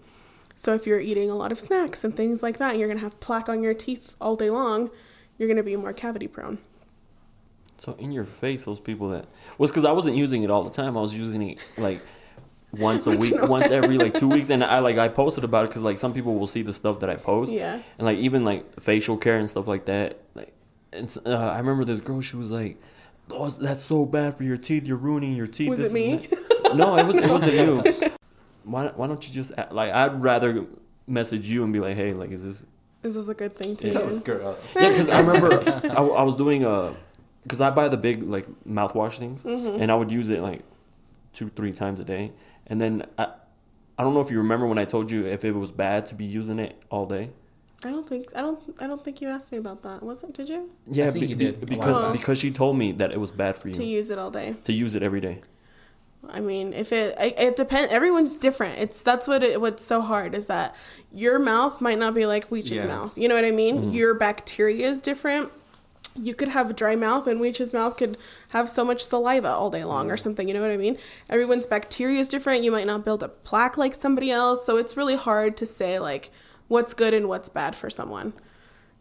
So 0.55 0.73
if 0.73 0.87
you're 0.87 1.01
eating 1.01 1.31
a 1.31 1.35
lot 1.35 1.53
of 1.53 1.59
snacks 1.59 2.05
and 2.05 2.17
things 2.17 2.43
like 2.43 2.59
that, 2.59 2.79
you're 2.79 2.89
gonna 2.89 3.01
have 3.01 3.21
plaque 3.21 3.49
on 3.49 3.63
your 3.63 3.75
teeth 3.75 4.15
all 4.21 4.37
day 4.37 4.51
long. 4.51 4.91
You're 5.37 5.49
gonna 5.49 5.63
be 5.63 5.77
more 5.77 5.93
cavity 5.93 6.29
prone. 6.29 6.59
So 7.77 7.95
in 7.99 8.11
your 8.11 8.25
face, 8.25 8.65
those 8.65 8.81
people 8.81 9.11
that 9.11 9.27
was 9.59 9.71
because 9.71 9.85
I 9.85 9.93
wasn't 9.93 10.17
using 10.17 10.43
it 10.43 10.51
all 10.51 10.65
the 10.65 10.71
time. 10.71 10.97
I 10.97 11.01
was 11.01 11.15
using 11.15 11.43
it 11.43 11.73
like 11.77 12.01
once 12.79 13.07
a 13.07 13.17
week, 13.17 13.35
once 13.49 13.71
every 13.71 13.99
like 13.99 14.15
two 14.15 14.29
weeks, 14.29 14.51
and 14.51 14.63
I 14.65 14.79
like 14.81 14.99
I 14.99 15.09
posted 15.09 15.45
about 15.45 15.65
it 15.65 15.69
because 15.69 15.83
like 15.83 15.97
some 15.99 16.13
people 16.15 16.39
will 16.39 16.47
see 16.47 16.63
the 16.63 16.73
stuff 16.73 17.01
that 17.01 17.11
I 17.11 17.17
post, 17.17 17.53
Yeah. 17.53 17.81
and 17.99 18.07
like 18.07 18.19
even 18.19 18.45
like 18.45 18.81
facial 18.81 19.17
care 19.17 19.39
and 19.39 19.49
stuff 19.49 19.67
like 19.67 19.85
that. 19.87 20.19
Like, 20.35 20.53
and 20.93 21.15
uh, 21.27 21.31
I 21.51 21.59
remember 21.59 21.85
this 21.85 22.01
girl. 22.01 22.21
She 22.21 22.37
was 22.37 22.51
like, 22.51 22.79
"Oh, 23.33 23.51
that's 23.51 23.83
so 23.83 24.07
bad 24.07 24.35
for 24.35 24.45
your 24.45 24.57
teeth. 24.57 24.85
You're 24.87 24.97
ruining 24.99 25.35
your 25.37 25.47
teeth." 25.47 25.69
Was 25.71 25.79
this 25.79 25.93
it 25.93 25.95
me? 25.95 26.27
No, 26.77 26.97
it 26.97 27.07
was. 27.07 27.17
It 27.17 27.31
wasn't 27.31 27.55
you. 27.55 28.09
Why? 28.65 28.89
Why 28.97 29.07
don't 29.07 29.27
you 29.27 29.33
just 29.35 29.53
act- 29.57 29.73
like? 29.73 29.93
I'd 29.93 30.21
rather 30.23 30.67
message 31.07 31.47
you 31.47 31.65
and 31.65 31.73
be 31.73 31.81
like, 31.81 31.97
"Hey, 31.97 32.13
like, 32.15 32.31
is 32.31 32.43
this 32.43 32.65
Is 33.03 33.15
This 33.15 33.29
a 33.29 33.35
good 33.35 33.55
thing 33.57 33.77
to 33.77 33.87
Yeah. 33.87 33.93
Tell 33.93 34.07
use. 34.07 34.23
girl. 34.23 34.57
yeah, 34.75 34.89
because 34.89 35.09
I 35.09 35.21
remember 35.21 35.63
I, 35.91 36.03
I 36.03 36.23
was 36.23 36.35
doing 36.35 36.65
a, 36.65 36.93
because 37.45 37.61
I 37.61 37.71
buy 37.71 37.87
the 37.89 37.97
big 37.97 38.23
like 38.25 38.47
mouthwash 38.67 39.19
things, 39.19 39.43
Mm-hmm. 39.45 39.81
and 39.81 39.93
I 39.93 39.95
would 39.95 40.11
use 40.11 40.29
it 40.29 40.41
like 40.41 40.63
two, 41.33 41.51
three 41.55 41.73
times 41.73 42.01
a 42.01 42.05
day, 42.05 42.33
and 42.67 42.81
then 42.81 43.05
I, 43.19 43.29
I 43.99 44.03
don't 44.03 44.15
know 44.15 44.21
if 44.21 44.31
you 44.31 44.39
remember 44.39 44.67
when 44.67 44.79
I 44.79 44.85
told 44.85 45.11
you 45.11 45.25
if 45.27 45.45
it 45.45 45.53
was 45.53 45.71
bad 45.71 46.07
to 46.07 46.15
be 46.15 46.25
using 46.25 46.59
it 46.59 46.83
all 46.91 47.07
day. 47.07 47.31
I 47.85 47.91
don't 47.91 48.09
think 48.09 48.27
I 48.35 48.41
don't 48.41 48.61
I 48.81 48.87
don't 48.87 49.05
think 49.05 49.21
you 49.21 49.29
asked 49.29 49.53
me 49.53 49.59
about 49.59 49.83
that. 49.83 50.03
Was 50.03 50.25
it? 50.25 50.33
Did 50.33 50.49
you? 50.49 50.71
Yeah, 50.87 51.11
think 51.11 51.29
you 51.29 51.37
did 51.37 51.67
because 51.67 51.97
while 51.97 52.13
because 52.13 52.39
she 52.39 52.51
told 52.51 52.77
me 52.79 52.93
that 52.93 53.13
it 53.13 53.21
was 53.21 53.31
bad 53.33 53.55
for 53.57 53.69
you 53.69 53.75
To 53.75 53.85
use 53.85 54.11
it 54.11 54.19
all 54.19 54.31
day. 54.31 54.57
to 54.65 54.73
use 54.73 54.95
it 54.95 55.03
every 55.03 55.21
day. 55.21 55.41
I 56.29 56.41
mean, 56.41 56.73
if 56.73 56.91
it 56.91 57.15
it, 57.21 57.35
it 57.39 57.57
depends. 57.57 57.93
Everyone's 57.93 58.37
different. 58.37 58.79
It's 58.81 59.01
that's 59.03 59.29
what 59.29 59.43
it 59.45 59.61
what's 59.61 59.85
so 59.85 60.01
hard 60.01 60.35
is 60.35 60.49
that 60.49 60.75
your 61.13 61.39
mouth 61.39 61.81
might 61.81 61.99
not 61.99 62.15
be 62.15 62.27
like 62.27 62.51
Weech's 62.51 62.71
Yeah. 62.71 62.87
mouth. 62.87 63.17
You 63.17 63.29
know 63.29 63.37
what 63.37 63.45
I 63.45 63.53
mean? 63.53 63.77
Mm-hmm. 63.77 63.89
Your 63.91 64.15
bacteria 64.15 64.89
is 64.89 65.01
different. 65.01 65.51
You 66.19 66.35
could 66.35 66.49
have 66.49 66.71
a 66.71 66.73
dry 66.73 66.97
mouth 66.97 67.27
and 67.27 67.41
Weech's 67.41 67.73
mouth 67.73 67.97
could 67.97 68.17
have 68.51 68.69
so 68.69 68.85
much 68.85 69.05
saliva 69.05 69.49
all 69.49 69.71
day 69.71 69.85
long 69.85 70.11
or 70.11 70.17
mm. 70.17 70.21
something, 70.21 70.49
you 70.49 70.55
know 70.55 70.63
what 70.63 70.71
I 70.71 70.77
mean? 70.77 70.99
Everyone's 71.29 71.67
bacteria 71.67 72.21
is 72.21 72.29
different. 72.29 72.65
You 72.65 72.73
might 72.73 72.87
not 72.87 73.05
build 73.05 73.23
a 73.23 73.29
plaque 73.29 73.77
like 73.77 73.95
somebody 73.95 74.31
else, 74.31 74.65
so 74.65 74.77
it's 74.77 74.97
really 74.97 75.17
hard 75.17 75.57
to 75.59 75.67
say 75.67 75.99
like 75.99 76.31
what's 76.69 76.95
good 76.95 77.15
and 77.15 77.29
what's 77.29 77.49
bad 77.49 77.75
for 77.77 77.91
someone. 77.91 78.33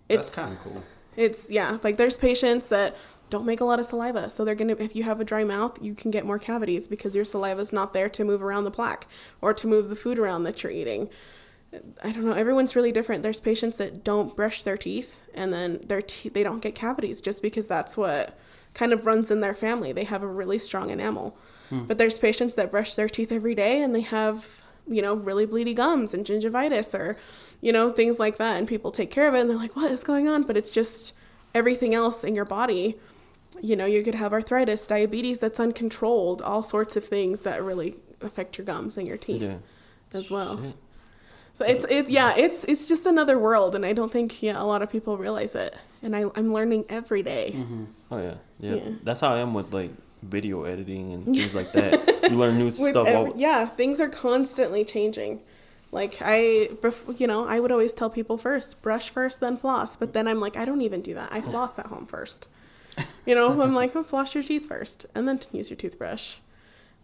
That's 0.07 0.27
It's 0.27 0.35
kind 0.35 0.53
of 0.53 0.59
cool. 0.59 0.83
it's 1.15 1.49
yeah, 1.49 1.77
like 1.83 1.97
there's 1.97 2.17
patients 2.17 2.67
that 2.69 2.95
don't 3.29 3.45
make 3.45 3.59
a 3.59 3.65
lot 3.65 3.79
of 3.79 3.85
saliva, 3.85 4.29
so 4.29 4.45
they're 4.45 4.55
gonna 4.55 4.75
if 4.77 4.95
you 4.95 5.03
have 5.03 5.19
a 5.19 5.25
dry 5.25 5.43
mouth, 5.43 5.79
you 5.81 5.95
can 5.95 6.11
get 6.11 6.25
more 6.25 6.37
cavities 6.39 6.87
because 6.87 7.15
your 7.15 7.25
saliva's 7.25 7.73
not 7.73 7.93
there 7.93 8.09
to 8.09 8.23
move 8.23 8.43
around 8.43 8.65
the 8.65 8.71
plaque 8.71 9.07
or 9.41 9.53
to 9.53 9.67
move 9.67 9.89
the 9.89 9.95
food 9.95 10.19
around 10.19 10.43
that 10.43 10.61
you're 10.63 10.71
eating. 10.71 11.09
I 12.03 12.11
don't 12.11 12.25
know. 12.25 12.33
Everyone's 12.33 12.75
really 12.75 12.91
different. 12.91 13.23
There's 13.23 13.39
patients 13.39 13.77
that 13.77 14.03
don't 14.03 14.35
brush 14.35 14.63
their 14.63 14.77
teeth, 14.77 15.23
and 15.33 15.51
then 15.53 15.79
their 15.87 16.01
te- 16.01 16.29
they 16.29 16.43
don't 16.43 16.61
get 16.61 16.75
cavities 16.75 17.21
just 17.21 17.41
because 17.41 17.67
that's 17.67 17.95
what 17.97 18.37
kind 18.73 18.91
of 18.93 19.05
runs 19.05 19.31
in 19.31 19.39
their 19.41 19.53
family. 19.53 19.91
They 19.93 20.03
have 20.03 20.23
a 20.23 20.27
really 20.27 20.57
strong 20.57 20.89
enamel. 20.89 21.37
Hmm. 21.69 21.85
But 21.85 21.97
there's 21.97 22.17
patients 22.17 22.55
that 22.55 22.69
brush 22.71 22.95
their 22.95 23.09
teeth 23.09 23.31
every 23.31 23.55
day, 23.55 23.81
and 23.81 23.93
they 23.95 24.01
have 24.01 24.63
you 24.87 25.01
know 25.01 25.15
really 25.15 25.47
bleedy 25.47 25.75
gums 25.75 26.13
and 26.13 26.25
gingivitis 26.25 26.93
or 26.93 27.17
you 27.61 27.71
know 27.73 27.89
things 27.89 28.19
like 28.19 28.37
that, 28.37 28.57
and 28.57 28.67
people 28.67 28.91
take 28.91 29.11
care 29.11 29.27
of 29.27 29.33
it, 29.35 29.39
and 29.41 29.49
they're 29.49 29.57
like, 29.57 29.75
"What 29.75 29.91
is 29.91 30.03
going 30.03 30.27
on?" 30.27 30.43
But 30.43 30.57
it's 30.57 30.69
just 30.69 31.13
everything 31.53 31.93
else 31.95 32.23
in 32.23 32.35
your 32.35 32.45
body. 32.45 32.97
You 33.61 33.75
know, 33.77 33.85
you 33.85 34.03
could 34.03 34.15
have 34.15 34.33
arthritis, 34.33 34.85
diabetes 34.85 35.39
that's 35.39 35.59
uncontrolled, 35.61 36.41
all 36.41 36.61
sorts 36.61 36.97
of 36.97 37.05
things 37.05 37.41
that 37.43 37.63
really 37.63 37.95
affect 38.21 38.57
your 38.57 38.65
gums 38.65 38.97
and 38.97 39.07
your 39.07 39.15
teeth 39.17 39.41
Yeah. 39.41 39.57
as 40.13 40.29
well. 40.29 40.61
Shit. 40.61 40.73
So 41.55 41.65
it's 41.65 41.85
it's 41.89 42.09
yeah 42.09 42.33
it's 42.35 42.63
it's 42.65 42.87
just 42.87 43.05
another 43.05 43.39
world, 43.39 43.75
and 43.75 43.85
I 43.85 43.93
don't 43.93 44.11
think 44.11 44.43
yeah 44.43 44.61
a 44.61 44.65
lot 44.65 44.81
of 44.81 44.91
people 44.91 45.17
realize 45.17 45.55
it. 45.55 45.75
And 46.03 46.15
I 46.15 46.25
I'm 46.35 46.49
learning 46.49 46.85
every 46.89 47.23
day. 47.23 47.53
Mm-hmm. 47.55 47.83
Oh 48.11 48.17
yeah, 48.21 48.35
yeah, 48.59 48.75
Yeah. 48.75 48.91
That's 49.03 49.21
how 49.21 49.33
I 49.33 49.39
am 49.39 49.53
with 49.53 49.73
like 49.73 49.91
video 50.21 50.63
editing 50.63 51.13
and 51.13 51.25
things 51.25 51.55
like 51.55 51.71
that. 51.71 51.93
you 52.29 52.37
learn 52.37 52.57
new 52.57 52.71
stuff. 52.71 53.07
every, 53.07 53.31
all, 53.31 53.37
yeah, 53.37 53.65
things 53.65 54.01
are 54.01 54.09
constantly 54.09 54.83
changing. 54.83 55.39
Like 55.91 56.17
I, 56.21 56.67
you 57.15 57.25
know, 57.25 57.47
I 57.47 57.61
would 57.61 57.71
always 57.71 57.93
tell 57.93 58.09
people 58.09 58.37
first 58.37 58.81
brush 58.81 59.09
first, 59.09 59.39
then 59.39 59.55
floss. 59.55 59.95
But 59.95 60.11
then 60.11 60.27
I'm 60.27 60.41
like, 60.41 60.57
I 60.57 60.65
don't 60.65 60.81
even 60.81 61.01
do 61.01 61.13
that. 61.13 61.31
I 61.31 61.39
floss 61.39 61.79
at 61.79 61.85
home 61.85 62.05
first. 62.05 62.47
You 63.25 63.33
know, 63.35 63.61
I'm 63.61 63.73
like, 63.73 63.95
oh, 63.95 64.03
floss 64.03 64.35
your 64.35 64.43
teeth 64.43 64.67
first, 64.67 65.05
and 65.15 65.27
then 65.27 65.39
use 65.51 65.69
your 65.69 65.77
toothbrush. 65.77 66.37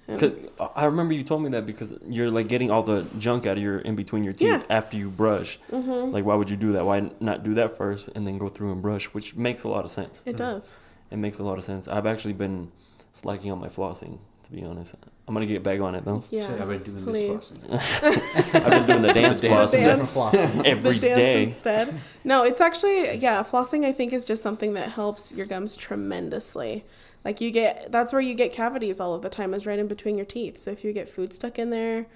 And- 0.08 0.20
Cause 0.20 0.34
I 0.76 0.86
remember 0.86 1.14
you 1.14 1.24
told 1.24 1.42
me 1.44 1.50
that 1.52 1.66
because 1.66 1.98
you're 2.06 2.30
like 2.32 2.48
getting 2.50 2.70
all 2.72 2.84
the 2.84 3.08
junk 3.20 3.46
out 3.46 3.58
of 3.58 3.64
your 3.64 3.80
in 3.80 3.96
between 3.96 4.24
your 4.24 4.34
teeth 4.34 4.48
Yeah. 4.48 4.58
Mm-hmm. 4.60 4.72
after 4.72 4.98
you 4.98 5.10
brush. 5.10 5.60
Like, 5.70 6.26
why 6.26 6.36
would 6.36 6.50
you 6.50 6.58
do 6.58 6.74
that? 6.74 6.86
Why 6.86 7.12
not 7.20 7.44
do 7.44 7.54
that 7.56 7.78
first 7.78 8.10
and 8.16 8.26
then 8.28 8.38
go 8.38 8.50
through 8.50 8.72
and 8.74 8.82
brush? 8.82 9.06
Which 9.14 9.36
makes 9.36 9.64
a 9.64 9.70
lot 9.70 9.86
of 9.86 9.92
sense. 9.92 10.22
it 10.26 10.36
does. 10.38 10.76
It 11.12 11.18
makes 11.18 11.38
a 11.40 11.44
lot 11.44 11.58
of 11.58 11.64
sense. 11.64 11.88
I've 11.88 12.06
actually 12.08 12.34
been 12.34 12.72
slacking 13.14 13.52
on 13.52 13.60
my 13.60 13.68
flossing, 13.68 14.20
to 14.44 14.52
be 14.52 14.64
honest. 14.64 14.96
I'm 15.28 15.34
gonna 15.36 15.46
get 15.46 15.64
back 15.64 15.80
on 15.80 15.96
it 15.96 16.04
though. 16.04 16.24
Yeah, 16.30 16.48
Shit, 16.48 16.60
I've 16.62 16.68
been 16.68 16.84
doing 16.84 17.04
please. 17.04 17.50
this 17.50 17.64
flossing. 17.64 18.56
I've 18.66 18.72
been 18.72 18.86
doing 18.88 19.02
the 19.04 19.14
dance 19.14 19.40
dance. 19.40 20.14
flossing 20.14 20.34
dance. 20.34 20.66
Every 20.66 20.94
the 20.98 21.00
dance 21.08 21.18
day. 21.18 21.44
instead. 21.44 22.00
No, 22.26 22.44
it's 22.44 22.60
actually 22.60 23.18
yeah, 23.18 23.44
flossing 23.44 23.86
I 23.86 23.92
think 23.94 24.12
is 24.14 24.26
just 24.26 24.42
something 24.42 24.74
that 24.74 24.90
helps 24.90 25.32
your 25.32 25.46
gums 25.46 25.78
tremendously. 25.78 26.84
Like 27.24 27.40
you 27.42 27.52
get 27.52 27.92
that's 27.92 28.12
where 28.14 28.22
you 28.22 28.34
get 28.34 28.52
cavities 28.52 29.00
all 29.00 29.14
of 29.14 29.22
the 29.22 29.30
time 29.30 29.54
is 29.54 29.66
right 29.68 29.78
in 29.80 29.88
between 29.88 30.18
your 30.18 30.26
teeth. 30.26 30.58
So 30.58 30.72
if 30.72 30.84
you 30.84 30.92
get 30.94 31.08
food 31.08 31.32
stuck 31.34 31.60
in 31.60 31.70
there, 31.70 32.08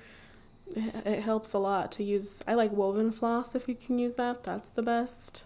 it 0.75 1.21
helps 1.21 1.53
a 1.53 1.59
lot 1.59 1.91
to 1.93 2.03
use 2.03 2.43
I 2.47 2.55
like 2.55 2.71
woven 2.71 3.11
floss 3.11 3.53
if 3.55 3.67
you 3.67 3.75
can 3.75 3.99
use 3.99 4.15
that. 4.15 4.43
That's 4.43 4.69
the 4.69 4.81
best 4.83 5.43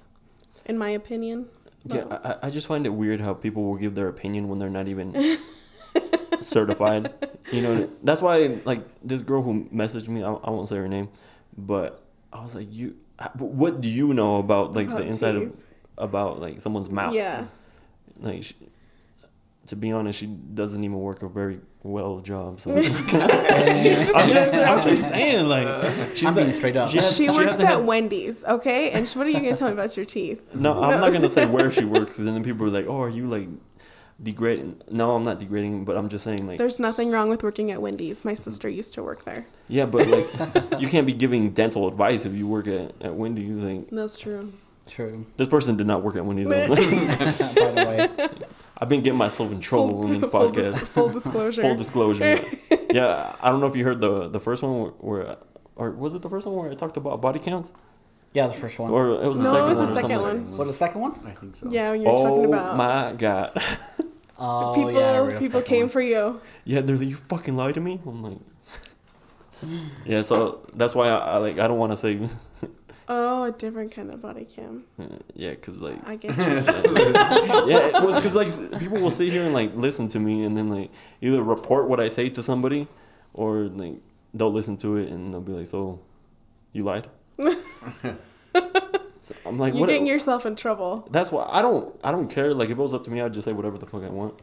in 0.66 0.78
my 0.78 0.90
opinion. 0.90 1.48
Yeah, 1.86 2.06
I, 2.10 2.30
I- 2.32 2.38
I 2.44 2.50
just 2.50 2.68
find 2.68 2.86
it 2.86 2.90
weird 2.90 3.22
how 3.22 3.34
people 3.34 3.64
will 3.66 3.78
give 3.78 3.96
their 3.96 4.08
opinion 4.08 4.48
when 4.50 4.60
they're 4.60 4.70
not 4.70 4.88
even 4.88 5.14
certified. 6.42 7.14
You 7.52 7.62
know, 7.62 7.86
that's 8.04 8.22
why 8.22 8.60
like 8.66 8.82
this 9.02 9.22
girl 9.22 9.42
who 9.42 9.66
messaged 9.70 10.08
me, 10.08 10.24
I, 10.24 10.32
I 10.32 10.50
won't 10.50 10.68
say 10.70 10.76
her 10.78 10.88
name, 10.88 11.10
but 11.58 12.04
I 12.32 12.42
was 12.42 12.54
like, 12.56 12.68
you, 12.72 12.96
what 13.38 13.82
do 13.82 13.90
you 13.90 14.14
know 14.14 14.40
about 14.40 14.74
like 14.74 14.88
the 14.88 14.94
About 14.96 15.08
inside 15.08 15.36
of 15.36 15.64
about 15.98 16.40
like 16.40 16.62
someone's 16.62 16.90
mouth? 16.90 17.14
Yeah. 17.14 17.46
Like, 18.20 18.44
she, 18.44 18.56
to 19.70 19.76
be 19.76 19.92
honest, 19.92 20.20
she 20.20 20.28
doesn't 20.28 20.84
even 20.84 20.98
work 21.00 21.24
a 21.24 21.30
very 21.30 21.60
well 21.84 22.20
job. 22.20 22.60
So 22.60 22.72
I'm 22.78 22.84
just, 22.84 23.14
I'm 23.14 24.82
just 24.82 25.08
saying, 25.10 25.48
like, 25.48 25.68
she's 26.16 26.26
I'm 26.26 26.36
being 26.36 26.48
not- 26.48 26.56
straight 26.56 26.78
up. 26.78 26.90
she 26.90 26.98
has- 26.98 27.16
She 27.16 27.28
she 27.28 27.32
works 27.36 27.60
at 27.60 27.66
had- 27.68 27.86
Wendy's, 27.86 28.44
okay? 28.46 28.92
And 28.92 29.08
what 29.10 29.26
are 29.28 29.30
you 29.30 29.40
gonna 29.40 29.56
tell 29.56 29.68
me 29.70 29.74
about 29.74 29.96
your 29.98 30.06
teeth? 30.06 30.54
No, 30.56 30.82
I'm 30.84 31.00
not 31.02 31.14
gonna 31.14 31.28
say 31.30 31.46
where 31.46 31.72
she 31.72 31.86
works, 31.86 32.12
because 32.18 32.26
then 32.26 32.44
people 32.44 32.66
are 32.66 32.70
like, 32.70 32.86
"Oh, 32.88 33.00
are 33.02 33.10
you 33.10 33.28
like 33.28 33.48
degrading?" 34.22 34.82
No, 34.92 35.16
I'm 35.16 35.24
not 35.24 35.40
degrading, 35.40 35.86
but 35.86 35.96
I'm 35.98 36.10
just 36.10 36.24
saying 36.24 36.46
like, 36.48 36.58
There's 36.58 36.80
nothing 36.80 37.12
wrong 37.12 37.30
with 37.30 37.44
working 37.44 37.72
at 37.72 37.82
Wendy's. 37.82 38.26
My 38.26 38.34
sister 38.34 38.68
used 38.68 38.94
to 38.96 39.04
work 39.04 39.24
there. 39.24 39.46
yeah, 39.68 39.86
but 39.86 40.08
like, 40.08 40.82
you 40.82 40.88
can't 40.88 41.08
be 41.08 41.14
giving 41.14 41.52
dental 41.52 41.88
advice 41.88 42.26
if 42.26 42.34
you 42.34 42.48
work 42.48 42.68
at 42.68 42.94
at 43.02 43.16
Wendy's. 43.16 43.64
Like, 43.64 43.90
That's 43.90 44.18
true. 44.18 44.52
True. 44.90 45.26
this 45.38 45.48
person 45.48 45.78
did 45.78 45.88
not 45.88 46.04
work 46.04 46.16
at 46.16 46.26
Wendy's. 46.26 46.50
By 46.50 46.66
the 46.66 47.86
way, 47.88 48.28
I've 48.78 48.90
been 48.90 49.02
getting 49.02 49.18
myself 49.18 49.52
in 49.52 49.60
trouble 49.60 50.04
on 50.04 50.20
this 50.20 50.30
full, 50.32 50.52
dis- 50.52 50.84
podcast. 50.84 50.88
full 50.88 51.10
disclosure. 51.10 51.62
Full 51.62 51.76
disclosure. 51.76 52.40
yeah, 52.92 53.36
I 53.42 53.50
don't 53.52 53.60
know 53.62 53.68
if 53.68 53.76
you 53.76 53.84
heard 53.86 54.02
the 54.02 54.28
the 54.30 54.40
first 54.40 54.64
one 54.64 54.74
where, 54.82 54.92
where, 55.00 55.38
or 55.76 55.92
was 55.92 56.16
it 56.16 56.22
the 56.22 56.30
first 56.30 56.48
one 56.48 56.56
where 56.58 56.72
I 56.72 56.76
talked 56.76 56.98
about 56.98 57.22
body 57.22 57.40
counts, 57.40 57.72
yeah, 58.34 58.48
the 58.48 58.54
first 58.54 58.80
one. 58.80 58.90
or 58.92 59.22
it 59.24 59.28
was 59.28 59.38
the 59.38 59.44
No, 59.46 59.54
second 59.54 59.66
it 59.66 59.70
was 59.70 59.78
the 59.78 59.94
or 59.94 59.96
second 59.96 60.22
one. 60.22 60.58
what 60.58 60.68
the 60.68 60.74
second 60.74 61.02
one? 61.02 61.12
I 61.26 61.32
think 61.32 61.56
so. 61.56 61.70
Yeah, 61.70 61.92
when 61.92 62.02
you're 62.02 62.18
talking 62.18 62.46
about. 62.46 62.72
Oh 62.72 62.76
about 62.76 63.12
my 63.12 63.18
god! 63.18 63.52
Oh 64.42 64.74
people, 64.74 64.94
yeah, 64.94 65.38
people 65.38 65.62
came 65.62 65.82
one. 65.82 65.90
for 65.90 66.00
you. 66.00 66.40
Yeah, 66.64 66.80
they're 66.80 66.96
like, 66.96 67.10
you 67.10 67.16
fucking 67.16 67.58
lied 67.58 67.74
to 67.74 67.82
me. 67.82 68.00
I'm 68.06 68.24
like, 68.24 68.38
yeah. 70.06 70.22
So 70.22 70.62
that's 70.74 70.96
why 70.96 71.10
I, 71.10 71.18
I 71.18 71.38
like 71.40 71.60
I 71.60 71.68
don't 71.68 71.78
want 71.78 71.92
to 71.92 71.98
say, 71.98 72.18
Oh, 73.12 73.46
a 73.46 73.52
different 73.52 73.92
kind 73.92 74.12
of 74.12 74.22
body 74.22 74.46
cam. 74.46 74.84
yeah, 75.36 75.56
cause 75.56 75.80
like 75.80 75.98
I 76.08 76.16
get 76.16 76.38
you. 76.38 76.44
yeah, 76.44 77.98
it 77.98 78.06
was 78.06 78.20
cause 78.22 78.36
like 78.36 78.80
people 78.80 79.00
will 79.02 79.10
sit 79.10 79.32
here 79.32 79.44
and 79.44 79.54
like 79.54 79.76
listen 79.76 80.08
to 80.10 80.20
me 80.20 80.44
and 80.46 80.56
then 80.56 80.70
like 80.70 80.92
either 81.20 81.42
report 81.42 81.90
what 81.90 82.00
I 82.00 82.08
say 82.08 82.30
to 82.30 82.42
somebody, 82.44 82.88
or 83.34 83.62
like 83.64 83.96
they'll 84.34 84.52
listen 84.52 84.78
to 84.78 84.98
it 84.98 85.10
and 85.12 85.34
they'll 85.34 85.42
be 85.42 85.54
like, 85.54 85.66
so, 85.66 86.00
you 86.72 86.84
lied. 86.84 87.08
so 89.22 89.36
I'm 89.46 89.58
like, 89.58 89.74
You're 89.74 89.82
what? 89.82 89.90
getting 89.90 90.08
yourself 90.08 90.46
in 90.46 90.56
trouble. 90.56 91.08
that's 91.12 91.32
why 91.32 91.48
I 91.52 91.62
don't 91.62 91.96
I 92.04 92.12
don't 92.12 92.30
care. 92.30 92.54
Like 92.54 92.70
if 92.70 92.78
it 92.78 92.82
was 92.82 92.94
up 92.94 93.04
to 93.04 93.12
me, 93.12 93.22
I'd 93.22 93.34
just 93.34 93.46
say 93.46 93.54
whatever 93.54 93.78
the 93.78 93.86
fuck 93.86 94.04
I 94.04 94.10
want, 94.10 94.36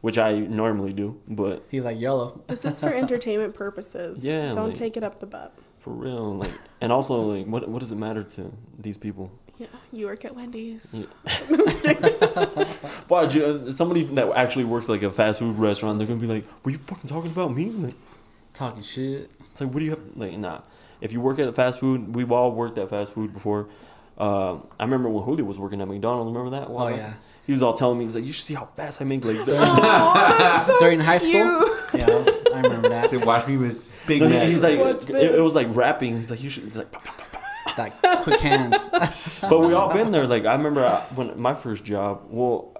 which 0.00 0.18
I 0.18 0.38
normally 0.40 0.92
do. 0.92 1.20
But 1.28 1.64
He's 1.70 1.84
like 1.84 2.00
yellow. 2.00 2.42
This 2.46 2.64
is 2.64 2.80
for 2.80 2.88
entertainment 2.88 3.54
purposes. 3.54 4.24
Yeah, 4.24 4.52
Don't 4.52 4.68
like- 4.68 4.74
take 4.74 4.96
it 4.96 5.02
up 5.02 5.20
the 5.20 5.26
butt. 5.26 5.52
For 5.84 5.92
real, 5.92 6.36
like, 6.38 6.50
and 6.80 6.90
also 6.90 7.14
like, 7.36 7.46
what 7.46 7.68
what 7.68 7.78
does 7.80 7.92
it 7.92 7.96
matter 7.98 8.22
to 8.22 8.52
these 8.78 8.96
people? 8.98 9.30
Yeah, 9.58 9.68
you 9.92 10.06
work 10.06 10.24
at 10.24 10.34
Wendy's. 10.34 11.06
Why, 13.08 13.24
you- 13.24 13.70
somebody 13.72 14.02
that 14.16 14.32
actually 14.34 14.64
works 14.64 14.88
like 14.88 15.02
a 15.02 15.10
fast 15.10 15.38
food 15.40 15.56
restaurant, 15.58 15.98
they're 15.98 16.08
gonna 16.08 16.20
be 16.20 16.26
like, 16.26 16.44
"Were 16.64 16.70
you 16.72 16.78
fucking 16.78 17.08
talking 17.08 17.30
about 17.30 17.54
me?" 17.54 17.66
Like, 17.70 17.94
Talking 18.52 18.82
shit. 18.82 19.30
it's 19.50 19.60
like, 19.60 19.70
what 19.70 19.80
do 19.80 19.84
you 19.84 19.90
have? 19.90 20.02
Like, 20.16 20.38
nah. 20.38 20.60
If 21.00 21.12
you 21.12 21.20
work 21.20 21.38
at 21.40 21.48
a 21.48 21.52
fast 21.52 21.80
food, 21.80 22.14
we've 22.14 22.30
all 22.30 22.52
worked 22.54 22.78
at 22.78 22.88
fast 22.88 23.12
food 23.12 23.32
before. 23.32 23.68
Uh, 24.16 24.54
I 24.78 24.84
remember 24.84 25.08
when 25.08 25.24
Julio 25.24 25.44
was 25.44 25.58
working 25.58 25.80
at 25.80 25.88
McDonald's. 25.88 26.28
Remember 26.32 26.56
that? 26.56 26.68
Oh, 26.70 26.86
yeah. 26.86 27.14
He 27.46 27.52
was 27.52 27.62
all 27.64 27.72
telling 27.74 27.98
me, 27.98 28.04
he's 28.04 28.14
like, 28.14 28.24
"You 28.24 28.32
should 28.32 28.44
see 28.44 28.54
how 28.54 28.66
fast 28.76 29.02
I 29.02 29.04
make 29.04 29.24
like." 29.24 29.38
Oh, 29.48 30.36
that's 30.38 30.66
so 30.66 30.78
During 30.78 31.00
high 31.00 31.18
school? 31.18 31.30
cute. 31.32 32.08
Yeah, 32.08 32.24
I 32.54 32.60
remember 32.62 32.88
that. 32.88 33.10
They 33.10 33.16
watch 33.16 33.46
me 33.48 33.56
with 33.56 34.02
Big 34.06 34.22
Like, 34.22 34.30
Mac. 34.30 34.48
he's 34.48 34.62
like, 34.62 34.78
it, 34.78 35.10
it 35.10 35.40
was 35.40 35.54
like 35.54 35.74
rapping. 35.74 36.14
He's 36.14 36.30
like, 36.30 36.42
you 36.42 36.50
should. 36.50 36.64
He's 36.64 36.76
like, 36.76 36.90
pop, 36.92 37.04
pop, 37.04 37.18
pop, 37.18 37.32
pop. 37.32 37.76
That 37.76 38.22
quick 38.22 38.40
hands 38.40 39.40
but 39.50 39.60
we 39.60 39.72
all 39.72 39.92
been 39.92 40.12
there. 40.12 40.26
Like 40.26 40.44
I 40.44 40.54
remember 40.54 40.84
I, 40.84 41.00
when 41.14 41.40
my 41.40 41.54
first 41.54 41.84
job. 41.84 42.22
Well, 42.28 42.72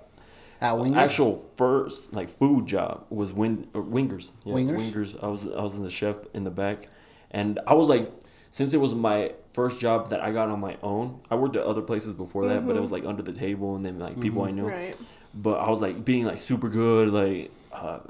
at 0.60 0.74
Wingers. 0.74 0.96
actual 0.96 1.34
first 1.56 2.12
like 2.14 2.28
food 2.28 2.66
job 2.66 3.04
was 3.10 3.32
win 3.32 3.68
or 3.74 3.82
uh, 3.82 3.86
wingers. 3.86 4.30
Yeah, 4.44 4.54
Wingers? 4.54 4.92
Wingers. 4.92 5.24
I 5.24 5.26
was 5.26 5.42
I 5.44 5.62
was 5.62 5.74
in 5.74 5.82
the 5.82 5.90
chef 5.90 6.18
in 6.32 6.44
the 6.44 6.50
back, 6.50 6.78
and 7.32 7.58
I 7.66 7.74
was 7.74 7.88
like, 7.88 8.08
since 8.50 8.72
it 8.72 8.78
was 8.78 8.94
my 8.94 9.32
first 9.54 9.80
job 9.80 10.10
that 10.10 10.20
I 10.20 10.32
got 10.32 10.48
on 10.48 10.60
my 10.60 10.76
own. 10.82 11.20
I 11.30 11.36
worked 11.36 11.56
at 11.56 11.64
other 11.64 11.80
places 11.80 12.14
before 12.14 12.46
that, 12.48 12.66
but 12.66 12.70
it 12.70 12.72
mm-hmm. 12.74 12.80
was 12.82 12.90
like 12.90 13.04
under 13.04 13.22
the 13.22 13.32
table 13.32 13.76
and 13.76 13.84
then 13.84 13.98
like 13.98 14.20
people 14.20 14.42
I 14.42 14.48
mm-hmm. 14.48 14.56
knew. 14.56 14.68
Right. 14.68 14.96
But 15.32 15.58
I 15.60 15.70
was 15.70 15.80
like 15.80 16.04
being 16.04 16.24
like 16.24 16.38
super 16.38 16.68
good, 16.68 17.08
like 17.08 17.50
uh, 17.72 18.00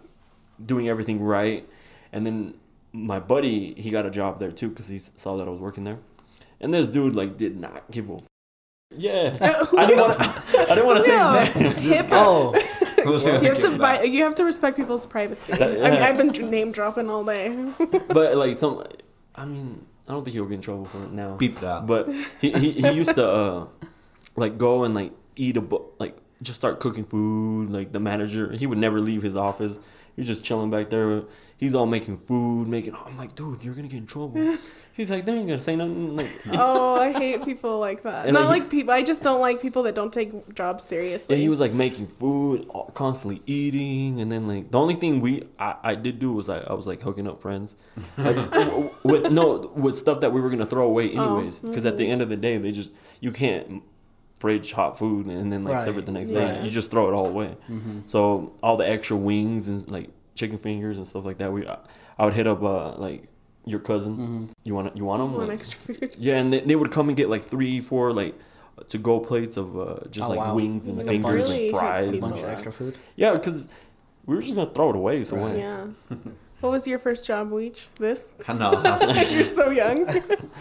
doing 0.64 0.88
everything 0.88 1.22
right, 1.22 1.64
and 2.12 2.24
then 2.26 2.54
my 2.92 3.18
buddy 3.20 3.74
he 3.74 3.90
got 3.90 4.06
a 4.06 4.10
job 4.10 4.38
there 4.38 4.52
too 4.52 4.68
because 4.68 4.88
he 4.88 4.98
saw 4.98 5.36
that 5.36 5.46
I 5.48 5.50
was 5.50 5.60
working 5.60 5.84
there, 5.84 5.98
and 6.60 6.72
this 6.74 6.86
dude 6.86 7.14
like 7.16 7.36
did 7.36 7.56
not 7.56 7.90
give 7.90 8.10
a. 8.10 8.14
F- 8.14 8.26
yeah, 8.96 9.36
I 9.40 9.86
didn't 9.86 9.98
want. 9.98 10.20
I 10.70 10.74
didn't 10.74 10.86
want 10.86 10.98
to 10.98 11.02
say 11.02 11.16
No, 11.16 11.32
his 11.40 11.56
name. 11.60 11.72
HIPAA. 12.04 12.08
Oh, 12.12 13.40
You 13.42 13.48
have 13.50 13.58
to 13.60 13.78
buy, 13.78 14.02
You 14.02 14.22
have 14.24 14.34
to 14.36 14.44
respect 14.44 14.76
people's 14.76 15.06
privacy. 15.06 15.52
I 15.62 15.90
mean, 15.90 16.02
I've 16.02 16.16
been 16.16 16.50
name 16.50 16.70
dropping 16.72 17.10
all 17.10 17.24
day. 17.24 17.48
but 18.08 18.36
like 18.36 18.56
some, 18.56 18.84
I 19.34 19.44
mean, 19.46 19.84
I 20.08 20.12
don't 20.12 20.22
think 20.24 20.34
he'll 20.34 20.46
get 20.46 20.54
in 20.54 20.60
trouble 20.60 20.84
for 20.84 21.02
it 21.04 21.12
now. 21.12 21.36
Beep 21.36 21.56
that. 21.60 21.86
But 21.86 22.06
he, 22.40 22.50
he, 22.52 22.70
he 22.70 22.90
used 22.92 23.14
to 23.16 23.26
uh, 23.28 23.66
like 24.36 24.58
go 24.58 24.84
and 24.84 24.94
like 24.94 25.12
eat 25.34 25.56
a 25.56 25.60
bu- 25.60 25.84
like 25.98 26.16
just 26.42 26.60
start 26.60 26.78
cooking 26.78 27.04
food. 27.04 27.70
Like 27.70 27.90
the 27.92 28.00
manager, 28.00 28.52
he 28.52 28.66
would 28.66 28.78
never 28.78 29.00
leave 29.00 29.22
his 29.22 29.36
office. 29.36 29.80
He 30.16 30.20
was 30.20 30.28
just 30.28 30.44
chilling 30.44 30.70
back 30.70 30.90
there. 30.90 31.22
He's 31.56 31.74
all 31.74 31.86
making 31.86 32.18
food, 32.18 32.68
making. 32.68 32.94
I'm 32.94 33.16
like, 33.16 33.34
dude, 33.34 33.64
you're 33.64 33.74
gonna 33.74 33.88
get 33.88 33.98
in 33.98 34.06
trouble. 34.06 34.56
He's 34.94 35.10
like, 35.10 35.24
they 35.24 35.32
ain't 35.32 35.48
gonna 35.48 35.60
say 35.60 35.74
nothing. 35.74 36.16
Like, 36.16 36.30
Oh, 36.52 37.00
I 37.00 37.12
hate 37.12 37.44
people 37.44 37.80
like 37.80 38.02
that. 38.02 38.26
Not 38.32 38.48
like 38.48 38.62
like 38.64 38.70
people. 38.70 38.92
I 38.92 39.02
just 39.02 39.24
don't 39.24 39.40
like 39.40 39.60
people 39.60 39.82
that 39.84 39.96
don't 39.96 40.12
take 40.12 40.54
jobs 40.54 40.84
seriously. 40.84 41.34
Yeah, 41.34 41.42
he 41.42 41.48
was 41.48 41.58
like 41.58 41.72
making 41.72 42.06
food, 42.06 42.68
constantly 42.94 43.42
eating, 43.46 44.20
and 44.20 44.30
then 44.30 44.46
like 44.46 44.70
the 44.70 44.78
only 44.78 44.94
thing 44.94 45.20
we 45.20 45.42
I, 45.58 45.74
I 45.82 45.94
did 45.96 46.20
do 46.20 46.32
was 46.32 46.48
like 46.48 46.64
I 46.68 46.74
was 46.74 46.86
like 46.86 47.00
hooking 47.00 47.26
up 47.26 47.40
friends, 47.40 47.76
like, 48.16 48.36
with 49.02 49.32
no 49.32 49.72
with 49.76 49.96
stuff 49.96 50.20
that 50.20 50.32
we 50.32 50.40
were 50.40 50.50
gonna 50.50 50.66
throw 50.66 50.86
away 50.86 51.10
Oh, 51.16 51.38
anyways. 51.38 51.58
Because 51.58 51.84
at 51.84 51.96
the 51.96 52.04
mm-hmm. 52.04 52.12
end 52.12 52.22
of 52.22 52.28
the 52.28 52.36
day, 52.36 52.58
they 52.58 52.70
just 52.70 52.92
you 53.20 53.32
can't 53.32 53.82
fridge 54.44 54.72
hot 54.72 54.92
food 54.98 55.24
and 55.26 55.50
then 55.52 55.64
like 55.64 55.82
serve 55.86 55.96
it 55.96 56.04
the 56.04 56.12
next 56.12 56.28
Yeah. 56.30 56.40
day. 56.40 56.64
You 56.64 56.70
just 56.70 56.90
throw 56.90 57.08
it 57.08 57.14
all 57.18 57.26
away. 57.34 57.56
So 58.04 58.52
all 58.62 58.76
the 58.76 58.86
extra 58.94 59.16
wings 59.16 59.68
and 59.68 59.78
like 59.90 60.08
chicken 60.34 60.58
fingers 60.58 60.96
and 60.98 61.06
stuff 61.06 61.24
like 61.24 61.38
that, 61.38 61.50
we 61.50 61.66
I, 61.66 61.78
I 62.18 62.24
would 62.26 62.34
hit 62.34 62.46
up 62.46 62.62
uh 62.62 62.96
like 63.06 63.20
your 63.64 63.80
cousin. 63.80 64.50
You 64.64 64.74
want 64.74 64.94
you 64.98 65.04
want 65.10 65.20
them? 65.22 65.32
want 65.32 65.50
extra 65.50 65.78
food. 65.80 66.16
Yeah, 66.26 66.36
and 66.40 66.52
they, 66.52 66.60
they 66.60 66.76
would 66.76 66.90
come 66.90 67.08
and 67.08 67.16
get 67.16 67.28
like 67.34 67.40
three, 67.54 67.80
four 67.80 68.12
like 68.12 68.34
to 68.92 68.98
go 68.98 69.14
plates 69.20 69.56
of 69.56 69.68
uh, 69.78 70.00
just 70.10 70.26
Oh, 70.28 70.32
like 70.34 70.40
wow. 70.40 70.54
wings 70.60 70.86
and 70.88 70.98
Like 70.98 71.06
a 71.06 71.10
fingers 71.14 71.34
really 71.34 71.68
and 71.68 71.76
fries. 71.76 71.98
hit 71.98 72.00
A 72.00 72.02
And, 72.04 72.12
people 72.14 72.28
bunch 72.28 72.42
of 72.42 72.48
extra 72.50 72.72
food. 72.72 72.94
yeah, 73.16 73.32
because 73.32 73.58
we 74.26 74.36
were 74.36 74.42
just 74.42 74.54
gonna 74.56 74.74
throw 74.76 74.90
it 74.90 74.96
away. 75.02 75.24
So 75.24 75.36
why? 75.36 75.54
Yeah. 75.56 75.86
What 76.64 76.70
was 76.70 76.86
your 76.86 76.98
first 76.98 77.26
job, 77.26 77.50
Weech? 77.50 77.88
This? 78.06 78.34
No, 78.48 78.70
housekeeping. 78.88 79.32
You're 79.34 79.44
so 79.60 79.66
young. 79.82 79.98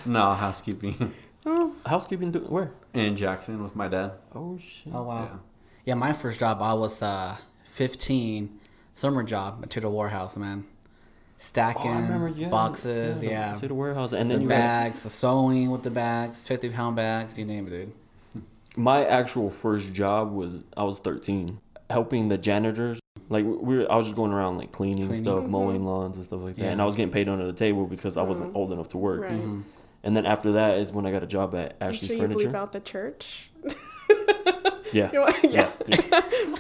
no 0.06 0.26
housekeeping 0.44 0.96
Housekeeping 1.86 2.32
do- 2.32 2.40
where? 2.42 2.72
in 2.94 3.16
Jackson 3.16 3.62
with 3.64 3.76
my 3.76 3.88
dad. 3.88 4.12
Oh 4.36 4.58
shit. 4.58 4.94
Oh 4.94 5.04
wow. 5.04 5.24
Yeah. 5.24 5.38
Yeah. 5.86 5.94
my 5.96 6.14
first 6.14 6.40
job, 6.40 6.62
I 6.62 6.74
was 6.74 7.02
uh, 7.02 7.36
15, 7.72 8.50
summer 8.94 9.24
job 9.24 9.60
at 9.64 9.70
the 9.72 9.90
warehouse, 9.90 10.38
man. 10.38 10.66
Stacking 11.38 11.92
Oh, 11.92 12.02
remember. 12.02 12.30
Yeah, 12.30 12.50
boxes, 12.50 13.20
the- 13.20 13.28
yeah. 13.28 13.56
To 13.56 13.68
the 13.68 13.74
warehouse, 13.74 14.14
and 14.14 14.30
The 14.32 14.36
then 14.36 14.44
you 14.44 14.50
had, 14.50 14.58
bags, 14.60 15.04
the 15.04 15.10
sewing 15.10 15.72
with 15.72 15.84
the 15.84 15.90
bags, 15.92 16.48
50 16.48 16.70
pound 16.70 16.96
bags, 16.96 17.38
you 17.38 17.46
name 17.46 17.68
it, 17.68 17.72
dude. 17.72 17.92
my 18.78 19.04
actual 19.06 19.50
first 19.50 19.94
job 19.94 20.32
was 20.32 20.64
I 20.78 20.84
was 20.84 21.00
thirteen, 21.00 21.60
helping 21.90 22.30
the 22.30 22.38
janitors. 22.38 23.00
Like 23.30 23.44
we 23.46 23.78
were, 23.80 23.92
I 23.92 23.98
was 23.98 24.06
just 24.06 24.16
going 24.16 24.32
around 24.32 24.58
like 24.58 24.72
cleaning, 24.72 25.08
Cleaning. 25.08 25.24
stuff, 25.24 25.46
mowing 25.46 25.84
lawns 25.84 26.16
and 26.18 26.26
stuff 26.26 26.42
like 26.42 26.56
that, 26.56 26.62
and 26.62 26.66
Yeah. 26.66 26.72
Mm-hmm. 26.74 26.82
I 26.82 26.86
was 26.86 26.96
getting 26.96 27.12
paid 27.14 27.28
under 27.28 27.46
the 27.46 27.54
table 27.54 27.88
because 27.88 28.16
I 28.16 28.22
wasn't 28.24 28.56
old 28.56 28.72
enough 28.72 28.88
to 28.90 28.98
work. 28.98 29.22
Right. 29.24 29.42
And 30.04 30.16
then 30.18 30.26
after 30.26 30.52
that 30.54 30.78
is 30.78 30.92
when 30.92 31.06
I 31.06 31.12
got 31.12 31.24
a 31.24 31.28
job 31.28 31.56
at 31.56 31.78
Ashley's 31.82 32.12
sure 32.12 32.18
you 32.18 32.24
bleep 32.28 32.34
Furniture. 32.34 32.58
out 32.58 32.72
the 32.74 32.80
church. 32.80 33.50
Yeah. 34.94 35.10
You 35.14 35.22
want- 35.22 35.36
yeah. 35.50 35.72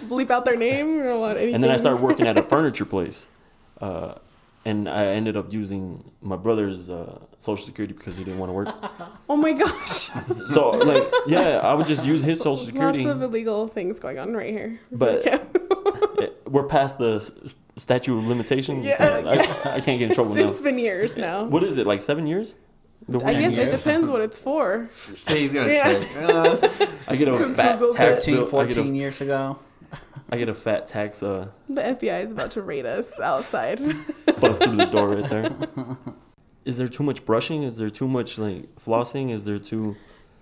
bleep 0.09 0.31
out 0.31 0.43
their 0.45 0.55
name. 0.55 0.87
You 0.95 1.03
don't 1.03 1.19
want 1.19 1.37
anything. 1.37 1.53
and 1.55 1.63
then 1.63 1.69
I 1.69 1.77
started 1.77 2.01
working 2.01 2.25
at 2.27 2.35
a 2.35 2.41
furniture 2.41 2.85
place, 2.85 3.27
uh, 3.79 4.15
and 4.65 4.89
I 4.89 5.05
ended 5.07 5.37
up 5.37 5.53
using 5.53 6.03
my 6.19 6.35
brother's 6.35 6.89
uh, 6.89 7.19
social 7.37 7.63
security 7.65 7.93
because 7.93 8.17
he 8.17 8.23
didn't 8.23 8.39
want 8.39 8.49
to 8.49 8.53
work. 8.53 8.69
Oh 9.29 9.35
my 9.35 9.53
gosh. 9.53 10.09
so 10.51 10.71
like, 10.71 11.03
yeah, 11.27 11.61
I 11.63 11.75
would 11.75 11.85
just 11.85 12.03
use 12.05 12.23
his 12.23 12.39
social 12.39 12.65
security. 12.65 13.05
Lots 13.05 13.17
of 13.17 13.21
illegal 13.21 13.67
things 13.67 13.99
going 13.99 14.17
on 14.17 14.33
right 14.33 14.49
here. 14.49 14.79
But- 14.91 15.25
Yeah. 15.25 15.39
We're 16.45 16.67
past 16.67 16.97
the 16.99 17.19
statute 17.77 18.17
of 18.17 18.27
limitations. 18.27 18.85
Yeah, 18.85 18.97
so 18.97 19.27
I, 19.27 19.75
I 19.75 19.79
can't 19.79 19.97
get 19.99 20.09
in 20.09 20.13
trouble 20.13 20.33
now. 20.35 20.47
it's 20.49 20.59
been 20.59 20.77
years 20.79 21.17
now. 21.17 21.45
What 21.45 21.63
is 21.63 21.77
it 21.79 21.85
like? 21.87 21.99
Seven 21.99 22.25
years? 22.27 22.55
The 23.07 23.25
I 23.25 23.33
guess 23.33 23.53
it 23.53 23.69
depends 23.71 24.09
what 24.09 24.21
it's 24.21 24.37
for. 24.37 24.89
He's 25.07 25.51
gonna 25.53 25.71
Yeah. 25.71 25.99
check. 25.99 26.15
Uh, 26.17 26.57
I 27.07 27.15
get 27.15 27.27
a 27.27 27.37
fat 27.53 27.79
Googled 27.79 27.95
tax 27.97 28.25
13, 28.25 28.35
bill. 28.35 28.43
I 28.59 28.65
get 28.65 28.75
14 28.75 28.93
a, 28.93 28.97
years 28.97 29.21
ago. 29.21 29.59
I 30.31 30.37
get 30.37 30.49
a 30.49 30.53
fat 30.53 30.87
tax 30.87 31.21
uh, 31.21 31.49
The 31.69 31.81
FBI 31.81 32.23
is 32.23 32.31
about 32.31 32.51
to 32.51 32.61
raid 32.61 32.85
us 32.85 33.19
outside. 33.19 33.79
bust 34.41 34.63
through 34.63 34.77
the 34.77 34.85
door 34.91 35.09
right 35.15 35.25
there. 35.25 35.51
Is 36.65 36.77
there 36.77 36.87
too 36.87 37.03
much 37.03 37.25
brushing? 37.25 37.63
Is 37.63 37.77
there 37.77 37.89
too 37.89 38.07
much 38.07 38.37
like 38.37 38.63
flossing? 38.75 39.29
Is 39.29 39.43
there 39.43 39.59
too? 39.59 39.95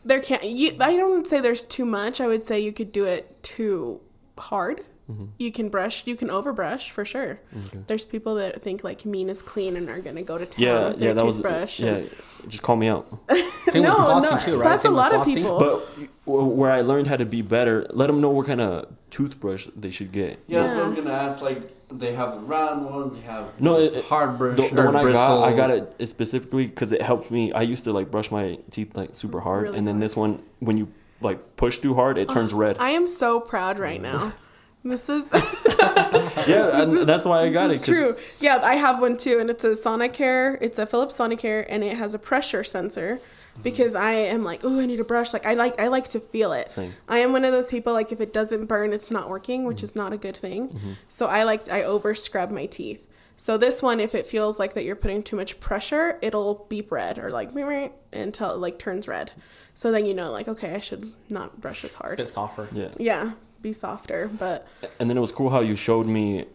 there 0.06 0.22
can't. 0.22 0.44
You, 0.44 0.72
I 0.80 0.96
don't 0.96 1.28
say 1.28 1.42
there's 1.42 1.64
too 1.64 1.86
much. 1.86 2.22
I 2.22 2.28
would 2.28 2.42
say 2.42 2.60
you 2.60 2.72
could 2.72 2.92
do 2.92 3.06
it 3.06 3.42
too 3.44 4.02
hard. 4.38 4.82
Mm-hmm. 5.10 5.26
You 5.38 5.52
can 5.52 5.70
brush. 5.70 6.06
You 6.06 6.16
can 6.16 6.30
overbrush 6.30 6.90
for 6.92 7.04
sure. 7.06 7.40
There's 7.88 8.06
people 8.06 8.36
that 8.36 8.62
think 8.62 8.84
like 8.84 9.06
mean 9.06 9.30
is 9.30 9.42
clean 9.42 9.76
and 9.76 9.90
are 9.90 10.00
gonna 10.00 10.22
go 10.24 10.38
to 10.38 10.46
town 10.46 10.64
Yeah, 10.64 10.88
with 10.90 11.00
their 11.00 11.08
yeah, 11.10 11.14
that 11.16 11.26
was 11.26 11.36
toothbrush. 11.38 11.80
yeah. 11.80 12.02
Just 12.48 12.64
call 12.64 12.76
me 12.76 12.88
out. 12.88 13.08
No, 13.74 14.20
no, 14.20 14.38
too, 14.44 14.58
right? 14.60 14.64
that's 14.70 14.84
a 14.84 14.88
Same 14.88 14.92
with 14.94 14.98
lot 15.00 15.14
of 15.16 15.24
people. 15.26 15.58
But 15.60 16.08
where 16.26 16.72
I 16.72 16.82
learned 16.82 17.08
how 17.08 17.16
to 17.16 17.26
be 17.26 17.42
better, 17.42 17.86
let 17.92 18.08
them 18.08 18.20
know 18.20 18.30
what 18.30 18.46
kind 18.48 18.60
of 18.60 18.86
toothbrush 19.12 19.68
they 19.76 19.92
should 19.92 20.12
get. 20.12 20.40
yeah, 20.48 20.66
so 20.66 20.82
I 20.82 20.84
was 20.84 20.94
gonna 20.94 21.12
ask. 21.12 21.42
Like, 21.42 21.62
they 21.88 22.12
have 22.14 22.38
round 22.50 22.86
ones. 22.86 23.16
They 23.16 23.22
have 23.22 23.60
No, 23.62 23.78
it- 23.80 23.94
it- 23.94 24.06
hard 24.06 24.38
brush. 24.38 24.58
The, 24.58 24.76
the 24.76 24.82
or 24.82 24.86
one 24.88 24.96
I 24.98 25.12
got, 25.12 25.44
I 25.44 25.56
got 25.56 25.70
it 25.70 26.06
specifically 26.08 26.68
because 26.68 26.92
it 26.92 27.02
helps 27.02 27.32
me. 27.32 27.54
I 27.54 27.62
used 27.62 27.86
to 27.86 27.94
like 27.94 28.12
brush 28.12 28.30
my 28.30 28.58
teeth 28.72 28.96
like 28.96 29.16
super 29.16 29.40
hard, 29.40 29.64
Really 29.64 29.78
and 29.78 29.88
then 29.88 29.96
hard. 29.96 30.04
this 30.04 30.16
one, 30.18 30.42
when 30.60 30.76
you 30.78 30.90
like 31.22 31.56
push 31.56 31.78
too 31.80 31.94
hard, 31.94 32.18
it 32.18 32.28
turns 32.30 32.54
red. 32.54 32.78
I 32.80 32.90
am 32.90 33.08
so 33.08 33.40
proud 33.40 33.80
right 33.80 34.02
now. 34.02 34.34
This 34.84 35.10
is 35.10 35.30
yeah, 36.48 36.82
and 36.82 37.08
that's 37.08 37.24
why 37.24 37.42
I 37.42 37.52
got 37.52 37.72
it. 37.72 37.84
True. 37.84 38.16
Yeah, 38.40 38.60
I 38.64 38.76
have 38.76 39.00
one 39.00 39.16
too, 39.16 39.38
and 39.40 39.50
it's 39.50 39.64
a 39.64 39.72
Sonicare. 39.72 40.58
It's 40.60 40.78
a 40.80 40.86
Philips 40.86 41.18
Sonicare, 41.18 41.66
and 41.70 41.84
it 41.84 41.98
has 41.98 42.14
a 42.14 42.20
pressure 42.20 42.64
sensor. 42.64 43.20
Mm-hmm. 43.20 43.64
Because 43.64 43.96
I 43.96 44.12
am 44.14 44.46
like, 44.46 44.62
oh, 44.64 44.80
I 44.80 44.86
need 44.86 45.02
a 45.02 45.04
brush. 45.04 45.34
Like 45.34 45.46
I 45.46 45.56
like, 45.56 45.80
I 45.80 45.88
like 45.88 46.08
to 46.10 46.20
feel 46.22 46.54
it. 46.54 46.72
Same. 46.72 46.94
I 47.10 47.20
am 47.20 47.34
one 47.34 47.44
of 47.44 47.52
those 47.52 47.70
people 47.70 47.92
like 47.92 48.12
if 48.12 48.22
it 48.22 48.34
doesn't 48.34 48.66
burn, 48.66 48.94
it's 48.94 49.12
not 49.12 49.30
working, 49.30 49.66
which 49.66 49.78
mm-hmm. 49.78 49.86
is 49.86 49.96
not 49.96 50.14
a 50.14 50.18
good 50.18 50.38
thing. 50.38 50.70
Mm-hmm. 50.70 50.92
So 51.10 51.28
I 51.28 51.44
like, 51.44 51.70
I 51.70 51.84
over 51.84 52.16
scrub 52.16 52.50
my 52.50 52.66
teeth. 52.66 53.10
So 53.36 53.58
this 53.58 53.82
one, 53.82 54.00
if 54.00 54.16
it 54.16 54.26
feels 54.26 54.58
like 54.58 54.74
that 54.76 54.86
you're 54.86 54.96
putting 54.96 55.22
too 55.22 55.36
much 55.36 55.60
pressure, 55.60 56.18
it'll 56.22 56.66
beep 56.70 56.92
red 56.92 57.18
or 57.18 57.30
like 57.30 57.52
meep, 57.52 57.66
meep, 57.66 57.92
until 58.14 58.52
it 58.52 58.58
like 58.58 58.80
turns 58.80 59.08
red. 59.08 59.32
So 59.74 59.92
then 59.92 60.06
you 60.06 60.14
know, 60.14 60.32
like, 60.32 60.48
okay, 60.48 60.76
I 60.76 60.80
should 60.80 61.08
not 61.30 61.60
brush 61.60 61.84
as 61.84 61.96
A 61.96 61.98
hard. 61.98 62.18
bit 62.18 62.28
softer. 62.28 62.68
Yeah, 62.72 62.90
Yeah, 63.00 63.32
be 63.62 63.74
softer. 63.74 64.30
But 64.40 64.68
and 65.00 65.10
then 65.10 65.18
it 65.18 65.22
was 65.22 65.32
cool 65.32 65.50
how 65.50 65.60
you 65.62 65.76
showed 65.76 66.08
me 66.08 66.46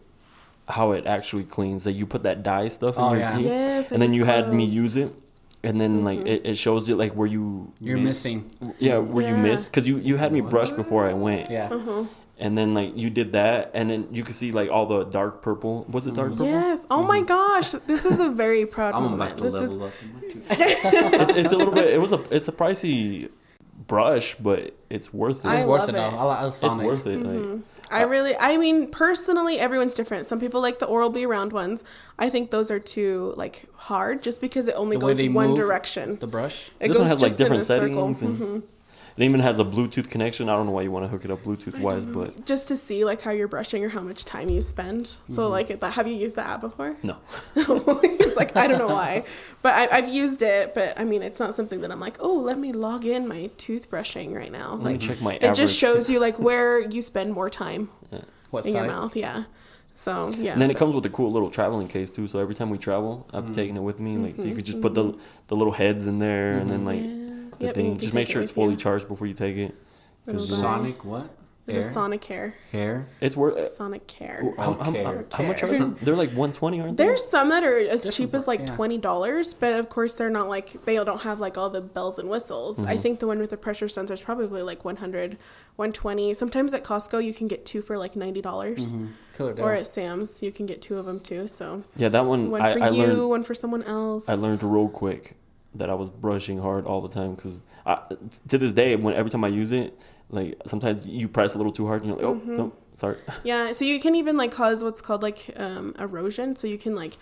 how 0.69 0.91
it 0.91 1.05
actually 1.05 1.43
cleans. 1.43 1.83
That 1.85 1.93
you 1.93 2.05
put 2.05 2.23
that 2.23 2.43
dye 2.43 2.67
stuff 2.67 2.97
in 2.97 3.03
Oh, 3.03 3.11
your 3.13 3.19
yeah. 3.21 3.35
teeth, 3.35 3.45
Yes, 3.45 3.91
and 3.91 4.01
then 4.01 4.09
just 4.09 4.17
you 4.17 4.25
had 4.25 4.53
me 4.53 4.65
use 4.65 4.95
it, 4.95 5.13
and 5.63 5.79
then 5.79 6.03
like 6.03 6.19
Mm-hmm. 6.19 6.27
it, 6.27 6.45
it 6.45 6.57
shows 6.57 6.87
you 6.89 6.95
like 6.95 7.13
where 7.13 7.27
you 7.27 7.71
You're 7.79 7.97
miss- 7.97 8.23
missing. 8.25 8.51
Yeah, 8.79 8.97
where 8.97 9.25
you 9.27 9.35
Yeah. 9.35 9.41
missed 9.41 9.71
because 9.71 9.87
you 9.87 9.97
you 9.97 10.17
had 10.17 10.31
me 10.33 10.41
brush 10.41 10.71
before 10.71 11.09
I 11.09 11.13
went. 11.13 11.49
Yeah. 11.49 11.69
Uh-huh. 11.71 12.03
and 12.39 12.55
then 12.55 12.73
like 12.75 12.95
you 12.95 13.09
did 13.09 13.31
that, 13.33 13.71
and 13.73 13.89
then 13.89 14.07
you 14.11 14.21
could 14.23 14.35
see 14.35 14.51
like 14.51 14.69
all 14.69 14.85
the 14.85 15.05
dark 15.05 15.41
purple. 15.41 15.85
Was 15.89 16.05
it 16.05 16.13
dark 16.13 16.31
purple? 16.31 16.45
yes, 16.45 16.85
oh 16.91 17.01
my 17.03 17.21
gosh, 17.21 17.71
this 17.87 18.05
is 18.05 18.19
a 18.19 18.29
very 18.29 18.65
proud 18.75 18.93
I'm 18.93 19.03
moment. 19.09 19.21
about 19.21 19.37
to 19.37 19.43
This 19.45 19.53
level 19.53 19.85
is 19.85 19.93
up. 19.93 20.03
in 20.03 20.13
my. 20.13 20.21
It- 21.31 21.37
it's 21.45 21.53
a 21.53 21.57
little 21.57 21.73
bit. 21.73 21.89
It 21.93 21.99
was 21.99 22.11
a. 22.13 22.19
It's 22.29 22.47
a 22.47 22.51
pricey 22.51 23.29
brush, 23.87 24.35
but 24.35 24.75
it's 24.89 25.13
worth 25.13 25.45
it. 25.45 25.49
I 25.49 25.57
It's 25.59 25.65
worth 25.67 25.79
love 25.81 25.89
it 25.89 25.91
though. 25.93 26.07
it. 26.07 26.13
I 26.13 26.23
like 26.23 26.39
I 26.39 26.45
it's 26.47 26.61
worth 26.61 27.07
it. 27.07 27.19
Mm-hmm. 27.19 27.51
Like 27.53 27.61
I 27.89 28.01
really, 28.03 28.33
I 28.37 28.57
mean, 28.57 28.91
personally, 28.91 29.59
everyone's 29.59 29.93
different. 29.93 30.25
Some 30.25 30.41
people 30.41 30.61
like 30.61 30.79
the 30.79 30.85
Oral 30.85 31.09
B 31.09 31.25
round 31.25 31.53
ones. 31.53 31.85
I 32.19 32.29
think 32.29 32.51
those 32.51 32.69
are 32.69 32.79
too 32.79 33.33
like 33.37 33.65
hard, 33.75 34.21
just 34.23 34.41
because 34.41 34.67
it 34.67 34.75
only 34.75 34.97
The 34.97 35.01
goes 35.05 35.17
they 35.17 35.29
one 35.29 35.55
direction. 35.55 36.17
The 36.19 36.27
brush. 36.27 36.69
It 36.81 36.89
this 36.89 36.97
one 36.97 37.07
goes 37.07 37.19
has 37.19 37.21
like 37.21 37.37
different 37.37 37.63
settings, 37.63 38.21
and 38.21 38.37
Mhm. 38.39 38.63
It 39.17 39.23
even 39.23 39.39
has 39.39 39.59
a 39.59 39.65
Bluetooth 39.65 40.11
connection. 40.11 40.47
I 40.47 40.55
don't 40.55 40.67
know 40.67 40.73
why 40.73 40.83
you 40.83 40.91
want 40.91 41.05
to 41.05 41.09
hook 41.09 41.25
it 41.25 41.31
up 41.31 41.39
Bluetooth 41.39 41.79
wise, 41.79 42.05
mm-hmm. 42.05 42.21
but 42.21 42.45
just 42.45 42.67
to 42.67 42.77
see 42.77 43.03
like 43.03 43.21
how 43.21 43.31
you're 43.31 43.47
brushing 43.47 43.83
or 43.83 43.89
how 43.89 44.01
much 44.01 44.25
time 44.25 44.49
you 44.49 44.61
spend. 44.61 45.05
Mm-hmm. 45.05 45.33
So 45.33 45.49
like, 45.49 45.71
it- 45.71 45.81
have 45.81 46.07
you 46.07 46.15
used 46.15 46.35
the 46.35 46.45
app 46.45 46.61
before? 46.61 46.97
no. 47.01 47.17
like 48.37 48.55
I 48.55 48.67
don't 48.67 48.77
know 48.77 48.87
why, 48.87 49.25
but 49.63 49.73
I, 49.73 49.97
I've 49.97 50.09
used 50.09 50.43
it. 50.43 50.75
But 50.75 50.99
I 50.99 51.03
mean, 51.03 51.23
it's 51.23 51.39
not 51.39 51.55
something 51.55 51.81
that 51.81 51.91
I'm 51.91 51.99
like, 51.99 52.17
oh, 52.19 52.37
let 52.37 52.59
me 52.59 52.71
log 52.71 53.05
in 53.05 53.27
my 53.27 53.49
toothbrushing 53.57 54.35
right 54.35 54.51
now. 54.51 54.73
Let 54.73 54.79
me 54.79 54.91
Like, 54.93 55.01
check 55.01 55.21
my 55.21 55.33
it 55.33 55.43
average. 55.43 55.57
just 55.57 55.77
shows 55.77 56.09
you 56.09 56.19
like 56.27 56.39
where 56.39 56.87
you 56.87 57.01
spend 57.01 57.33
more 57.33 57.49
time 57.49 57.89
What 58.51 58.65
in 58.65 58.73
side? 58.73 58.79
your 58.79 58.87
mouth. 58.87 59.15
Yeah. 59.15 59.45
So 59.95 60.31
yeah. 60.37 60.53
And 60.53 60.61
then 60.61 60.69
it 60.69 60.77
comes 60.77 60.93
with 60.93 61.07
a 61.07 61.09
cool 61.09 61.31
little 61.31 61.49
traveling 61.49 61.87
case 61.87 62.11
too. 62.11 62.27
So 62.27 62.37
every 62.37 62.53
time 62.53 62.69
we 62.69 62.77
travel, 62.77 63.27
I've 63.33 63.47
taken 63.47 63.75
mm-hmm. 63.75 63.77
it 63.77 63.81
with 63.81 63.99
me. 63.99 64.17
Like 64.17 64.35
so 64.35 64.43
you 64.43 64.53
could 64.53 64.65
just 64.65 64.77
mm-hmm. 64.77 64.93
put 64.93 64.93
the 64.93 65.19
the 65.47 65.55
little 65.55 65.73
heads 65.73 66.05
in 66.05 66.19
there, 66.19 66.51
and 66.51 66.69
then 66.69 66.85
like 66.85 67.01
the 67.59 67.65
Mm-hmm. 67.65 67.65
Yep, 67.65 67.75
thing. 67.75 67.97
Just 67.99 68.13
make 68.13 68.27
take 68.27 68.29
it 68.29 68.33
sure 68.33 68.41
it's 68.41 68.51
fully 68.51 68.71
you. 68.71 68.77
charged 68.77 69.07
before 69.07 69.27
you 69.27 69.33
take 69.33 69.57
it. 69.57 69.73
Little 70.25 70.41
Cause 70.41 70.51
bag. 70.51 70.59
Sonic 70.59 71.05
what? 71.05 71.29
The 71.65 71.73
Hair? 71.73 71.81
Sonic 71.91 72.23
Hair. 72.23 72.53
Hair? 72.71 73.09
it's 73.19 73.35
worth. 73.35 73.57
Sonic 73.59 74.07
Care. 74.07 74.41
How, 74.57 74.73
how, 74.75 74.91
how, 74.93 75.23
how 75.33 75.43
much 75.43 75.61
are 75.63 75.67
they? 75.67 75.79
They're 76.05 76.15
like 76.15 76.29
one 76.29 76.53
twenty, 76.53 76.79
aren't 76.79 76.95
they? 76.95 77.03
There's 77.03 77.25
some 77.29 77.49
that 77.49 77.65
are 77.65 77.77
as 77.77 78.03
Different 78.03 78.15
cheap 78.15 78.33
as 78.35 78.47
like 78.47 78.61
yeah. 78.61 78.67
twenty 78.67 78.97
dollars, 78.97 79.53
but 79.53 79.73
of 79.77 79.89
course 79.89 80.13
they're 80.13 80.29
not 80.29 80.47
like 80.47 80.85
they 80.85 80.95
don't 80.95 81.23
have 81.23 81.41
like 81.41 81.57
all 81.57 81.69
the 81.69 81.81
bells 81.81 82.19
and 82.19 82.29
whistles. 82.29 82.79
Mm-hmm. 82.79 82.87
I 82.87 82.95
think 82.95 83.19
the 83.19 83.27
one 83.27 83.39
with 83.39 83.49
the 83.49 83.57
pressure 83.57 83.89
sensor 83.89 84.13
is 84.13 84.21
probably 84.21 84.61
like 84.61 84.85
100, 84.85 85.31
120. 85.75 86.33
Sometimes 86.35 86.73
at 86.73 86.85
Costco 86.85 87.21
you 87.21 87.33
can 87.33 87.49
get 87.49 87.65
two 87.65 87.81
for 87.81 87.97
like 87.97 88.15
ninety 88.15 88.41
dollars, 88.41 88.89
Killer 89.37 89.53
deal. 89.53 89.65
or 89.65 89.73
at 89.73 89.87
Sam's 89.87 90.41
you 90.41 90.53
can 90.53 90.67
get 90.67 90.81
two 90.81 90.97
of 90.97 91.05
them 91.05 91.19
too. 91.19 91.49
So 91.49 91.83
Yeah, 91.97 92.07
that 92.09 92.23
one. 92.23 92.49
one 92.49 92.61
I, 92.61 92.73
for 92.73 92.81
I 92.83 92.89
you, 92.91 93.03
learned. 93.07 93.29
one 93.29 93.43
for 93.43 93.53
someone 93.53 93.83
else. 93.83 94.29
I 94.29 94.35
learned 94.35 94.63
real 94.63 94.87
quick 94.87 95.35
that 95.77 95.89
I 95.89 95.93
was 95.93 96.09
brushing 96.09 96.59
hard 96.59 96.85
all 96.85 97.01
the 97.01 97.09
time 97.09 97.35
because 97.35 97.59
I, 97.85 97.99
to 98.49 98.57
this 98.57 98.73
day, 98.73 98.95
when 98.95 99.13
every 99.15 99.31
time 99.31 99.43
I 99.43 99.47
use 99.49 99.71
it, 99.71 99.93
like 100.29 100.55
sometimes 100.65 101.07
you 101.07 101.27
press 101.27 101.53
a 101.53 101.57
little 101.57 101.71
too 101.71 101.87
hard 101.87 102.01
and 102.03 102.09
you're 102.11 102.17
like, 102.17 102.25
oh 102.25 102.35
Mm-hmm. 102.35 102.57
no, 102.57 102.73
sorry. 102.95 103.17
Yeah, 103.43 103.71
so 103.73 103.85
you 103.85 103.99
can 103.99 104.15
even 104.15 104.35
like 104.37 104.51
cause 104.51 104.83
what's 104.83 105.01
called 105.01 105.23
like 105.23 105.53
um, 105.57 105.95
erosion. 105.99 106.55
So 106.55 106.67
you 106.67 106.77
can 106.77 106.95
like 106.95 107.13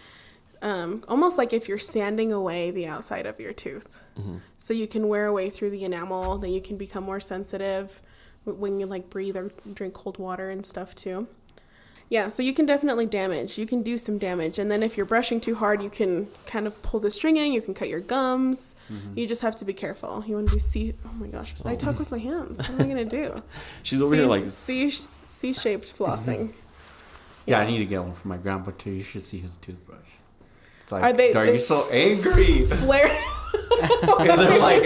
um, 0.61 1.03
almost 1.07 1.37
like 1.37 1.53
if 1.53 1.67
you're 1.69 1.77
sanding 1.77 2.31
away 2.31 2.71
the 2.71 2.87
outside 2.87 3.25
of 3.25 3.39
your 3.39 3.53
tooth. 3.53 3.99
So 4.57 4.73
you 4.73 4.87
can 4.87 5.07
wear 5.09 5.25
away 5.27 5.49
through 5.49 5.69
the 5.71 5.83
enamel. 5.83 6.37
Then 6.39 6.51
you 6.51 6.61
can 6.61 6.77
become 6.77 7.03
more 7.03 7.19
sensitive 7.19 8.01
when 8.45 8.79
you 8.79 8.85
like 8.85 9.09
breathe 9.09 9.35
or 9.35 9.51
drink 9.73 9.93
cold 9.93 10.17
water 10.17 10.49
and 10.49 10.65
stuff 10.65 10.95
too. 10.95 11.27
Yeah, 12.09 12.29
so 12.29 12.43
you 12.43 12.53
can 12.53 12.65
definitely 12.65 13.07
damage. 13.07 13.57
You 13.57 13.65
can 13.65 13.81
do 13.81 13.97
some 13.97 14.17
damage, 14.17 14.59
and 14.59 14.69
then 14.69 14.83
if 14.83 14.95
you're 14.95 15.07
brushing 15.07 15.41
too 15.41 15.55
hard, 15.55 15.81
you 15.81 15.89
can 15.89 16.27
kind 16.45 16.67
of 16.67 16.79
pull 16.83 16.99
the 16.99 17.09
string 17.09 17.37
in. 17.37 17.51
You 17.51 17.61
can 17.61 17.73
cut 17.73 17.89
your 17.89 17.99
gums. 17.99 18.75
Mm-hmm. 18.91 19.17
You 19.17 19.27
just 19.27 19.41
have 19.41 19.55
to 19.57 19.65
be 19.65 19.73
careful. 19.73 20.23
You 20.27 20.35
want 20.35 20.49
to 20.49 20.53
do 20.55 20.59
C. 20.59 20.93
Oh 21.05 21.13
my 21.19 21.27
gosh, 21.27 21.55
I 21.65 21.73
oh. 21.73 21.75
talk 21.75 21.97
with 21.97 22.11
my 22.11 22.19
hands. 22.19 22.69
What 22.69 22.81
am 22.81 22.85
I 22.85 22.89
gonna 22.89 23.05
do? 23.05 23.41
She's 23.83 24.01
over 24.01 24.13
here 24.13 24.27
like 24.27 24.43
C 24.43 24.89
C 24.89 25.53
shaped 25.53 25.97
flossing. 25.97 26.55
Yeah, 27.47 27.59
I 27.59 27.67
need 27.67 27.79
to 27.79 27.85
get 27.85 28.01
one 28.01 28.13
for 28.13 28.27
my 28.27 28.37
grandpa 28.37 28.71
too. 28.77 28.91
You 28.91 29.03
should 29.03 29.21
see 29.21 29.39
his 29.39 29.57
toothbrush. 29.57 29.99
It's 30.85 30.91
like, 30.91 31.01
Are 31.03 31.13
they- 31.13 31.33
Are 31.33 31.45
you 31.47 31.57
so 31.57 31.89
angry? 31.89 32.61
Flare. 32.67 33.07
and 34.19 34.29
they're 34.39 34.59
like, 34.59 34.83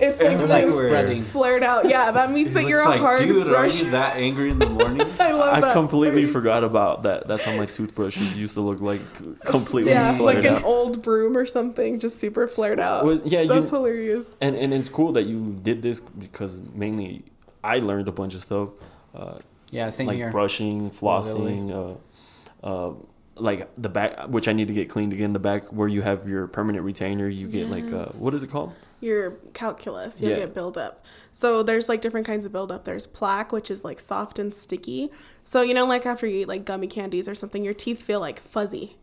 It's 0.00 0.22
like, 0.22 0.48
like 0.48 0.64
spreading. 0.68 1.22
flared 1.24 1.64
out. 1.64 1.88
Yeah, 1.88 2.12
that 2.12 2.30
means 2.30 2.54
that 2.54 2.68
you're 2.68 2.82
a 2.82 2.84
like, 2.88 3.00
hard 3.00 3.18
dude, 3.20 3.44
brush. 3.46 3.82
are 3.82 3.84
you 3.86 3.90
that 3.90 4.16
angry 4.16 4.50
in 4.50 4.60
the 4.60 4.68
morning? 4.68 5.00
I 5.20 5.32
love 5.32 5.54
I 5.54 5.60
that. 5.60 5.72
completely 5.72 6.26
forgot 6.26 6.62
about 6.62 7.02
that. 7.02 7.26
That's 7.26 7.44
how 7.44 7.56
my 7.56 7.66
toothbrushes 7.66 8.36
used 8.38 8.54
to 8.54 8.60
look 8.60 8.80
like 8.80 9.00
completely 9.44 9.90
Yeah, 9.92 10.10
like 10.10 10.18
flared 10.18 10.44
an 10.44 10.54
out. 10.54 10.64
old 10.64 11.02
broom 11.02 11.36
or 11.36 11.44
something, 11.46 11.98
just 11.98 12.20
super 12.20 12.46
flared 12.46 12.78
out. 12.78 13.04
Well, 13.04 13.20
yeah, 13.24 13.40
you- 13.40 13.48
that's 13.48 13.70
hilarious. 13.70 14.36
And 14.40 14.54
and 14.54 14.72
it's 14.72 14.88
cool 14.88 15.10
that 15.12 15.24
you 15.24 15.58
did 15.62 15.82
this 15.82 15.98
because 15.98 16.60
mainly 16.74 17.24
I 17.64 17.78
learned 17.80 18.06
a 18.06 18.12
bunch 18.12 18.34
of 18.36 18.42
stuff. 18.42 18.68
Uh, 19.14 19.38
Yeah, 19.72 19.90
same 19.90 20.06
like 20.06 20.16
here. 20.16 20.30
brushing, 20.30 20.90
flossing, 20.90 21.70
uh, 21.74 22.66
uh, 22.66 22.94
like 23.40 23.74
the 23.74 23.88
back, 23.88 24.28
which 24.28 24.48
I 24.48 24.52
need 24.52 24.68
to 24.68 24.74
get 24.74 24.88
cleaned 24.88 25.12
again. 25.12 25.32
The 25.32 25.38
back 25.38 25.64
where 25.72 25.88
you 25.88 26.02
have 26.02 26.28
your 26.28 26.46
permanent 26.46 26.84
retainer, 26.84 27.28
you 27.28 27.48
get 27.48 27.68
like 27.70 27.92
uh, 27.92 28.06
what 28.18 28.34
is 28.34 28.42
it 28.42 28.50
called? 28.50 28.74
Your 29.00 29.32
calculus, 29.54 30.20
you'll 30.20 30.30
Yeah. 30.32 30.36
get 30.40 30.54
buildup. 30.54 31.04
So 31.32 31.62
there's 31.62 31.88
like 31.88 32.02
different 32.02 32.26
kinds 32.26 32.44
of 32.44 32.52
buildup. 32.52 32.84
There's 32.84 33.06
plaque, 33.06 33.50
which 33.52 33.70
is 33.70 33.82
like 33.84 33.98
soft 33.98 34.38
and 34.38 34.54
sticky. 34.54 35.08
So 35.42 35.62
you 35.62 35.72
know, 35.74 35.86
like 35.86 36.04
after 36.06 36.26
you 36.26 36.40
eat 36.42 36.48
like 36.48 36.64
gummy 36.64 36.86
candies 36.86 37.28
or 37.28 37.34
something, 37.34 37.64
your 37.64 37.74
teeth 37.74 38.02
feel 38.02 38.20
like 38.20 38.38
fuzzy. 38.38 38.96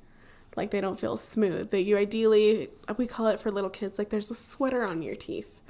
Like 0.55 0.71
they 0.71 0.81
don't 0.81 0.99
feel 0.99 1.17
smooth. 1.17 1.69
That 1.71 1.83
you 1.83 1.97
ideally, 1.97 2.69
we 2.97 3.05
call 3.07 3.27
it 3.27 3.39
for 3.39 3.51
little 3.51 3.69
kids, 3.69 3.97
like 3.99 4.09
there's 4.09 4.31
a 4.31 4.35
sweater 4.35 4.83
on 4.83 5.01
your 5.03 5.15
teeth, 5.15 5.61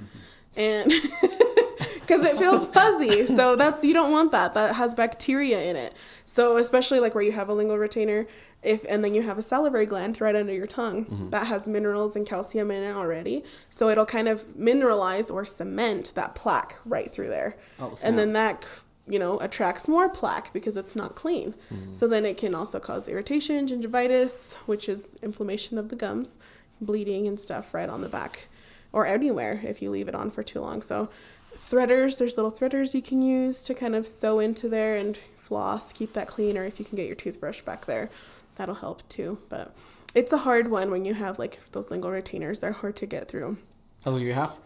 and 0.56 0.90
because 2.08 2.24
it 2.24 2.36
feels 2.36 2.66
fuzzy. 2.66 3.26
So 3.26 3.54
that's 3.54 3.84
you 3.84 3.92
don't 3.92 4.10
want 4.10 4.32
that. 4.32 4.54
That 4.54 4.76
has 4.76 4.94
bacteria 4.94 5.60
in 5.60 5.76
it. 5.76 5.94
So 6.24 6.56
especially 6.56 7.00
like 7.00 7.14
where 7.14 7.24
you 7.24 7.32
have 7.32 7.48
a 7.48 7.54
lingual 7.54 7.78
retainer, 7.78 8.26
if 8.62 8.84
and 8.88 9.04
then 9.04 9.14
you 9.14 9.22
have 9.22 9.38
a 9.38 9.42
salivary 9.42 9.86
gland 9.86 10.20
right 10.20 10.34
under 10.34 10.52
your 10.52 10.66
tongue 10.66 11.04
mm-hmm. 11.04 11.30
that 11.30 11.46
has 11.46 11.68
minerals 11.68 12.16
and 12.16 12.26
calcium 12.26 12.70
in 12.70 12.82
it 12.82 12.96
already. 12.96 13.44
So 13.70 13.88
it'll 13.90 14.06
kind 14.06 14.28
of 14.28 14.42
mineralize 14.58 15.30
or 15.30 15.44
cement 15.44 16.12
that 16.14 16.34
plaque 16.34 16.78
right 16.84 17.10
through 17.10 17.28
there, 17.28 17.56
Oh, 17.78 17.96
and 18.02 18.18
then 18.18 18.32
that 18.32 18.66
you 19.06 19.18
know 19.18 19.38
attracts 19.40 19.86
more 19.86 20.08
plaque 20.08 20.52
because 20.52 20.76
it's 20.76 20.96
not 20.96 21.14
clean. 21.14 21.54
Mm-hmm. 21.72 21.92
So 21.92 22.08
then 22.08 22.24
it 22.24 22.38
can 22.38 22.54
also 22.54 22.80
cause 22.80 23.06
irritation, 23.06 23.68
gingivitis, 23.68 24.54
which 24.66 24.88
is 24.88 25.16
inflammation 25.22 25.76
of 25.76 25.90
the 25.90 25.96
gums, 25.96 26.38
bleeding 26.80 27.28
and 27.28 27.38
stuff 27.38 27.74
right 27.74 27.88
on 27.88 28.00
the 28.00 28.08
back 28.08 28.48
or 28.92 29.06
anywhere 29.06 29.60
if 29.64 29.82
you 29.82 29.90
leave 29.90 30.08
it 30.08 30.14
on 30.14 30.30
for 30.30 30.42
too 30.42 30.60
long. 30.60 30.80
So 30.80 31.10
threaders, 31.54 32.18
there's 32.18 32.36
little 32.36 32.52
threaders 32.52 32.94
you 32.94 33.02
can 33.02 33.22
use 33.22 33.64
to 33.64 33.74
kind 33.74 33.94
of 33.94 34.06
sew 34.06 34.38
into 34.38 34.68
there 34.68 34.96
and 34.96 35.16
floss, 35.16 35.92
keep 35.92 36.12
that 36.12 36.28
clean, 36.28 36.56
or 36.56 36.64
if 36.64 36.78
you 36.78 36.84
can 36.84 36.96
get 36.96 37.06
your 37.06 37.16
toothbrush 37.16 37.60
back 37.62 37.86
there, 37.86 38.10
that'll 38.56 38.76
help 38.76 39.08
too. 39.08 39.40
But 39.48 39.74
it's 40.14 40.32
a 40.32 40.38
hard 40.38 40.70
one 40.70 40.90
when 40.90 41.04
you 41.04 41.14
have 41.14 41.38
like 41.38 41.70
those 41.72 41.90
lingual 41.90 42.10
retainers, 42.10 42.60
they're 42.60 42.72
hard 42.72 42.96
to 42.96 43.06
get 43.06 43.28
through. 43.28 43.58
Oh, 44.06 44.16
you 44.16 44.32
have? 44.32 44.58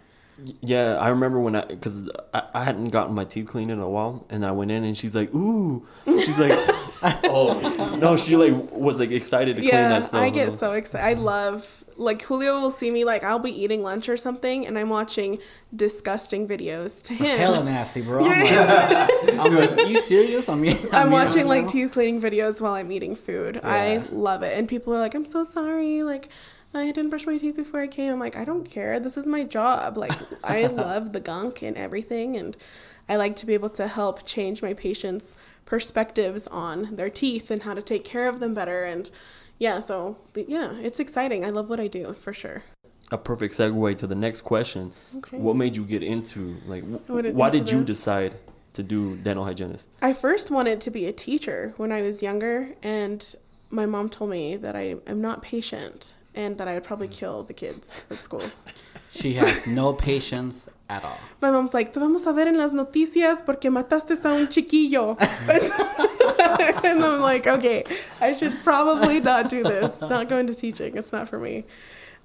Yeah, 0.61 0.97
I 0.97 1.09
remember 1.09 1.41
when 1.41 1.55
I 1.55 1.65
because 1.67 2.11
I, 2.33 2.43
I 2.55 2.65
hadn't 2.65 2.89
gotten 2.89 3.15
my 3.15 3.25
teeth 3.25 3.47
cleaned 3.47 3.71
in 3.71 3.79
a 3.79 3.89
while, 3.89 4.27
and 4.31 4.45
I 4.47 4.51
went 4.53 4.71
in 4.71 4.83
and 4.83 4.97
she's 4.97 5.15
like, 5.15 5.33
"Ooh," 5.35 5.87
she's 6.07 6.39
like, 6.39 6.53
"Oh 7.25 7.97
no," 8.01 8.17
she 8.17 8.37
like 8.37 8.55
was 8.73 8.99
like 8.99 9.11
excited 9.11 9.57
to 9.57 9.63
clean 9.63 9.75
yeah, 9.75 9.89
that 9.91 10.05
stuff. 10.05 10.23
I 10.23 10.31
get 10.31 10.53
so 10.53 10.73
excited. 10.73 11.19
I 11.19 11.21
love 11.21 11.82
like 12.03 12.23
Julio 12.23 12.61
will 12.61 12.71
see 12.71 12.91
me 12.91 13.05
like 13.05 13.25
I'll 13.25 13.39
be 13.39 13.51
eating 13.51 13.83
lunch 13.83 14.09
or 14.09 14.17
something, 14.17 14.67
and 14.67 14.79
I'm 14.79 14.89
watching 14.89 15.39
disgusting 15.75 16.47
videos 16.47 17.03
to 17.05 17.15
him. 17.15 17.39
Hella 17.39 17.65
nasty, 17.65 18.03
bro. 18.03 18.25
I'm 18.25 18.45
like, 18.45 19.11
I'm 19.39 19.55
like, 19.55 19.89
you 19.89 20.01
serious? 20.01 20.49
I'm, 20.49 20.63
I'm, 20.63 20.77
I'm 20.93 21.11
watching 21.11 21.47
like 21.47 21.69
teeth 21.69 21.93
cleaning 21.93 22.21
videos 22.21 22.61
while 22.61 22.75
I'm 22.75 22.91
eating 22.93 23.17
food. 23.17 23.61
I 23.63 24.03
love 24.11 24.43
it. 24.43 24.57
And 24.59 24.69
people 24.69 24.95
are 24.95 24.99
like, 24.99 25.15
I'm 25.15 25.25
so 25.25 25.43
sorry. 25.43 26.03
Like, 26.03 26.29
I 26.75 26.87
didn't 26.87 27.11
brush 27.11 27.27
my 27.27 27.39
teeth 27.39 27.57
before 27.57 27.81
I 27.81 27.87
came. 27.87 28.13
I'm 28.13 28.19
like, 28.19 28.37
I 28.37 28.45
don't 28.45 28.69
care. 28.69 28.99
This 28.99 29.17
is 29.17 29.27
my 29.27 29.45
job. 29.45 29.97
Like, 29.97 30.13
I 30.45 30.67
love 30.69 31.13
the 31.13 31.21
gunk 31.21 31.63
and 31.63 31.77
everything. 31.77 32.37
And 32.37 32.57
I 33.09 33.17
like 33.17 33.37
to 33.37 33.47
be 33.47 33.55
able 33.55 33.71
to 33.71 33.89
help 33.89 34.27
change 34.27 34.63
my 34.63 34.75
patients' 34.75 35.35
perspectives 35.65 36.47
on 36.49 36.97
their 36.97 37.11
teeth 37.11 37.51
and 37.51 37.63
how 37.63 37.75
to 37.75 37.83
take 37.83 38.05
care 38.05 38.29
of 38.29 38.41
them 38.41 38.55
better. 38.55 38.85
And 38.85 39.11
yeah, 39.63 39.79
so 39.79 40.17
yeah, 40.35 40.75
it's 40.81 40.99
exciting. 40.99 41.45
I 41.45 41.51
love 41.51 41.71
what 41.71 41.79
I 41.79 41.87
do 41.87 42.15
for 42.15 42.33
sure. 42.33 42.65
a 43.13 43.19
perfect 43.19 43.55
segue 43.55 43.97
to 43.99 44.07
the 44.09 44.17
next 44.17 44.41
question. 44.41 44.91
Okay. 45.19 45.39
What 45.39 45.55
made 45.55 45.77
you 45.77 45.85
get 45.85 46.03
into 46.03 46.57
like? 46.67 46.83
wh- 46.83 47.35
why 47.35 47.49
did 47.51 47.71
you 47.71 47.85
decide 47.85 48.33
to 48.73 48.83
do 48.83 49.17
dental 49.17 49.45
hygienist? 49.45 49.89
I 50.03 50.15
first 50.15 50.51
wanted 50.51 50.81
to 50.81 50.91
be 50.91 51.07
a 51.07 51.13
teacher 51.13 51.75
when 51.77 51.93
I 51.93 52.03
was 52.03 52.23
younger, 52.23 52.71
and 52.83 53.21
my 53.71 53.87
mom 53.87 54.09
told 54.09 54.31
me 54.31 54.57
that 54.57 54.75
I 54.75 54.97
am 55.07 55.21
not 55.21 55.43
patient 55.43 56.13
and 56.35 56.59
that 56.59 56.67
I 56.67 56.75
would 56.75 56.85
probably 56.85 57.09
mm. 57.09 57.19
kill 57.21 57.45
the 57.45 57.55
kids 57.55 58.03
at 58.11 58.17
schools. 58.17 58.65
She 59.15 59.35
has 59.35 59.67
no 59.67 59.93
patience 59.93 60.69
at 60.89 61.05
all. 61.05 61.19
My 61.41 61.51
mom's 61.51 61.75
like, 61.75 61.93
te 61.93 62.01
vamos 62.01 62.27
a 62.27 62.33
ver 62.33 62.49
en 62.49 62.57
las 62.57 62.73
noticias 62.73 63.45
porque 63.45 63.71
mataste 63.71 64.13
a 64.25 64.29
un 64.35 64.49
chiquillo. 64.49 65.17
and 66.85 67.05
I'm 67.05 67.21
like, 67.21 67.47
okay, 67.47 67.85
I 68.21 68.33
should 68.33 68.53
probably 68.65 69.21
not 69.21 69.51
do 69.51 69.63
this. 69.63 70.01
Not 70.01 70.29
go 70.29 70.39
into 70.39 70.55
teaching. 70.55 70.97
It's 70.97 71.13
not 71.13 71.29
for 71.29 71.39
me. 71.39 71.65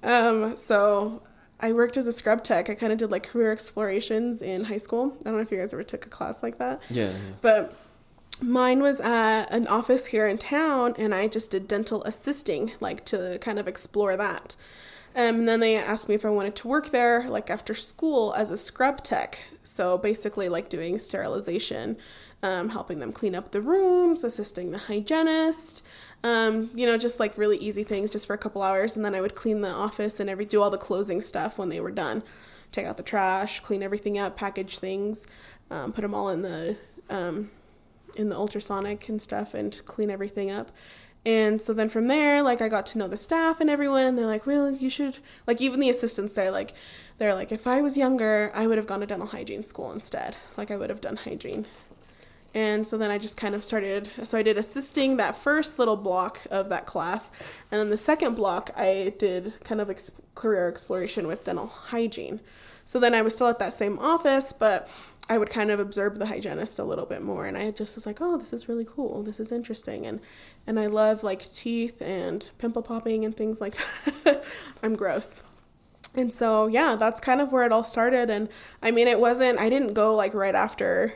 Um, 0.02 0.56
so 0.56 1.22
I 1.60 1.72
worked 1.72 1.96
as 1.96 2.06
a 2.06 2.12
scrub 2.12 2.42
tech. 2.44 2.70
I 2.70 2.74
kind 2.74 2.92
of 2.92 2.98
did 2.98 3.10
like 3.10 3.26
career 3.26 3.52
explorations 3.52 4.42
in 4.42 4.64
high 4.64 4.78
school. 4.78 5.16
I 5.20 5.24
don't 5.24 5.34
know 5.34 5.40
if 5.40 5.50
you 5.50 5.58
guys 5.58 5.72
ever 5.72 5.84
took 5.84 6.06
a 6.06 6.08
class 6.08 6.42
like 6.42 6.58
that. 6.58 6.82
Yeah, 6.90 7.10
yeah. 7.10 7.16
But 7.42 7.74
mine 8.40 8.80
was 8.80 9.00
at 9.00 9.46
an 9.46 9.66
office 9.66 10.06
here 10.06 10.28
in 10.28 10.38
town, 10.38 10.94
and 10.98 11.14
I 11.14 11.28
just 11.28 11.50
did 11.50 11.66
dental 11.66 12.02
assisting, 12.04 12.72
like 12.80 13.04
to 13.06 13.38
kind 13.40 13.58
of 13.58 13.66
explore 13.66 14.16
that. 14.16 14.56
Um, 15.16 15.40
and 15.40 15.48
then 15.48 15.60
they 15.60 15.76
asked 15.76 16.08
me 16.08 16.14
if 16.14 16.24
I 16.24 16.30
wanted 16.30 16.54
to 16.56 16.68
work 16.68 16.90
there, 16.90 17.28
like 17.28 17.50
after 17.50 17.74
school, 17.74 18.34
as 18.34 18.50
a 18.50 18.56
scrub 18.56 19.02
tech. 19.02 19.48
So 19.64 19.98
basically, 19.98 20.48
like 20.48 20.68
doing 20.68 20.98
sterilization, 20.98 21.96
um, 22.42 22.68
helping 22.70 22.98
them 23.00 23.12
clean 23.12 23.34
up 23.34 23.50
the 23.50 23.60
rooms, 23.60 24.22
assisting 24.22 24.70
the 24.70 24.78
hygienist. 24.78 25.84
Um, 26.24 26.70
you 26.74 26.86
know, 26.86 26.98
just 26.98 27.20
like 27.20 27.38
really 27.38 27.58
easy 27.58 27.84
things, 27.84 28.10
just 28.10 28.26
for 28.26 28.34
a 28.34 28.38
couple 28.38 28.62
hours, 28.62 28.96
and 28.96 29.04
then 29.04 29.14
I 29.14 29.20
would 29.20 29.34
clean 29.34 29.60
the 29.60 29.68
office 29.68 30.18
and 30.20 30.28
every 30.28 30.44
do 30.44 30.60
all 30.60 30.70
the 30.70 30.78
closing 30.78 31.20
stuff 31.20 31.58
when 31.58 31.68
they 31.68 31.80
were 31.80 31.90
done. 31.90 32.22
Take 32.72 32.86
out 32.86 32.96
the 32.96 33.02
trash, 33.02 33.60
clean 33.60 33.82
everything 33.82 34.18
up, 34.18 34.36
package 34.36 34.78
things, 34.78 35.26
um, 35.70 35.92
put 35.92 36.02
them 36.02 36.14
all 36.14 36.28
in 36.28 36.42
the 36.42 36.76
um, 37.08 37.50
in 38.16 38.28
the 38.28 38.36
ultrasonic 38.36 39.08
and 39.08 39.22
stuff 39.22 39.54
and 39.54 39.80
clean 39.86 40.10
everything 40.10 40.50
up. 40.50 40.70
And 41.28 41.60
so 41.60 41.74
then 41.74 41.90
from 41.90 42.08
there, 42.08 42.40
like 42.42 42.62
I 42.62 42.70
got 42.70 42.86
to 42.86 42.98
know 42.98 43.06
the 43.06 43.18
staff 43.18 43.60
and 43.60 43.68
everyone, 43.68 44.06
and 44.06 44.16
they're 44.16 44.24
like, 44.24 44.46
"Well, 44.46 44.70
you 44.70 44.88
should." 44.88 45.18
Like 45.46 45.60
even 45.60 45.78
the 45.78 45.90
assistants, 45.90 46.32
they're 46.32 46.50
like, 46.50 46.72
they're 47.18 47.34
like, 47.34 47.52
if 47.52 47.66
I 47.66 47.82
was 47.82 47.98
younger, 47.98 48.50
I 48.54 48.66
would 48.66 48.78
have 48.78 48.86
gone 48.86 49.00
to 49.00 49.06
dental 49.06 49.26
hygiene 49.26 49.62
school 49.62 49.92
instead. 49.92 50.36
Like 50.56 50.70
I 50.70 50.78
would 50.78 50.88
have 50.88 51.02
done 51.02 51.16
hygiene. 51.16 51.66
And 52.54 52.86
so 52.86 52.96
then 52.96 53.10
I 53.10 53.18
just 53.18 53.36
kind 53.36 53.54
of 53.54 53.62
started. 53.62 54.06
So 54.26 54.38
I 54.38 54.42
did 54.42 54.56
assisting 54.56 55.18
that 55.18 55.36
first 55.36 55.78
little 55.78 55.96
block 55.96 56.40
of 56.50 56.70
that 56.70 56.86
class, 56.86 57.30
and 57.70 57.78
then 57.78 57.90
the 57.90 57.98
second 57.98 58.34
block 58.34 58.70
I 58.74 59.12
did 59.18 59.52
kind 59.64 59.82
of 59.82 59.90
ex- 59.90 60.10
career 60.34 60.66
exploration 60.66 61.26
with 61.26 61.44
dental 61.44 61.66
hygiene. 61.66 62.40
So 62.86 62.98
then 62.98 63.12
I 63.12 63.20
was 63.20 63.34
still 63.34 63.48
at 63.48 63.58
that 63.58 63.74
same 63.74 63.98
office, 63.98 64.54
but 64.54 64.90
I 65.28 65.38
would 65.38 65.50
kind 65.50 65.70
of 65.70 65.78
observe 65.78 66.18
the 66.18 66.26
hygienist 66.26 66.78
a 66.78 66.84
little 66.84 67.04
bit 67.04 67.22
more, 67.22 67.46
and 67.46 67.56
I 67.56 67.70
just 67.70 67.94
was 67.94 68.06
like, 68.06 68.18
oh, 68.20 68.38
this 68.38 68.52
is 68.52 68.68
really 68.68 68.86
cool. 68.88 69.22
This 69.22 69.38
is 69.38 69.52
interesting, 69.52 70.06
and 70.06 70.20
and 70.66 70.78
I 70.80 70.86
love 70.86 71.22
like 71.22 71.40
teeth 71.40 72.00
and 72.00 72.48
pimple 72.58 72.82
popping 72.82 73.24
and 73.24 73.36
things 73.36 73.60
like 73.60 73.74
that. 74.24 74.44
I'm 74.82 74.96
gross. 74.96 75.42
And 76.14 76.32
so, 76.32 76.66
yeah, 76.66 76.96
that's 76.98 77.20
kind 77.20 77.40
of 77.40 77.52
where 77.52 77.64
it 77.64 77.72
all 77.72 77.84
started. 77.84 78.30
And 78.30 78.48
I 78.82 78.90
mean, 78.90 79.06
it 79.06 79.20
wasn't, 79.20 79.60
I 79.60 79.68
didn't 79.68 79.92
go 79.92 80.14
like 80.14 80.34
right 80.34 80.54
after 80.54 81.12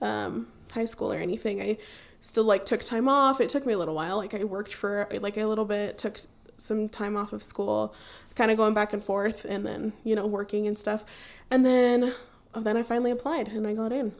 um, 0.00 0.46
high 0.72 0.84
school 0.84 1.12
or 1.12 1.16
anything. 1.16 1.60
I 1.60 1.76
still 2.20 2.44
like 2.44 2.64
took 2.64 2.82
time 2.84 3.08
off. 3.08 3.40
It 3.40 3.48
took 3.48 3.66
me 3.66 3.72
a 3.72 3.78
little 3.78 3.94
while. 3.94 4.16
Like, 4.16 4.34
I 4.34 4.44
worked 4.44 4.72
for 4.72 5.08
like 5.20 5.36
a 5.36 5.44
little 5.44 5.64
bit, 5.64 5.98
took 5.98 6.18
some 6.56 6.88
time 6.88 7.16
off 7.16 7.32
of 7.32 7.42
school, 7.42 7.94
kind 8.34 8.50
of 8.50 8.56
going 8.56 8.74
back 8.74 8.92
and 8.92 9.02
forth, 9.02 9.44
and 9.44 9.64
then 9.64 9.92
you 10.04 10.14
know 10.14 10.26
working 10.26 10.66
and 10.66 10.76
stuff, 10.76 11.04
and 11.50 11.64
then 11.64 12.12
Oh, 12.54 12.60
then 12.60 12.76
I 12.76 12.82
finally 12.82 13.10
applied 13.10 13.48
and 13.48 13.66
I 13.66 13.74
got 13.74 13.92
in, 13.92 14.12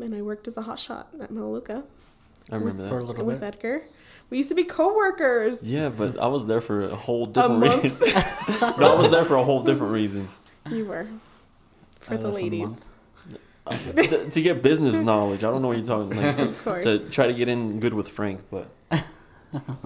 and 0.00 0.14
I 0.14 0.22
worked 0.22 0.46
as 0.48 0.56
a 0.56 0.62
hot 0.62 0.78
shot 0.78 1.08
at 1.20 1.30
Melaleuca 1.30 1.84
I 2.50 2.56
remember 2.56 2.82
that 2.82 2.88
For 2.90 2.96
a 2.96 3.00
that. 3.00 3.06
little 3.06 3.24
with 3.24 3.40
bit. 3.40 3.46
Edgar. 3.54 3.82
We 4.30 4.38
used 4.38 4.48
to 4.50 4.54
be 4.54 4.64
coworkers. 4.64 5.62
Yeah, 5.72 5.90
but 5.96 6.18
I 6.18 6.26
was 6.28 6.46
there 6.46 6.60
for 6.60 6.84
a 6.84 6.96
whole 6.96 7.26
different 7.26 7.60
month? 7.60 7.82
reason. 7.84 8.08
no, 8.80 8.94
I 8.94 8.98
was 8.98 9.10
there 9.10 9.24
for 9.24 9.36
a 9.36 9.42
whole 9.44 9.62
different 9.62 9.92
reason. 9.92 10.28
You 10.70 10.86
were 10.86 11.06
for 12.00 12.14
I 12.14 12.16
the 12.16 12.28
left 12.28 12.34
for 12.34 12.40
a 12.40 12.42
ladies. 12.42 12.88
month. 13.66 13.96
to, 13.96 14.30
to 14.30 14.42
get 14.42 14.62
business 14.62 14.94
knowledge. 14.96 15.42
I 15.44 15.50
don't 15.50 15.62
know 15.62 15.68
what 15.68 15.76
you're 15.78 15.86
talking 15.86 16.16
like 16.16 16.36
to, 16.36 16.44
Of 16.48 16.64
course. 16.64 16.84
to 16.84 17.10
try 17.10 17.26
to 17.26 17.32
get 17.34 17.48
in 17.48 17.80
good 17.80 17.94
with 17.94 18.08
Frank, 18.08 18.42
but 18.50 18.68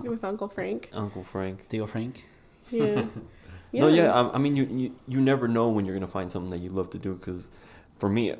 with 0.02 0.24
Uncle 0.24 0.48
Frank. 0.48 0.88
Uncle 0.92 1.22
Frank. 1.22 1.60
Tío 1.68 1.88
Frank. 1.88 2.24
Yeah. 2.70 3.04
No, 3.70 3.86
yeah. 3.88 4.10
I, 4.14 4.36
I 4.36 4.38
mean, 4.38 4.56
you, 4.56 4.64
you 4.64 4.92
you 5.06 5.20
never 5.20 5.46
know 5.46 5.68
when 5.68 5.84
you're 5.84 5.94
gonna 5.94 6.08
find 6.08 6.32
something 6.32 6.48
that 6.52 6.58
you 6.64 6.70
love 6.70 6.88
to 6.90 6.98
do. 6.98 7.12
Because 7.14 7.50
for 7.98 8.08
me, 8.08 8.34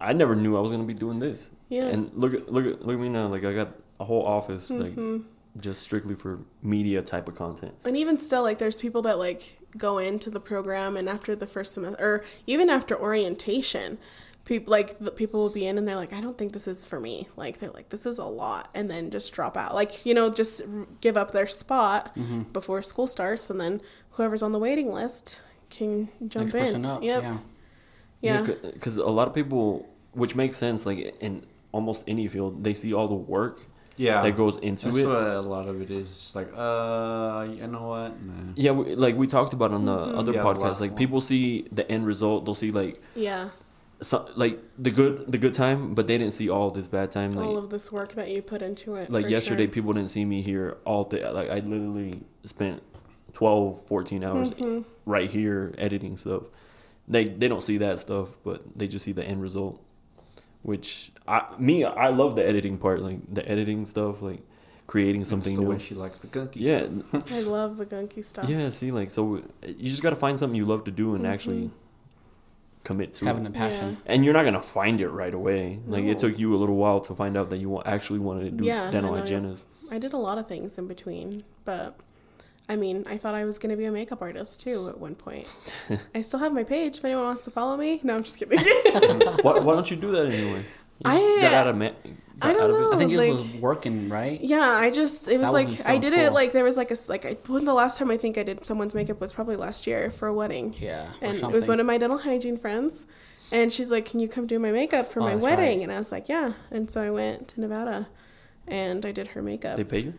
I 0.00 0.12
never 0.12 0.34
knew 0.36 0.56
I 0.56 0.60
was 0.60 0.70
gonna 0.70 0.84
be 0.84 0.94
doing 0.94 1.18
this. 1.20 1.50
Yeah. 1.68 1.86
And 1.86 2.10
look 2.14 2.34
at 2.34 2.50
look 2.52 2.64
at 2.66 2.84
look 2.84 2.94
at 2.96 3.00
me 3.00 3.08
now. 3.08 3.26
Like 3.28 3.44
I 3.44 3.52
got 3.54 3.68
a 3.98 4.04
whole 4.04 4.24
office 4.24 4.70
Mm-hmm. 4.70 5.12
like 5.12 5.22
just 5.60 5.82
strictly 5.82 6.14
for 6.14 6.38
media 6.62 7.02
type 7.02 7.26
of 7.28 7.34
content. 7.34 7.74
And 7.84 7.96
even 7.96 8.18
still, 8.18 8.42
like, 8.42 8.58
there's 8.58 8.76
people 8.78 9.02
that 9.02 9.18
like 9.18 9.58
go 9.76 9.98
into 9.98 10.30
the 10.30 10.38
program, 10.40 10.96
and 10.96 11.08
after 11.08 11.34
the 11.34 11.46
first 11.46 11.72
semester, 11.74 12.00
or 12.02 12.24
even 12.46 12.70
after 12.70 12.96
orientation, 12.96 13.98
people 14.44 14.70
like 14.70 14.98
the 15.00 15.10
people 15.10 15.40
will 15.42 15.50
be 15.50 15.66
in, 15.66 15.76
and 15.76 15.88
they're 15.88 15.96
like, 15.96 16.12
I 16.12 16.20
don't 16.20 16.38
think 16.38 16.52
this 16.52 16.68
is 16.68 16.86
for 16.86 17.00
me. 17.00 17.26
Like, 17.36 17.58
they're 17.58 17.70
like, 17.72 17.88
this 17.88 18.06
is 18.06 18.18
a 18.18 18.24
lot, 18.24 18.68
and 18.76 18.88
then 18.88 19.10
just 19.10 19.32
drop 19.32 19.56
out. 19.56 19.74
Like, 19.74 20.06
you 20.06 20.14
know, 20.14 20.30
just 20.30 20.62
r- 20.62 20.86
give 21.00 21.16
up 21.16 21.32
their 21.32 21.48
spot 21.48 22.14
Mm-hmm. 22.14 22.42
before 22.52 22.80
school 22.82 23.08
starts, 23.08 23.50
and 23.50 23.60
then 23.60 23.80
whoever's 24.12 24.42
on 24.42 24.52
the 24.52 24.58
waiting 24.60 24.92
list 24.92 25.40
can 25.68 26.08
jump 26.28 26.54
Next 26.54 26.70
in. 26.74 26.84
up. 26.84 27.02
Yep. 27.02 27.22
Yeah. 27.24 27.38
Yeah. 28.22 28.46
Because 28.72 28.96
a 28.96 29.04
lot 29.06 29.28
of 29.28 29.34
people, 29.34 29.88
which 30.12 30.34
makes 30.36 30.56
sense, 30.56 30.84
like 30.86 30.98
in 31.22 31.42
almost 31.72 32.02
any 32.06 32.28
field, 32.28 32.62
they 32.64 32.74
see 32.74 32.92
all 32.92 33.08
the 33.08 33.14
work 33.14 33.58
Yeah, 33.96 34.20
that 34.22 34.36
goes 34.36 34.58
into 34.58 34.86
That's 34.86 34.96
it. 34.98 35.06
what 35.06 35.36
a 35.36 35.40
lot 35.40 35.68
of 35.68 35.80
it 35.80 35.90
is. 35.90 36.08
It's 36.10 36.34
like, 36.34 36.48
uh, 36.56 37.46
you 37.50 37.66
know 37.66 37.88
what? 37.88 38.10
Nah. 38.22 38.52
Yeah, 38.56 38.72
we, 38.72 38.94
like 38.94 39.14
we 39.16 39.26
talked 39.26 39.52
about 39.52 39.72
on 39.72 39.84
the 39.84 39.92
Mm-hmm. 39.98 40.18
other 40.18 40.32
Yeah, 40.32 40.42
podcast. 40.42 40.62
last 40.62 40.80
Like 40.80 40.90
one. 40.92 40.98
people 40.98 41.20
see 41.20 41.66
the 41.72 41.84
end 41.90 42.06
result, 42.06 42.44
they'll 42.44 42.54
see 42.54 42.72
like 42.72 42.96
Yeah. 43.14 43.48
so, 44.02 44.26
like 44.36 44.58
the 44.78 44.90
good 44.90 45.30
the 45.32 45.38
good 45.38 45.54
time, 45.54 45.94
but 45.94 46.06
they 46.08 46.16
didn't 46.18 46.32
see 46.32 46.48
all 46.50 46.70
this 46.70 46.88
bad 46.88 47.10
time. 47.10 47.32
Like 47.32 47.46
All 47.46 47.56
of 47.58 47.68
this 47.70 47.92
work 47.92 48.14
that 48.14 48.28
you 48.30 48.40
put 48.42 48.60
into 48.62 48.94
it. 48.96 49.10
like 49.10 49.28
yesterday, 49.28 49.64
sure. 49.66 49.72
people 49.76 49.92
didn't 49.92 50.10
see 50.10 50.24
me 50.24 50.40
here 50.42 50.76
all 50.84 51.04
day. 51.04 51.22
Like 51.30 51.50
I 51.50 51.58
literally 51.60 52.22
spent 52.44 52.82
12, 53.34 53.86
14 53.86 54.24
hours 54.24 54.50
Mm-hmm. 54.52 54.80
right 55.06 55.28
here 55.30 55.72
editing 55.78 56.16
stuff. 56.16 56.44
They 57.10 57.24
they 57.24 57.48
don't 57.48 57.62
see 57.62 57.76
that 57.78 57.98
stuff, 57.98 58.36
but 58.44 58.62
they 58.78 58.88
just 58.88 59.04
see 59.04 59.12
the 59.12 59.24
end 59.24 59.42
result. 59.42 59.82
Which 60.62 61.10
I 61.26 61.42
me 61.58 61.84
I 61.84 62.08
love 62.08 62.36
the 62.36 62.46
editing 62.46 62.78
part, 62.78 63.00
like 63.02 63.18
the 63.32 63.46
editing 63.50 63.84
stuff, 63.84 64.22
like 64.22 64.40
creating 64.86 65.24
something 65.24 65.54
That's 65.54 65.60
the 65.60 65.64
new. 65.64 65.70
way 65.70 65.78
she 65.78 65.94
likes 65.94 66.18
the 66.20 66.28
gunky. 66.28 66.56
Yeah, 66.56 66.86
stuff. 67.08 67.32
I 67.32 67.40
love 67.40 67.76
the 67.76 67.86
gunky 67.86 68.24
stuff. 68.24 68.48
yeah. 68.48 68.68
See, 68.68 68.90
like 68.90 69.08
so, 69.08 69.42
you 69.66 69.88
just 69.88 70.02
gotta 70.02 70.16
find 70.16 70.38
something 70.38 70.56
you 70.56 70.66
love 70.66 70.84
to 70.84 70.90
do 70.90 71.14
and 71.14 71.24
mm-hmm. 71.24 71.32
actually 71.32 71.70
commit 72.84 73.12
to 73.14 73.24
Having 73.24 73.46
it. 73.46 73.52
the 73.52 73.58
passion. 73.58 73.96
And 74.06 74.24
you're 74.24 74.34
not 74.34 74.44
gonna 74.44 74.62
find 74.62 75.00
it 75.00 75.08
right 75.08 75.34
away. 75.34 75.80
Like 75.86 76.04
it 76.04 76.18
took 76.18 76.38
you 76.38 76.54
a 76.54 76.58
little 76.58 76.76
while 76.76 77.00
to 77.00 77.14
find 77.14 77.36
out 77.36 77.50
that 77.50 77.58
you 77.58 77.82
actually 77.82 78.18
wanted 78.20 78.44
to 78.44 78.50
do 78.50 78.64
Yeah, 78.64 78.90
dental 78.90 79.14
I 79.14 79.20
hygienist. 79.20 79.64
I 79.90 79.98
did 79.98 80.12
a 80.12 80.18
lot 80.18 80.38
of 80.38 80.46
things 80.46 80.78
in 80.78 80.86
between, 80.86 81.44
but 81.64 81.98
I 82.70 82.76
mean, 82.76 83.04
I 83.08 83.16
thought 83.18 83.34
I 83.34 83.44
was 83.44 83.58
going 83.58 83.70
to 83.70 83.76
be 83.76 83.84
a 83.84 83.92
makeup 83.92 84.22
artist 84.22 84.60
too 84.60 84.88
at 84.88 84.98
one 84.98 85.14
point. 85.16 85.46
I 86.14 86.20
still 86.22 86.38
have 86.40 86.52
my 86.54 86.64
page 86.64 86.98
if 86.98 87.04
anyone 87.04 87.24
wants 87.24 87.44
to 87.44 87.50
follow 87.50 87.76
me. 87.76 88.00
No, 88.02 88.16
I'm 88.16 88.22
just 88.22 88.38
kidding. 88.38 88.58
why, 89.42 89.58
why 89.58 89.74
don't 89.74 89.90
you 89.90 89.96
do 89.96 90.10
that 90.12 90.26
anyway? 90.32 90.60
You 91.04 91.10
I- 91.10 91.38
got 91.42 91.54
out 91.54 91.68
of 91.68 91.76
ma- 91.76 91.90
I 92.42 92.52
don't 92.54 92.62
out 92.62 92.70
of 92.70 92.80
know. 92.80 92.90
it? 92.92 92.94
I 92.94 92.98
think 92.98 93.12
it 93.12 93.18
like- 93.18 93.30
was 93.32 93.54
working, 93.56 94.08
right? 94.08 94.38
yeah, 94.40 94.60
I 94.60 94.90
just 94.90 95.28
it 95.28 95.36
was 95.38 95.46
That 95.48 95.52
like 95.52 95.66
wasn't 95.68 95.88
I 95.88 95.94
so 95.96 96.00
did 96.00 96.12
it 96.14 96.32
like 96.32 96.52
there 96.52 96.64
was 96.64 96.76
like 96.78 96.90
a 96.90 96.96
like 97.08 97.26
I 97.26 97.32
when 97.48 97.64
the 97.66 97.74
last 97.74 97.98
time 97.98 98.10
I 98.10 98.16
think 98.16 98.38
I 98.38 98.42
did 98.44 98.64
someone's 98.64 98.94
makeup 98.94 99.20
was 99.20 99.32
probably 99.32 99.56
last 99.56 99.86
year 99.86 100.08
for 100.10 100.26
a 100.28 100.32
wedding. 100.34 100.74
Yeah. 100.78 101.06
or 101.20 101.26
and 101.28 101.36
it 101.36 101.50
was 101.52 101.68
one 101.68 101.80
of 101.80 101.86
my 101.86 101.98
dental 101.98 102.18
hygiene 102.18 102.56
friends 102.56 103.06
and 103.52 103.70
she's 103.72 103.90
like 103.90 104.04
can 104.06 104.20
you 104.20 104.28
come 104.28 104.46
do 104.46 104.58
my 104.58 104.72
makeup 104.72 105.06
for 105.06 105.20
Oh, 105.20 105.24
my 105.24 105.34
wedding 105.36 105.78
right. 105.78 105.82
and 105.82 105.90
i 105.92 105.98
was 105.98 106.12
like 106.12 106.28
yeah 106.28 106.52
and 106.70 106.88
so 106.88 107.00
i 107.00 107.10
went 107.10 107.48
to 107.48 107.60
nevada 107.60 108.06
and 108.68 109.04
i 109.04 109.10
did 109.10 109.26
her 109.28 109.42
makeup 109.42 109.76
They 109.76 109.82
pay 109.84 110.00
you? 110.00 110.14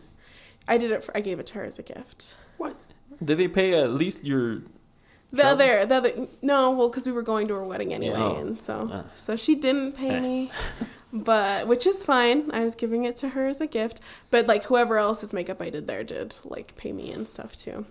i 0.68 0.76
did 0.76 0.90
it 0.90 1.02
for, 1.02 1.16
i 1.16 1.20
gave 1.22 1.40
it 1.40 1.46
to 1.46 1.54
her 1.54 1.64
as 1.64 1.78
a 1.78 1.82
gift 1.82 2.36
What? 2.62 2.76
Did 3.24 3.36
they 3.38 3.48
pay 3.48 3.68
at 3.82 3.90
least 3.92 4.24
your? 4.24 4.62
the 5.34 5.44
other 5.52 5.86
the 5.86 5.94
other 5.94 6.10
no 6.42 6.72
well 6.76 6.88
because 6.90 7.06
we 7.06 7.12
were 7.12 7.22
going 7.32 7.48
to 7.48 7.54
her 7.54 7.66
wedding 7.66 7.90
anyway 7.94 8.18
Oh. 8.18 8.36
and 8.42 8.60
so 8.60 8.76
Ah. 8.92 9.04
so 9.14 9.34
she 9.44 9.54
didn't 9.54 9.92
pay 9.96 10.20
me 10.20 10.50
but 11.30 11.66
which 11.66 11.86
is 11.86 12.04
fine 12.04 12.50
i 12.52 12.60
was 12.62 12.74
giving 12.74 13.04
it 13.04 13.16
to 13.22 13.30
her 13.30 13.46
as 13.46 13.58
a 13.60 13.66
gift 13.66 14.00
but 14.30 14.46
like 14.46 14.64
whoever 14.64 14.98
else's 14.98 15.32
makeup 15.32 15.62
i 15.62 15.70
did 15.70 15.86
there 15.86 16.04
did 16.04 16.36
like 16.44 16.76
pay 16.76 16.92
me 16.92 17.10
and 17.16 17.26
stuff 17.26 17.56
too 17.56 17.86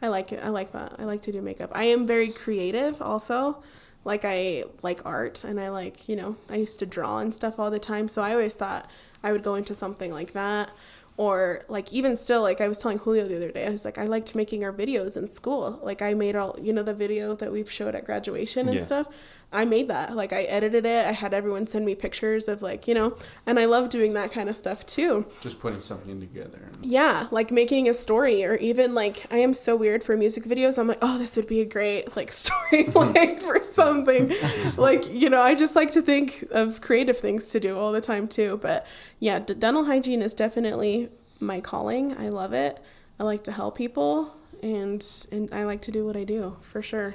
i 0.00 0.08
like 0.08 0.32
it 0.32 0.40
i 0.42 0.48
like 0.48 0.72
that 0.72 0.94
i 0.98 1.04
like 1.04 1.20
to 1.20 1.32
do 1.32 1.42
makeup 1.42 1.70
i 1.74 1.84
am 1.84 2.06
very 2.06 2.28
creative 2.28 3.02
also 3.02 3.62
like 4.04 4.24
i 4.24 4.64
like 4.82 5.00
art 5.04 5.44
and 5.44 5.60
i 5.60 5.68
like 5.68 6.08
you 6.08 6.16
know 6.16 6.36
i 6.48 6.56
used 6.56 6.78
to 6.78 6.86
draw 6.86 7.18
and 7.18 7.34
stuff 7.34 7.58
all 7.58 7.70
the 7.70 7.78
time 7.92 8.08
so 8.08 8.22
i 8.22 8.32
always 8.32 8.54
thought 8.54 8.88
i 9.22 9.32
would 9.32 9.42
go 9.42 9.54
into 9.54 9.74
something 9.74 10.10
like 10.12 10.32
that 10.32 10.70
or 11.18 11.62
like 11.68 11.92
even 11.92 12.16
still 12.16 12.42
like 12.42 12.60
i 12.60 12.68
was 12.68 12.78
telling 12.78 12.98
julio 12.98 13.26
the 13.26 13.36
other 13.36 13.50
day 13.50 13.66
i 13.66 13.70
was 13.70 13.84
like 13.84 13.98
i 13.98 14.04
liked 14.04 14.34
making 14.34 14.64
our 14.64 14.72
videos 14.72 15.16
in 15.16 15.28
school 15.28 15.80
like 15.82 16.02
i 16.02 16.12
made 16.14 16.36
all 16.36 16.54
you 16.60 16.72
know 16.72 16.82
the 16.82 16.94
video 16.94 17.34
that 17.34 17.50
we've 17.52 17.70
showed 17.70 17.94
at 17.94 18.04
graduation 18.04 18.68
and 18.68 18.76
Yeah. 18.76 18.82
stuff 18.82 19.08
i 19.52 19.64
made 19.64 19.88
that. 19.88 20.14
Like 20.14 20.32
i 20.32 20.42
edited 20.42 20.84
it. 20.84 21.06
I 21.06 21.12
had 21.12 21.32
everyone 21.32 21.66
send 21.66 21.86
me 21.86 21.94
pictures 21.94 22.48
of 22.48 22.62
like 22.62 22.86
you 22.88 22.94
know 22.94 23.16
and 23.46 23.58
i 23.58 23.64
love 23.64 23.88
doing 23.88 24.14
that 24.14 24.30
kind 24.32 24.48
of 24.48 24.56
stuff 24.56 24.84
too. 24.86 25.26
Just 25.40 25.60
putting 25.60 25.80
something 25.80 26.20
together. 26.20 26.60
yeah 26.82 27.28
like 27.30 27.50
making 27.50 27.88
a 27.88 27.94
story 27.94 28.44
or 28.44 28.56
even 28.56 28.94
like 28.94 29.26
i 29.32 29.36
am 29.36 29.54
so 29.54 29.76
weird 29.76 30.02
for 30.02 30.16
music 30.16 30.44
videos. 30.44 30.78
I'm 30.78 30.88
like 30.88 30.98
oh 31.02 31.16
this 31.18 31.36
would 31.36 31.46
be 31.46 31.60
a 31.60 31.64
great 31.66 32.16
like 32.16 32.30
storyline 32.44 33.38
for 33.46 33.62
something. 33.64 34.30
Like 34.76 35.02
you 35.12 35.30
know 35.30 35.40
i 35.42 35.54
just 35.54 35.76
like 35.76 35.92
to 35.92 36.02
think 36.02 36.44
of 36.50 36.80
creative 36.80 37.16
things 37.16 37.48
to 37.50 37.60
do 37.60 37.78
all 37.78 37.92
the 37.92 38.00
time 38.00 38.26
too. 38.28 38.58
But 38.60 38.86
yeah 39.20 39.38
d- 39.38 39.54
dental 39.54 39.84
hygiene 39.84 40.22
is 40.22 40.34
definitely 40.34 41.08
my 41.40 41.60
calling. 41.60 42.12
I 42.16 42.28
love 42.30 42.52
it. 42.52 42.80
I 43.20 43.24
like 43.24 43.44
to 43.44 43.52
help 43.52 43.76
people 43.76 44.32
and 44.62 45.04
and 45.30 45.52
i 45.52 45.64
like 45.64 45.82
to 45.82 45.90
do 45.92 46.06
what 46.06 46.16
i 46.16 46.24
do 46.24 46.56
for 46.62 46.80
sure 46.82 47.14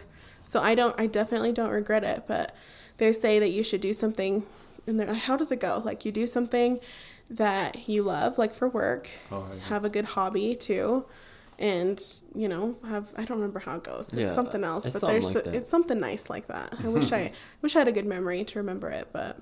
so 0.52 0.60
i 0.60 0.76
don't 0.76 0.95
i 0.99 1.06
definitely 1.08 1.52
don't 1.60 1.72
regret 1.82 2.04
it 2.04 2.24
but 2.28 2.47
they 2.97 3.12
say 3.12 3.39
that 3.39 3.49
you 3.49 3.64
should 3.64 3.82
do 3.82 3.93
something 3.93 4.43
and 4.88 4.99
they're 4.99 5.14
how 5.14 5.36
does 5.38 5.52
it 5.52 5.60
go 5.60 5.82
like 5.86 6.06
you 6.06 6.12
do 6.12 6.28
something 6.28 6.80
that 7.30 7.88
you 7.88 8.04
love 8.04 8.38
like 8.38 8.54
for 8.54 8.68
work 8.68 9.10
Oh, 9.32 9.45
yeah. 9.56 9.64
have 9.74 9.84
a 9.86 9.89
good 9.89 10.06
hobby 10.16 10.56
too 10.56 11.06
and 11.60 11.97
you 12.36 12.47
know 12.49 12.76
have 12.88 13.06
i 13.18 13.24
don't 13.26 13.38
remember 13.39 13.60
how 13.68 13.76
it 13.78 13.84
goes 13.84 14.06
it's 14.14 14.16
Yeah, 14.30 14.36
something 14.39 14.64
else 14.64 14.84
it's 14.86 14.93
but 14.95 14.99
something 15.02 15.22
there's 15.22 15.36
like 15.36 15.43
that. 15.45 15.56
it's 15.56 15.70
something 15.70 15.99
nice 15.99 16.30
like 16.30 16.47
that 16.47 16.76
i 16.84 16.89
wish 16.89 17.12
i 17.14 17.32
wish 17.62 17.76
i 17.76 17.80
had 17.80 17.88
a 17.88 17.91
good 17.99 18.06
memory 18.16 18.43
to 18.43 18.60
remember 18.60 18.89
it 18.89 19.08
but 19.14 19.38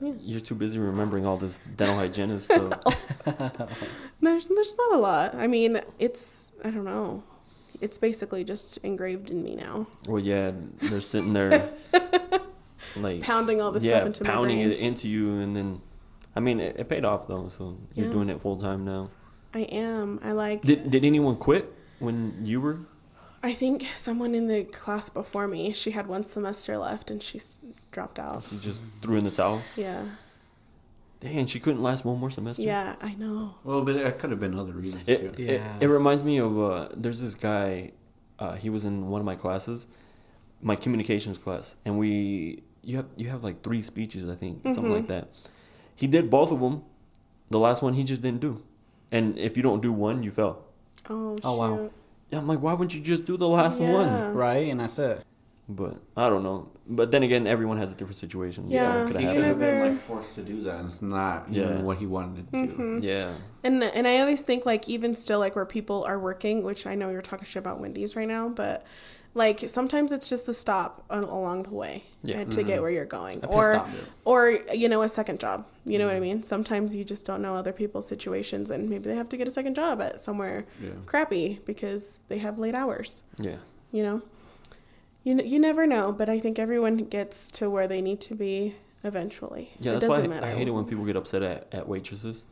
Yeah. 0.00 0.12
You're 0.30 0.40
too 0.50 0.56
busy 0.64 0.78
remembering 0.78 1.24
all 1.28 1.36
this 1.44 1.60
dental 1.78 1.96
hygienist 2.02 2.44
stuff. 2.50 2.80
there's 4.24 4.46
there's 4.56 4.74
not 4.82 4.90
a 4.98 5.00
lot 5.10 5.28
i 5.44 5.46
mean 5.46 5.80
it's 5.98 6.48
i 6.66 6.70
don't 6.74 6.84
know 6.94 7.22
it's 7.80 7.98
basically 7.98 8.44
just 8.44 8.78
engraved 8.78 9.30
in 9.30 9.42
me 9.42 9.56
now 9.56 9.86
well, 10.08 10.22
yeah, 10.22 10.52
they're 10.80 11.00
sitting 11.00 11.32
there, 11.32 11.50
like 12.96 13.22
pounding 13.22 13.60
all 13.60 13.72
this 13.72 13.84
yeah, 13.84 13.96
stuff 13.96 14.06
into 14.06 14.24
pounding 14.24 14.60
it 14.60 14.78
into 14.78 15.08
you, 15.08 15.38
and 15.40 15.54
then, 15.56 15.80
I 16.36 16.40
mean, 16.40 16.60
it, 16.60 16.76
it 16.78 16.88
paid 16.88 17.04
off 17.04 17.26
though. 17.26 17.48
So 17.48 17.76
you're 17.94 18.10
doing 18.12 18.28
it 18.28 18.40
full 18.40 18.56
time 18.56 18.84
now. 18.84 19.10
i 19.54 19.60
am 19.70 20.18
i 20.22 20.32
like 20.32 20.62
Did 20.62 20.90
Did 20.90 21.04
anyone 21.04 21.36
quit 21.36 21.66
when 21.98 22.44
you 22.44 22.60
were? 22.60 22.78
i 23.42 23.52
think 23.52 23.82
someone 23.94 24.34
in 24.34 24.48
the 24.48 24.64
class 24.64 25.10
before 25.10 25.46
me 25.46 25.70
she 25.72 25.90
had 25.90 26.06
one 26.06 26.24
semester 26.24 26.78
left 26.78 27.10
and 27.10 27.22
she 27.22 27.38
dropped 27.90 28.18
out 28.18 28.42
She 28.42 28.56
just 28.58 29.02
threw 29.02 29.16
in 29.18 29.24
the 29.24 29.30
towel. 29.30 29.60
yeah 29.76 30.02
Dang, 31.24 31.46
she 31.46 31.58
couldn't 31.58 31.82
last 31.82 32.04
one 32.04 32.18
more 32.20 32.30
semester. 32.30 32.62
yeah 32.62 32.96
i 33.00 33.14
know 33.22 33.54
Well, 33.64 33.82
but 33.82 33.96
it 33.96 34.18
could 34.18 34.30
have 34.34 34.40
been 34.40 34.58
other 34.62 34.72
reasons 34.84 35.08
It, 35.08 35.18
too. 35.36 35.42
it, 35.42 35.60
Yeah. 35.60 35.76
it 35.84 35.86
reminds 35.98 36.22
me 36.22 36.38
of 36.38 36.52
uh, 36.58 36.88
there's 37.02 37.20
this 37.20 37.34
guy, 37.34 37.92
uh, 38.38 38.54
he 38.62 38.68
was 38.76 38.84
in 38.84 39.08
one 39.14 39.20
of 39.22 39.26
my 39.32 39.34
classes, 39.44 39.86
my 40.70 40.76
communications 40.76 41.38
class, 41.44 41.76
and 41.84 41.92
we 41.98 42.62
you 42.88 42.94
have 42.98 43.08
you 43.16 43.30
have 43.34 43.42
like 43.48 43.62
three 43.66 43.80
speeches 43.82 44.28
I 44.28 44.36
think 44.42 44.62
something 44.74 44.92
like 44.98 45.08
that. 45.14 45.24
He 45.96 46.06
did 46.06 46.28
both 46.28 46.50
of 46.52 46.60
them. 46.60 46.82
The 47.50 47.58
last 47.58 47.80
one 47.82 47.92
he 47.94 48.04
just 48.04 48.20
didn't 48.26 48.40
do, 48.48 48.62
and 49.12 49.38
if 49.38 49.56
you 49.56 49.62
don't 49.68 49.80
do 49.88 49.92
one, 50.08 50.22
you 50.26 50.30
fail. 50.30 50.54
oh, 51.08 51.38
Oh, 51.42 51.56
wow. 51.60 51.76
shoot. 51.76 51.92
Yeah, 52.30 52.38
I'm 52.40 52.48
like, 52.48 52.60
why 52.64 52.72
wouldn't 52.72 52.94
you 52.96 53.02
just 53.12 53.24
do 53.30 53.36
the 53.36 53.48
last 53.48 53.78
one? 53.78 54.08
Yeah. 54.08 54.32
Right, 54.32 54.66
and 54.72 54.80
that's 54.80 54.98
it. 54.98 55.22
But 55.68 55.96
I 56.16 56.28
don't 56.28 56.42
know. 56.42 56.68
But 56.86 57.10
then 57.10 57.22
again, 57.22 57.46
everyone 57.46 57.78
has 57.78 57.92
a 57.92 57.96
different 57.96 58.16
situation. 58.16 58.68
Yeah, 58.68 59.06
Something 59.06 59.14
coulda 59.14 59.28
He 59.30 59.36
could 59.36 59.44
have 59.44 59.58
been 59.58 59.90
like 59.92 59.98
forced 59.98 60.34
to 60.34 60.42
do 60.42 60.62
that, 60.64 60.76
and 60.76 60.86
it's 60.86 61.00
not 61.00 61.48
Yeah. 61.50 61.64
even 61.64 61.84
what 61.84 61.98
he 61.98 62.06
wanted 62.06 62.36
to 62.36 62.42
do. 62.42 62.72
Mm-hmm. 62.72 62.98
Yeah. 63.02 63.32
And 63.62 63.82
and 63.82 64.06
I 64.06 64.20
always 64.20 64.42
think 64.42 64.66
like 64.66 64.88
even 64.88 65.14
still 65.14 65.38
like 65.38 65.56
where 65.56 65.64
people 65.64 66.04
are 66.04 66.18
working, 66.18 66.62
which 66.64 66.86
I 66.86 66.94
know 66.94 67.08
you're 67.10 67.22
talking 67.22 67.46
shit 67.46 67.60
about 67.60 67.80
Wendy's 67.80 68.14
right 68.14 68.28
now, 68.28 68.50
but 68.50 68.84
like 69.32 69.60
sometimes 69.60 70.12
it's 70.12 70.28
just 70.28 70.46
a 70.48 70.54
stop 70.54 71.02
a- 71.08 71.20
along 71.20 71.62
the 71.64 71.74
way 71.74 72.04
Yeah. 72.22 72.44
to 72.44 72.62
get 72.62 72.66
mm-hmm. 72.66 72.82
where 72.82 72.90
you're 72.90 73.06
going, 73.06 73.40
pit 73.40 73.50
or 73.50 73.74
stop. 73.74 73.88
or 74.26 74.58
you 74.74 74.90
know 74.90 75.00
a 75.00 75.08
second 75.08 75.40
job. 75.40 75.64
You 75.86 75.98
know 75.98 76.04
what 76.04 76.12
I 76.12 76.18
mm-hmm. 76.18 76.40
mean? 76.40 76.42
Sometimes 76.42 76.94
you 76.94 77.04
just 77.04 77.24
don't 77.24 77.40
know 77.40 77.56
other 77.56 77.72
people's 77.72 78.06
situations, 78.06 78.70
and 78.70 78.90
maybe 78.90 79.04
they 79.04 79.16
have 79.16 79.30
to 79.30 79.38
get 79.38 79.48
a 79.48 79.50
second 79.50 79.74
job 79.76 80.02
at 80.02 80.20
somewhere 80.20 80.66
Yeah. 80.78 80.90
crappy 81.06 81.60
because 81.64 82.20
they 82.28 82.38
have 82.38 82.58
late 82.58 82.74
hours. 82.74 83.22
Yeah. 83.40 83.56
You 83.92 84.02
know, 84.02 84.22
you 85.24 85.40
you 85.42 85.58
never 85.58 85.86
know, 85.86 86.12
but 86.12 86.28
I 86.28 86.38
think 86.38 86.58
everyone 86.58 86.98
gets 86.98 87.50
to 87.52 87.68
where 87.70 87.88
they 87.88 88.00
need 88.00 88.20
to 88.22 88.34
be 88.34 88.74
eventually. 89.02 89.70
Yeah, 89.80 89.92
it 89.92 90.00
that's 90.00 90.06
why 90.10 90.16
doesn't 90.18 90.32
I, 90.32 90.34
matter. 90.40 90.46
I 90.46 90.54
hate 90.58 90.68
it 90.68 90.70
when 90.72 90.84
people 90.84 91.04
get 91.04 91.16
upset 91.16 91.42
at, 91.42 91.66
at 91.72 91.88
waitresses 91.88 92.44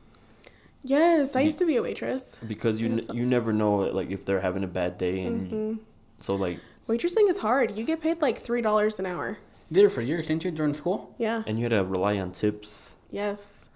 Yes, 0.85 1.37
I 1.37 1.43
used 1.43 1.59
to 1.59 1.67
be 1.67 1.77
a 1.77 1.83
waitress. 1.83 2.39
because 2.47 2.81
you 2.81 2.89
Yes. 2.89 3.09
n- 3.09 3.17
you 3.17 3.25
never 3.25 3.53
know 3.53 3.77
like 3.77 4.11
if 4.11 4.25
they're 4.25 4.41
having 4.41 4.65
a 4.65 4.69
bad 4.69 4.99
day 4.99 5.23
and 5.23 5.51
Mm-hmm. 5.51 5.73
so 6.19 6.35
like 6.35 6.59
Waitressing 6.89 7.29
is 7.29 7.39
hard. 7.39 7.77
You 7.79 7.85
get 7.85 8.03
paid 8.03 8.21
like 8.21 8.37
three 8.39 8.61
dollars 8.61 8.99
an 8.99 9.07
hour. 9.07 9.39
You 9.71 9.75
did 9.77 9.85
it 9.85 9.93
for 9.93 10.03
years, 10.03 10.27
didn't 10.27 10.45
you, 10.45 10.51
during 10.51 10.75
school? 10.75 11.15
Yeah. 11.19 11.45
and 11.47 11.57
you 11.59 11.63
had 11.65 11.71
to 11.71 11.85
rely 11.85 12.19
on 12.19 12.33
tips. 12.33 12.97
Yes. 13.11 13.69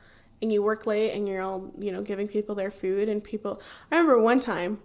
And 0.43 0.51
you 0.53 0.63
work 0.63 0.87
late 0.87 1.13
and 1.15 1.27
you're 1.29 1.41
all, 1.43 1.71
you 1.79 1.93
know, 1.93 2.03
giving 2.03 2.27
people 2.29 2.55
their 2.57 2.71
food 2.73 3.09
and 3.09 3.23
people 3.23 3.61
I 3.91 3.97
remember 3.97 4.21
one 4.21 4.41
time, 4.41 4.79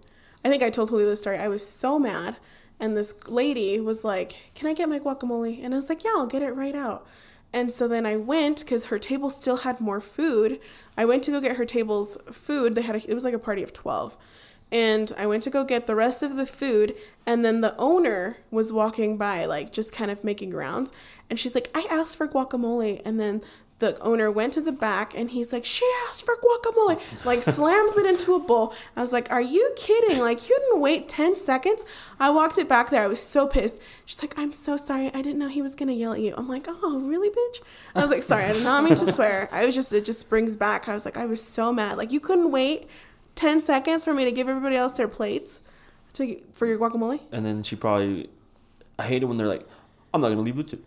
I 0.44 0.48
think 0.48 0.62
I 0.62 0.70
told 0.70 0.90
Julio 0.90 1.08
this 1.08 1.18
story, 1.18 1.38
I 1.38 1.48
was 1.48 1.68
so 1.68 1.98
mad 1.98 2.36
and 2.82 2.96
this 2.96 3.14
lady 3.28 3.80
was 3.80 4.04
like, 4.04 4.50
Can 4.54 4.68
I 4.68 4.74
get 4.74 4.88
my 4.88 4.98
guacamole? 4.98 5.64
And 5.64 5.72
I 5.72 5.76
was 5.76 5.88
like, 5.88 6.04
Yeah, 6.04 6.10
I'll 6.16 6.26
get 6.26 6.42
it 6.42 6.50
right 6.50 6.74
out. 6.74 7.06
And 7.54 7.70
so 7.70 7.86
then 7.86 8.04
I 8.04 8.16
went 8.16 8.60
because 8.60 8.86
her 8.86 8.98
table 8.98 9.30
still 9.30 9.58
had 9.58 9.80
more 9.80 10.00
food. 10.00 10.58
I 10.98 11.04
went 11.04 11.22
to 11.24 11.30
go 11.30 11.40
get 11.40 11.56
her 11.56 11.64
table's 11.64 12.18
food. 12.30 12.74
They 12.74 12.82
had 12.82 12.96
a, 12.96 13.10
it 13.10 13.14
was 13.14 13.24
like 13.24 13.34
a 13.34 13.38
party 13.38 13.62
of 13.62 13.72
twelve, 13.72 14.16
and 14.72 15.12
I 15.16 15.26
went 15.26 15.44
to 15.44 15.50
go 15.50 15.62
get 15.64 15.86
the 15.86 15.94
rest 15.94 16.22
of 16.22 16.36
the 16.36 16.46
food. 16.46 16.94
And 17.24 17.44
then 17.44 17.60
the 17.60 17.76
owner 17.78 18.38
was 18.50 18.72
walking 18.72 19.16
by, 19.16 19.44
like 19.44 19.70
just 19.70 19.92
kind 19.92 20.10
of 20.10 20.24
making 20.24 20.52
rounds, 20.52 20.92
and 21.30 21.38
she's 21.38 21.54
like, 21.54 21.68
"I 21.74 21.86
asked 21.90 22.16
for 22.16 22.26
guacamole," 22.26 23.00
and 23.04 23.20
then 23.20 23.42
the 23.82 23.98
owner 24.00 24.30
went 24.30 24.54
to 24.54 24.60
the 24.62 24.72
back 24.72 25.12
and 25.14 25.28
he's 25.30 25.52
like, 25.52 25.64
She 25.64 25.84
asked 26.08 26.24
for 26.24 26.34
guacamole. 26.36 27.24
Like 27.26 27.42
slams 27.42 27.96
it 27.98 28.06
into 28.06 28.34
a 28.34 28.38
bowl. 28.38 28.72
I 28.96 29.00
was 29.00 29.12
like, 29.12 29.30
Are 29.30 29.42
you 29.42 29.72
kidding? 29.76 30.20
Like 30.20 30.48
you 30.48 30.56
didn't 30.56 30.80
wait 30.80 31.08
10 31.08 31.36
seconds? 31.36 31.84
I 32.18 32.30
walked 32.30 32.56
it 32.58 32.68
back 32.68 32.88
there. 32.90 33.02
I 33.02 33.08
was 33.08 33.22
so 33.22 33.46
pissed. 33.46 33.80
She's 34.06 34.22
like, 34.22 34.34
I'm 34.38 34.52
so 34.52 34.76
sorry. 34.76 35.08
I 35.08 35.20
didn't 35.20 35.38
know 35.38 35.48
he 35.48 35.60
was 35.60 35.74
gonna 35.74 35.92
yell 35.92 36.12
at 36.14 36.20
you. 36.20 36.32
I'm 36.38 36.48
like, 36.48 36.66
Oh, 36.68 37.04
really, 37.06 37.28
bitch? 37.28 37.60
I 37.94 38.00
was 38.00 38.10
like, 38.10 38.22
sorry, 38.22 38.44
I 38.44 38.52
did 38.52 38.64
not 38.64 38.84
mean 38.84 38.94
to 38.94 39.12
swear. 39.12 39.48
I 39.52 39.66
was 39.66 39.74
just 39.74 39.92
it 39.92 40.04
just 40.04 40.28
brings 40.30 40.56
back. 40.56 40.88
I 40.88 40.94
was 40.94 41.04
like, 41.04 41.18
I 41.18 41.26
was 41.26 41.42
so 41.42 41.72
mad. 41.72 41.98
Like 41.98 42.12
you 42.12 42.20
couldn't 42.20 42.50
wait 42.50 42.86
10 43.34 43.60
seconds 43.60 44.04
for 44.04 44.14
me 44.14 44.24
to 44.24 44.32
give 44.32 44.48
everybody 44.48 44.76
else 44.76 44.92
their 44.96 45.08
plates 45.08 45.60
to 46.14 46.40
for 46.52 46.66
your 46.66 46.78
guacamole? 46.78 47.20
And 47.32 47.44
then 47.44 47.62
she 47.62 47.76
probably 47.76 48.30
I 48.98 49.04
hate 49.04 49.22
it 49.22 49.26
when 49.26 49.36
they're 49.36 49.48
like, 49.48 49.66
I'm 50.14 50.20
not 50.20 50.28
gonna 50.28 50.42
leave 50.42 50.56
the 50.56 50.64
tip. 50.64 50.84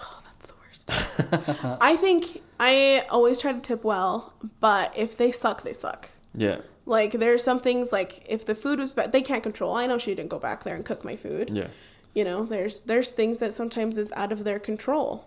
Oh, 0.00 0.20
that's 0.24 0.46
the 0.46 0.54
worst. 0.60 0.77
I 0.88 1.96
think 1.98 2.42
I 2.58 3.04
always 3.10 3.38
try 3.38 3.52
to 3.52 3.60
tip 3.60 3.84
well, 3.84 4.34
but 4.60 4.96
if 4.96 5.16
they 5.16 5.30
suck, 5.30 5.62
they 5.62 5.72
suck. 5.72 6.08
Yeah. 6.34 6.60
Like 6.86 7.12
there's 7.12 7.44
some 7.44 7.60
things 7.60 7.92
like 7.92 8.24
if 8.28 8.46
the 8.46 8.54
food 8.54 8.78
was 8.78 8.94
bad, 8.94 9.12
they 9.12 9.22
can't 9.22 9.42
control. 9.42 9.74
I 9.74 9.86
know 9.86 9.98
she 9.98 10.14
didn't 10.14 10.30
go 10.30 10.38
back 10.38 10.64
there 10.64 10.74
and 10.74 10.84
cook 10.84 11.04
my 11.04 11.16
food. 11.16 11.50
Yeah. 11.52 11.68
You 12.14 12.24
know, 12.24 12.44
there's 12.44 12.80
there's 12.82 13.10
things 13.10 13.38
that 13.38 13.52
sometimes 13.52 13.98
is 13.98 14.12
out 14.12 14.32
of 14.32 14.44
their 14.44 14.58
control. 14.58 15.26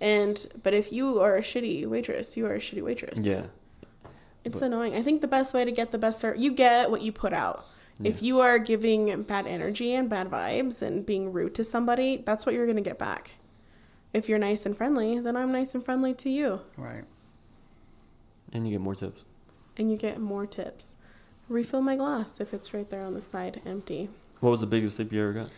And 0.00 0.44
but 0.62 0.74
if 0.74 0.92
you 0.92 1.20
are 1.20 1.36
a 1.36 1.42
shitty 1.42 1.86
waitress, 1.86 2.36
you 2.36 2.46
are 2.46 2.54
a 2.54 2.58
shitty 2.58 2.82
waitress. 2.82 3.24
Yeah. 3.24 3.46
It's 4.44 4.60
annoying. 4.60 4.94
I 4.94 5.02
think 5.02 5.20
the 5.20 5.28
best 5.28 5.54
way 5.54 5.64
to 5.64 5.70
get 5.70 5.92
the 5.92 5.98
best 5.98 6.18
ser- 6.18 6.34
you 6.36 6.52
get 6.52 6.90
what 6.90 7.02
you 7.02 7.12
put 7.12 7.32
out. 7.32 7.66
If 8.02 8.20
you 8.20 8.40
are 8.40 8.58
giving 8.58 9.22
bad 9.22 9.46
energy 9.46 9.94
and 9.94 10.10
bad 10.10 10.28
vibes 10.28 10.82
and 10.82 11.06
being 11.06 11.32
rude 11.32 11.54
to 11.54 11.62
somebody, 11.62 12.16
that's 12.16 12.44
what 12.44 12.52
you're 12.52 12.66
going 12.66 12.76
to 12.76 12.82
get 12.82 12.98
back. 12.98 13.32
If 14.12 14.28
you're 14.28 14.38
nice 14.38 14.66
and 14.66 14.76
friendly, 14.76 15.18
then 15.20 15.36
I'm 15.36 15.52
nice 15.52 15.74
and 15.74 15.84
friendly 15.84 16.12
to 16.14 16.28
you 16.30 16.60
Right. 16.76 17.04
And 18.52 18.66
you 18.66 18.72
get 18.72 18.80
more 18.82 18.94
tips. 18.94 19.24
and 19.78 19.90
you 19.90 19.96
get 19.96 20.20
more 20.20 20.46
tips. 20.46 20.96
Refill 21.48 21.80
my 21.82 21.96
glass 21.96 22.40
if 22.40 22.52
it's 22.54 22.72
right 22.74 22.88
there 22.88 23.02
on 23.02 23.14
the 23.14 23.22
side 23.22 23.60
empty. 23.66 24.08
What 24.40 24.50
was 24.50 24.60
the 24.60 24.66
biggest 24.66 24.96
tip 24.96 25.12
you 25.12 25.22
ever 25.22 25.32
got? 25.32 25.50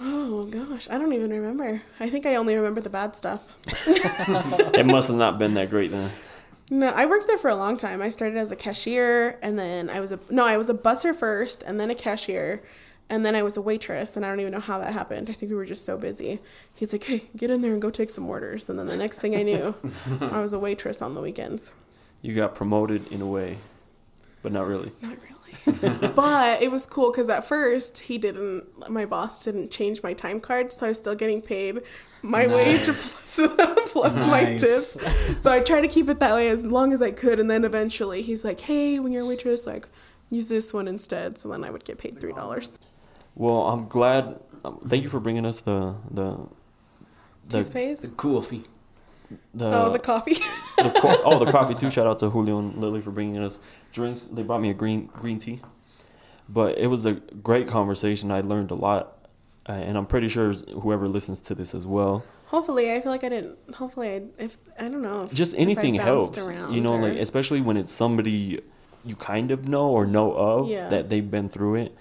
Oh 0.00 0.46
gosh, 0.46 0.88
I 0.90 0.96
don't 0.98 1.12
even 1.12 1.30
remember. 1.30 1.82
I 1.98 2.08
think 2.08 2.24
I 2.24 2.36
only 2.36 2.54
remember 2.54 2.80
the 2.80 2.90
bad 2.90 3.16
stuff. 3.16 3.56
it 3.86 4.86
must 4.86 5.08
have 5.08 5.16
not 5.16 5.38
been 5.38 5.54
that 5.54 5.70
great 5.70 5.90
then. 5.90 6.10
No, 6.70 6.88
I 6.94 7.06
worked 7.06 7.26
there 7.26 7.38
for 7.38 7.48
a 7.48 7.56
long 7.56 7.76
time. 7.78 8.00
I 8.02 8.10
started 8.10 8.36
as 8.36 8.52
a 8.52 8.56
cashier 8.56 9.38
and 9.42 9.58
then 9.58 9.88
I 9.90 10.00
was 10.00 10.12
a 10.12 10.20
no, 10.30 10.44
I 10.46 10.56
was 10.56 10.68
a 10.68 10.74
busser 10.74 11.16
first 11.16 11.62
and 11.62 11.80
then 11.80 11.90
a 11.90 11.94
cashier 11.94 12.62
and 13.10 13.24
then 13.24 13.34
I 13.34 13.42
was 13.42 13.56
a 13.56 13.62
waitress 13.62 14.16
and 14.16 14.24
I 14.24 14.28
don't 14.28 14.40
even 14.40 14.52
know 14.52 14.60
how 14.60 14.78
that 14.78 14.92
happened. 14.92 15.28
I 15.30 15.32
think 15.32 15.50
we 15.50 15.56
were 15.56 15.64
just 15.64 15.84
so 15.84 15.96
busy. 15.96 16.40
He's 16.74 16.92
like, 16.92 17.04
"Hey, 17.04 17.22
get 17.36 17.50
in 17.50 17.62
there 17.62 17.72
and 17.72 17.80
go 17.82 17.90
take 17.90 18.10
some 18.10 18.28
orders." 18.28 18.68
And 18.68 18.78
then 18.78 18.86
the 18.86 18.96
next 18.96 19.18
thing 19.20 19.34
I 19.34 19.42
knew, 19.42 19.74
I 20.20 20.40
was 20.40 20.52
a 20.52 20.58
waitress 20.58 21.00
on 21.02 21.14
the 21.14 21.20
weekends. 21.20 21.72
You 22.22 22.34
got 22.34 22.54
promoted 22.54 23.10
in 23.12 23.20
a 23.20 23.26
way, 23.26 23.56
but 24.42 24.52
not 24.52 24.66
really. 24.66 24.90
Not 25.02 25.12
really. 25.16 25.34
but 26.14 26.60
it 26.62 26.70
was 26.70 26.84
cool 26.86 27.10
because 27.10 27.28
at 27.30 27.42
first 27.44 27.98
he 28.00 28.18
didn't, 28.18 28.90
my 28.90 29.04
boss 29.06 29.44
didn't 29.44 29.70
change 29.70 30.02
my 30.02 30.12
time 30.12 30.40
card, 30.40 30.70
so 30.72 30.84
I 30.86 30.90
was 30.90 30.98
still 30.98 31.14
getting 31.14 31.40
paid 31.40 31.80
my 32.22 32.46
wage 32.46 32.84
plus, 32.84 33.40
plus 33.92 34.14
my 34.14 34.42
Nice. 34.42 34.60
tips. 34.60 35.40
So 35.42 35.50
I 35.50 35.60
tried 35.60 35.82
to 35.82 35.88
keep 35.88 36.08
it 36.10 36.18
that 36.20 36.34
way 36.34 36.48
as 36.48 36.64
long 36.64 36.92
as 36.92 37.00
I 37.00 37.10
could, 37.12 37.40
and 37.40 37.50
then 37.50 37.64
eventually 37.64 38.20
he's 38.22 38.44
like, 38.44 38.60
"Hey, 38.60 38.98
when 38.98 39.12
you're 39.12 39.22
a 39.22 39.26
waitress, 39.26 39.66
like 39.66 39.86
use 40.30 40.48
this 40.48 40.72
one 40.74 40.86
instead." 40.88 41.38
So 41.38 41.48
then 41.48 41.64
I 41.64 41.70
would 41.70 41.84
get 41.84 41.96
paid 41.98 42.20
three 42.20 42.32
dollars. 42.32 42.78
Well, 43.38 43.62
I'm 43.68 43.86
glad. 43.88 44.40
Um, 44.64 44.80
thank 44.86 45.02
you 45.04 45.08
for 45.08 45.20
bringing 45.20 45.46
us 45.46 45.60
the 45.60 45.94
the 46.10 46.48
the 47.48 47.62
Toothpaste. 47.62 48.16
Cool 48.16 48.42
feet. 48.42 48.68
the, 49.54 49.66
oh, 49.66 49.92
the 49.92 49.98
coffee. 50.00 50.34
the 50.78 50.90
co- 51.00 51.14
oh 51.24 51.42
the 51.44 51.50
coffee 51.50 51.74
too. 51.74 51.90
Shout 51.90 52.06
out 52.06 52.18
to 52.18 52.30
Julio 52.30 52.58
and 52.58 52.76
Lily 52.76 53.00
for 53.00 53.10
bringing 53.12 53.38
us 53.42 53.60
drinks. 53.92 54.24
They 54.24 54.42
brought 54.42 54.60
me 54.60 54.70
a 54.70 54.74
green 54.74 55.06
green 55.06 55.38
tea, 55.38 55.60
but 56.48 56.76
it 56.78 56.88
was 56.88 57.06
a 57.06 57.14
great 57.14 57.68
conversation. 57.68 58.30
I 58.32 58.40
learned 58.40 58.70
a 58.72 58.74
lot, 58.74 59.16
uh, 59.68 59.72
and 59.72 59.96
I'm 59.96 60.06
pretty 60.06 60.28
sure 60.28 60.52
whoever 60.82 61.06
listens 61.08 61.40
to 61.42 61.54
this 61.54 61.74
as 61.74 61.86
well. 61.86 62.24
hopefully, 62.46 62.92
I 62.94 63.00
feel 63.00 63.12
like 63.12 63.22
I 63.24 63.28
didn't. 63.28 63.56
Hopefully, 63.74 64.08
I 64.16 64.22
if 64.38 64.56
I 64.80 64.88
don't 64.88 65.02
know. 65.02 65.24
if- 65.26 65.32
Just 65.34 65.54
anything 65.56 65.94
helps. 65.94 66.36
around 66.38 66.74
You 66.74 66.80
know, 66.80 66.94
or- 66.94 67.02
like 67.08 67.18
especially 67.18 67.60
when 67.60 67.76
it's 67.76 67.92
somebody 67.92 68.58
you 69.04 69.14
kind 69.16 69.52
of 69.52 69.68
know 69.68 69.90
or 69.90 70.06
know 70.06 70.32
of 70.32 70.68
Yeah. 70.68 70.88
that 70.88 71.08
they've 71.08 71.30
been 71.30 71.48
through 71.48 71.76
it. 71.76 71.94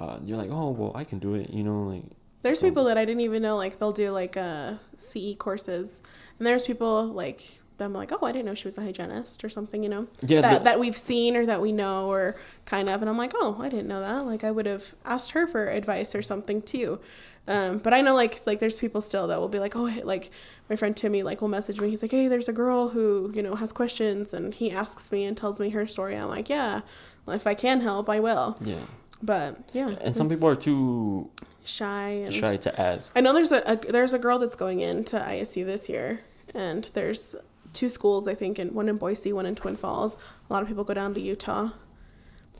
Uh, 0.00 0.18
you're 0.24 0.38
like, 0.38 0.50
oh 0.50 0.70
well, 0.70 0.92
I 0.96 1.04
can 1.04 1.18
do 1.20 1.34
it. 1.34 1.50
You 1.50 1.62
know, 1.62 1.82
like 1.84 2.04
There's 2.42 2.58
so- 2.58 2.66
people 2.66 2.84
that 2.84 2.96
I 2.98 3.04
didn't 3.04 3.20
even 3.20 3.42
know 3.42 3.56
like 3.56 3.78
they'll 3.78 3.92
do 3.92 4.10
like 4.10 4.36
uh, 4.36 4.74
CE 4.96 5.34
courses, 5.38 6.02
and 6.38 6.46
there's 6.46 6.64
people 6.66 7.06
like 7.06 7.58
them 7.76 7.92
like 7.94 8.10
oh 8.12 8.26
I 8.26 8.32
didn't 8.32 8.44
know 8.44 8.54
she 8.54 8.66
was 8.66 8.76
a 8.76 8.82
hygienist 8.82 9.42
or 9.42 9.48
something 9.48 9.82
you 9.82 9.88
know 9.88 10.06
Yeah, 10.20 10.42
that 10.42 10.58
the- 10.58 10.64
that 10.64 10.80
we've 10.80 10.94
seen 10.96 11.34
or 11.34 11.46
that 11.46 11.62
we 11.62 11.72
know 11.72 12.08
or 12.10 12.36
kind 12.66 12.90
of 12.90 13.00
and 13.00 13.08
I'm 13.08 13.16
like 13.16 13.30
oh 13.34 13.56
I 13.58 13.70
didn't 13.70 13.88
know 13.88 14.00
that 14.00 14.18
like 14.26 14.44
I 14.44 14.50
would 14.50 14.66
have 14.66 14.94
asked 15.06 15.30
her 15.30 15.46
for 15.46 15.66
advice 15.70 16.14
or 16.14 16.20
something 16.20 16.60
too, 16.60 17.00
um, 17.48 17.78
but 17.78 17.94
I 17.94 18.02
know 18.02 18.14
like 18.14 18.46
like 18.46 18.58
there's 18.60 18.76
people 18.76 19.00
still 19.00 19.26
that 19.28 19.40
will 19.40 19.48
be 19.48 19.58
like 19.58 19.76
oh 19.76 19.88
like 20.04 20.28
my 20.68 20.76
friend 20.76 20.94
Timmy 20.94 21.22
like 21.22 21.40
will 21.40 21.48
message 21.48 21.80
me 21.80 21.88
he's 21.88 22.02
like 22.02 22.10
hey 22.10 22.28
there's 22.28 22.50
a 22.50 22.52
girl 22.52 22.90
who 22.90 23.32
you 23.34 23.42
know 23.42 23.54
has 23.54 23.72
questions 23.72 24.34
and 24.34 24.52
he 24.52 24.70
asks 24.70 25.10
me 25.10 25.24
and 25.24 25.34
tells 25.34 25.58
me 25.58 25.70
her 25.70 25.86
story 25.86 26.16
I'm 26.16 26.28
like 26.28 26.50
yeah 26.50 26.82
well, 27.24 27.34
if 27.34 27.46
I 27.46 27.54
can 27.54 27.80
help 27.80 28.10
I 28.10 28.20
will 28.20 28.56
yeah. 28.62 28.80
But 29.22 29.56
yeah 29.72 29.94
And 30.00 30.14
some 30.14 30.28
people 30.28 30.48
are 30.48 30.56
too 30.56 31.30
shy 31.64 32.08
and 32.24 32.32
shy 32.32 32.56
to 32.56 32.80
ask. 32.80 33.12
I 33.16 33.20
know 33.20 33.32
there's 33.32 33.52
a, 33.52 33.62
a 33.72 33.76
there's 33.76 34.14
a 34.14 34.18
girl 34.18 34.38
that's 34.38 34.56
going 34.56 34.80
into 34.80 35.18
ISU 35.18 35.64
this 35.66 35.88
year, 35.88 36.20
and 36.54 36.84
there's 36.94 37.34
two 37.72 37.88
schools 37.88 38.26
I 38.26 38.34
think, 38.34 38.58
and 38.58 38.72
one 38.74 38.88
in 38.88 38.96
Boise, 38.98 39.32
one 39.32 39.46
in 39.46 39.54
Twin 39.54 39.76
Falls. 39.76 40.18
A 40.48 40.52
lot 40.52 40.62
of 40.62 40.68
people 40.68 40.84
go 40.84 40.94
down 40.94 41.14
to 41.14 41.20
Utah, 41.20 41.70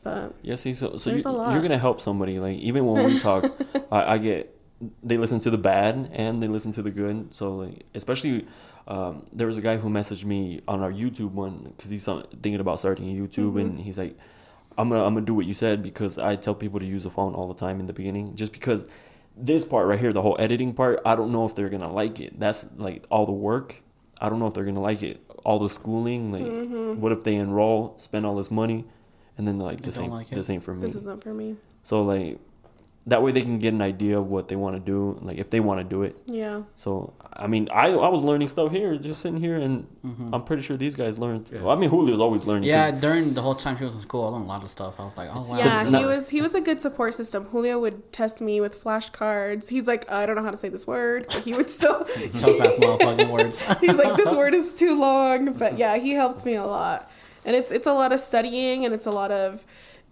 but 0.03 0.33
Yeah, 0.41 0.55
see, 0.55 0.73
so 0.73 0.97
so 0.97 1.09
you, 1.09 1.17
you're 1.17 1.61
gonna 1.61 1.77
help 1.77 1.99
somebody. 1.99 2.39
Like 2.39 2.57
even 2.59 2.85
when 2.85 3.05
we 3.05 3.19
talk, 3.19 3.45
I, 3.91 4.13
I 4.13 4.17
get 4.17 4.55
they 5.03 5.17
listen 5.17 5.39
to 5.39 5.51
the 5.51 5.57
bad 5.59 6.09
and 6.13 6.41
they 6.41 6.47
listen 6.47 6.71
to 6.73 6.81
the 6.81 6.91
good. 6.91 7.33
So 7.33 7.55
like 7.57 7.83
especially, 7.93 8.47
um, 8.87 9.25
there 9.33 9.47
was 9.47 9.57
a 9.57 9.61
guy 9.61 9.77
who 9.77 9.89
messaged 9.89 10.25
me 10.25 10.61
on 10.67 10.81
our 10.81 10.91
YouTube 10.91 11.31
one 11.31 11.73
because 11.75 11.89
he's 11.89 12.05
thinking 12.05 12.59
about 12.59 12.79
starting 12.79 13.05
a 13.09 13.13
YouTube, 13.21 13.59
and 13.59 13.79
he's 13.79 13.97
like, 13.97 14.17
I'm 14.81 14.89
gonna 14.89 15.05
I'm 15.05 15.13
gonna 15.13 15.25
do 15.25 15.35
what 15.35 15.45
you 15.45 15.53
said 15.53 15.83
because 15.83 16.17
I 16.17 16.35
tell 16.35 16.55
people 16.55 16.79
to 16.79 16.85
use 16.85 17.03
the 17.03 17.11
phone 17.11 17.35
all 17.35 17.47
the 17.47 17.53
time 17.53 17.79
in 17.79 17.85
the 17.85 17.93
beginning, 17.93 18.33
just 18.35 18.51
because 18.51 18.89
this 19.37 19.63
part 19.63 19.87
right 19.87 19.99
here, 19.99 20.11
the 20.11 20.23
whole 20.23 20.35
editing 20.39 20.73
part, 20.73 20.99
I 21.05 21.15
don't 21.15 21.31
know 21.31 21.45
if 21.45 21.55
they're 21.55 21.69
gonna 21.69 21.91
like 21.91 22.19
it. 22.19 22.39
That's 22.39 22.65
like 22.77 23.05
all 23.11 23.27
the 23.27 23.31
work. 23.31 23.75
I 24.19 24.27
don't 24.27 24.39
know 24.39 24.47
if 24.47 24.55
they're 24.55 24.65
gonna 24.65 24.81
like 24.81 25.03
it. 25.03 25.21
All 25.45 25.59
the 25.59 25.69
schooling, 25.69 26.31
like, 26.31 26.43
mm-hmm. 26.43 26.99
what 26.99 27.11
if 27.11 27.23
they 27.23 27.35
enroll, 27.35 27.95
spend 27.97 28.25
all 28.25 28.35
this 28.35 28.49
money, 28.49 28.85
and 29.37 29.47
then 29.47 29.59
like 29.59 29.81
this 29.81 29.99
ain't 29.99 30.11
like 30.11 30.29
this 30.29 30.49
ain't 30.49 30.63
for 30.63 30.73
me. 30.73 30.87
this 30.87 30.95
isn't 30.95 31.23
for 31.23 31.33
me. 31.33 31.57
So 31.83 32.01
like, 32.01 32.39
that 33.07 33.23
way 33.23 33.31
they 33.31 33.41
can 33.41 33.57
get 33.57 33.73
an 33.73 33.81
idea 33.81 34.19
of 34.19 34.27
what 34.27 34.47
they 34.47 34.55
want 34.55 34.75
to 34.75 34.79
do, 34.79 35.17
like 35.21 35.37
if 35.37 35.49
they 35.49 35.59
want 35.59 35.79
to 35.79 35.83
do 35.83 36.03
it. 36.03 36.17
Yeah. 36.27 36.63
So 36.75 37.13
I 37.33 37.47
mean, 37.47 37.67
I 37.73 37.89
I 37.89 38.09
was 38.09 38.21
learning 38.21 38.49
stuff 38.49 38.71
here, 38.71 38.95
just 38.97 39.21
sitting 39.21 39.39
here, 39.39 39.57
and 39.57 39.87
mm-hmm. 40.05 40.33
I'm 40.33 40.43
pretty 40.43 40.61
sure 40.61 40.77
these 40.77 40.95
guys 40.95 41.17
learned. 41.17 41.49
Well, 41.51 41.71
I 41.71 41.75
mean, 41.75 41.89
Julio's 41.89 42.19
always 42.19 42.45
learning. 42.45 42.69
Yeah, 42.69 42.91
during 42.91 43.33
the 43.33 43.41
whole 43.41 43.55
time 43.55 43.77
she 43.77 43.85
was 43.85 43.95
in 43.95 44.01
school, 44.01 44.27
I 44.27 44.29
learned 44.29 44.45
a 44.45 44.47
lot 44.47 44.63
of 44.63 44.69
stuff. 44.69 44.99
I 44.99 45.03
was 45.03 45.17
like, 45.17 45.29
oh 45.33 45.41
wow. 45.41 45.57
Yeah, 45.57 45.85
he 45.85 46.05
was 46.05 46.29
he 46.29 46.41
was 46.41 46.53
a 46.53 46.61
good 46.61 46.79
support 46.79 47.15
system. 47.15 47.45
Julio 47.45 47.79
would 47.79 48.11
test 48.11 48.39
me 48.39 48.61
with 48.61 48.81
flashcards. 48.81 49.69
He's 49.69 49.87
like, 49.87 50.05
uh, 50.11 50.15
I 50.15 50.25
don't 50.27 50.35
know 50.35 50.43
how 50.43 50.51
to 50.51 50.57
say 50.57 50.69
this 50.69 50.85
word, 50.85 51.25
but 51.27 51.43
he 51.43 51.53
would 51.53 51.69
still. 51.69 51.99
Tough 52.05 52.61
ass 52.61 52.77
motherfucking 52.79 53.31
words. 53.31 53.79
He's 53.81 53.95
like, 53.95 54.15
this 54.15 54.33
word 54.35 54.53
is 54.53 54.75
too 54.75 54.99
long, 54.99 55.53
but 55.57 55.77
yeah, 55.77 55.97
he 55.97 56.11
helped 56.11 56.45
me 56.45 56.55
a 56.55 56.65
lot. 56.65 57.11
And 57.45 57.55
it's 57.55 57.71
it's 57.71 57.87
a 57.87 57.93
lot 57.93 58.11
of 58.11 58.19
studying 58.19 58.85
and 58.85 58.93
it's 58.93 59.07
a 59.07 59.11
lot 59.11 59.31
of 59.31 59.65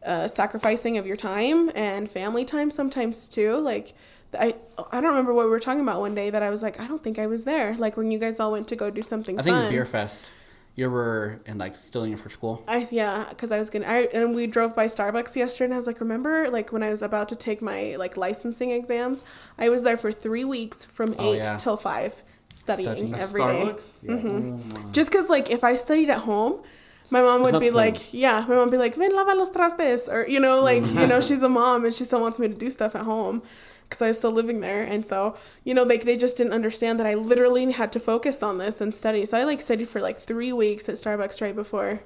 uh, 0.06 0.28
sacrificing 0.28 0.98
of 0.98 1.06
your 1.06 1.18
time 1.18 1.70
and 1.76 2.10
family 2.10 2.46
time 2.46 2.72
sometimes 2.72 3.28
too. 3.28 3.58
Like 3.58 3.94
I 4.38 4.56
I 4.92 5.02
don't 5.02 5.12
remember 5.12 5.34
what 5.34 5.46
we 5.46 5.50
were 5.52 5.60
talking 5.60 5.82
about 5.82 6.00
one 6.00 6.16
day 6.16 6.30
that 6.30 6.44
I 6.44 6.50
was 6.50 6.62
like, 6.62 6.80
I 6.80 6.88
don't 6.88 7.04
think 7.04 7.18
I 7.20 7.28
was 7.28 7.46
there. 7.46 7.76
Like 7.78 7.98
when 7.98 8.12
you 8.12 8.20
guys 8.20 8.40
all 8.40 8.52
went 8.52 8.68
to 8.70 8.76
go 8.76 8.90
do 8.90 9.02
something 9.02 9.40
I 9.40 9.42
think 9.42 9.56
fun. 9.56 9.64
it's 9.66 9.72
Beer 9.72 9.86
Fest. 9.86 10.32
You 10.76 10.90
were 10.90 11.42
in 11.46 11.58
like 11.58 11.76
still 11.76 12.04
in 12.04 12.16
for 12.16 12.30
school. 12.30 12.64
I 12.66 12.88
yeah, 12.90 13.26
because 13.30 13.52
I 13.52 13.58
was 13.60 13.70
gonna. 13.70 13.86
I 13.88 14.08
and 14.14 14.34
we 14.34 14.48
drove 14.48 14.74
by 14.76 14.86
Starbucks 14.86 15.36
yesterday, 15.36 15.66
and 15.66 15.74
I 15.74 15.78
was 15.78 15.88
like, 15.88 16.00
remember, 16.00 16.50
like 16.50 16.72
when 16.72 16.84
I 16.84 16.90
was 16.90 17.02
about 17.02 17.28
to 17.30 17.36
take 17.36 17.62
my 17.62 17.98
like 18.00 18.16
licensing 18.16 18.72
exams, 18.72 19.24
I 19.58 19.68
was 19.68 19.84
there 19.84 19.98
for 19.98 20.14
three 20.14 20.46
weeks 20.46 20.86
from 20.86 21.16
Oh, 21.20 21.34
eight 21.34 21.40
yeah. 21.40 21.58
till 21.58 21.76
five, 21.76 22.22
studying 22.50 22.88
Studying. 22.90 23.16
every 23.16 23.42
day. 23.42 23.74
Starbucks? 23.74 24.00
Yeah. 24.84 24.92
Just 24.94 25.12
because 25.12 25.28
like 25.28 25.50
if 25.50 25.66
I 25.66 25.76
studied 25.76 26.10
at 26.10 26.20
home, 26.20 26.62
my 27.12 27.22
mom 27.22 27.44
would 27.44 27.54
be 27.60 27.70
the 27.70 27.72
same. 27.72 27.76
like, 27.76 28.14
yeah, 28.14 28.46
my 28.48 28.56
mom 28.56 28.66
would 28.66 28.72
be 28.72 28.78
like, 28.78 28.96
ven 28.96 29.16
lava 29.16 29.34
los 29.36 29.52
trastes, 29.52 30.08
or 30.08 30.28
you 30.28 30.40
know, 30.40 30.62
like 30.62 30.86
you 30.86 31.08
know, 31.08 31.20
mm. 31.20 31.28
she's 31.28 31.42
a 31.42 31.50
mom 31.50 31.86
and 31.86 31.94
she 31.94 32.04
still 32.04 32.22
wants 32.22 32.40
me 32.40 32.48
to 32.48 32.54
do 32.54 32.70
stuff 32.70 32.96
at 32.96 33.04
home. 33.04 33.42
Because 33.84 34.04
I 34.04 34.08
was 34.10 34.20
still 34.20 34.32
living 34.32 34.60
there, 34.60 34.84
and 34.84 35.04
so 35.04 35.36
you 35.64 35.74
know, 35.74 35.82
like 35.84 36.04
they 36.04 36.16
just 36.16 36.38
didn't 36.38 36.54
understand 36.54 37.00
that 37.00 37.08
I 37.08 37.16
literally 37.16 37.72
had 37.72 37.92
to 37.94 38.00
focus 38.00 38.44
on 38.44 38.60
this 38.60 38.82
and 38.82 38.94
study. 38.94 39.26
So 39.26 39.36
I 39.36 39.46
like 39.46 39.60
studied 39.60 39.88
for 39.88 40.00
like 40.00 40.18
three 40.18 40.54
weeks 40.54 40.88
at 40.88 40.96
Starbucks 40.96 41.42
right 41.42 41.56
before 41.56 42.00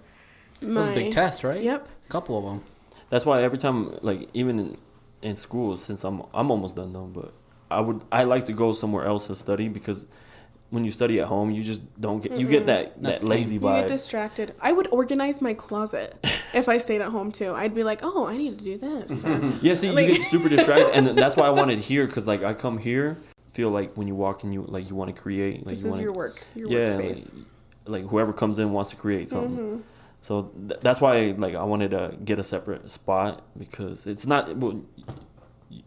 It 0.62 0.68
my 0.68 0.82
was 0.82 0.90
a 0.92 0.96
big 0.96 1.14
test, 1.14 1.44
right? 1.44 1.62
Yep. 1.62 1.88
A 2.06 2.10
couple 2.10 2.38
of 2.38 2.46
them. 2.46 2.64
That's 3.10 3.26
why 3.26 3.44
every 3.44 3.58
time, 3.58 3.94
like 4.02 4.30
even 4.34 4.60
in, 4.60 4.78
in 5.22 5.36
school, 5.36 5.76
since 5.76 6.06
I'm 6.06 6.22
I'm 6.34 6.50
almost 6.52 6.78
done 6.78 6.94
though, 6.94 7.08
but 7.08 7.34
I 7.70 7.82
would 7.82 8.02
I 8.14 8.24
like 8.24 8.46
to 8.46 8.54
go 8.54 8.72
somewhere 8.72 9.04
else 9.04 9.28
and 9.28 9.38
study 9.38 9.68
because 9.68 10.08
when 10.74 10.84
you 10.84 10.90
study 10.90 11.20
at 11.20 11.28
home, 11.28 11.52
you 11.52 11.62
just 11.64 11.82
don't 12.02 12.22
get 12.24 12.32
you 12.32 12.48
get 12.50 12.66
that 12.66 13.00
Not 13.00 13.14
that 13.14 13.22
the 13.22 13.28
lazy 13.28 13.60
vibe. 13.60 13.76
You 13.76 13.82
get 13.82 13.90
distracted. 13.90 14.54
I 14.60 14.74
would 14.74 14.88
organize 14.88 15.40
my 15.40 15.54
closet 15.54 16.16
if 16.56 16.68
I 16.68 16.80
stayed 16.80 17.00
at 17.02 17.10
home 17.10 17.32
too. 17.32 17.54
I'd 17.54 17.76
be 17.76 17.84
like, 17.84 18.00
oh, 18.02 18.26
I 18.26 18.36
need 18.38 18.58
to 18.58 18.64
do 18.66 18.78
this. 18.80 19.24
or- 19.24 19.40
Yeah, 19.62 19.76
see, 19.76 19.92
Like- 19.92 20.08
you 20.08 20.16
get 20.16 20.24
super 20.24 20.50
distracted, 20.50 20.90
and 20.96 21.06
that's 21.10 21.38
why 21.38 21.46
I 21.46 21.52
wanted 21.52 21.78
here 21.78 22.08
because 22.08 22.26
like 22.26 22.42
I 22.42 22.56
come 22.56 22.80
here, 22.80 23.18
feel 23.52 23.70
like 23.70 23.96
when 23.96 24.08
you 24.08 24.16
walk 24.16 24.44
in, 24.44 24.52
you 24.52 24.64
like 24.64 24.90
you 24.90 24.96
want 24.96 25.16
to 25.16 25.22
create, 25.22 25.64
like 25.64 25.76
this 25.76 25.82
you 25.84 25.90
is 25.90 25.92
want 25.92 26.02
your 26.02 26.12
work, 26.14 26.44
your 26.56 26.70
yeah, 26.70 26.88
workspace. 26.88 27.36
like, 27.36 27.46
like 28.02 28.10
whoever 28.10 28.34
comes 28.34 28.58
in 28.58 28.72
wants 28.72 28.90
to 28.90 28.96
create 28.96 29.30
something. 29.30 29.56
Mm-hmm. 29.56 29.82
So 30.22 30.52
th- 30.70 30.80
that's 30.82 31.00
why 31.02 31.36
like 31.38 31.54
I 31.54 31.66
wanted 31.66 31.92
to 31.92 32.18
get 32.26 32.40
a 32.40 32.44
separate 32.44 32.90
spot 32.90 33.44
because 33.56 34.08
it's 34.08 34.26
not. 34.26 34.58
Well, 34.58 34.82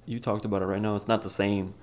you 0.06 0.20
talked 0.20 0.44
about 0.44 0.62
it 0.62 0.66
right 0.66 0.80
now. 0.80 0.94
It's 0.94 1.08
not 1.08 1.22
the 1.22 1.30
same 1.30 1.74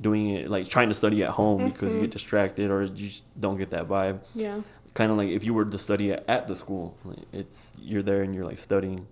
doing 0.00 0.30
it 0.30 0.48
like 0.50 0.68
trying 0.68 0.88
to 0.88 0.94
study 0.94 1.22
at 1.22 1.30
home 1.30 1.64
because 1.66 1.92
Mm-hmm. 1.92 1.96
you 1.96 2.00
get 2.06 2.10
distracted 2.12 2.70
or 2.70 2.82
you 2.82 2.88
just 2.88 3.22
don't 3.38 3.58
get 3.58 3.70
that 3.70 3.86
vibe. 3.88 4.20
yeah. 4.34 4.60
Kind 4.94 5.12
of 5.12 5.18
like 5.18 5.28
if 5.28 5.44
you 5.44 5.54
were 5.54 5.64
to 5.64 5.78
study 5.78 6.12
at, 6.12 6.28
at 6.28 6.48
the 6.48 6.54
school, 6.54 6.96
like 7.04 7.18
it's 7.32 7.72
you're 7.80 8.02
there 8.02 8.22
and 8.22 8.34
you're 8.34 8.44
like 8.44 8.58
studying. 8.58 9.06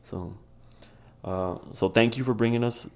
So, 0.00 0.34
uh, 1.24 1.58
so 1.72 1.88
thank 1.88 2.18
you 2.18 2.24
for 2.24 2.34
bringing 2.34 2.64
us 2.64 2.88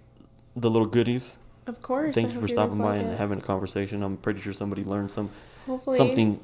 the 0.57 0.69
little 0.71 0.89
goodies. 0.89 1.39
Of 1.69 1.81
course. 1.83 2.15
Thank 2.15 2.31
I 2.31 2.33
you 2.35 2.41
for 2.41 2.49
stopping 2.49 2.79
by 2.79 2.97
like 2.97 3.01
and 3.03 3.13
it. 3.13 3.19
having 3.19 3.39
a 3.39 3.43
conversation. 3.43 4.03
I'm 4.03 4.17
pretty 4.17 4.41
sure 4.41 4.53
somebody 4.53 4.83
learned 4.85 5.11
some 5.13 5.31
Hopefully, 5.67 5.97
something 5.97 6.41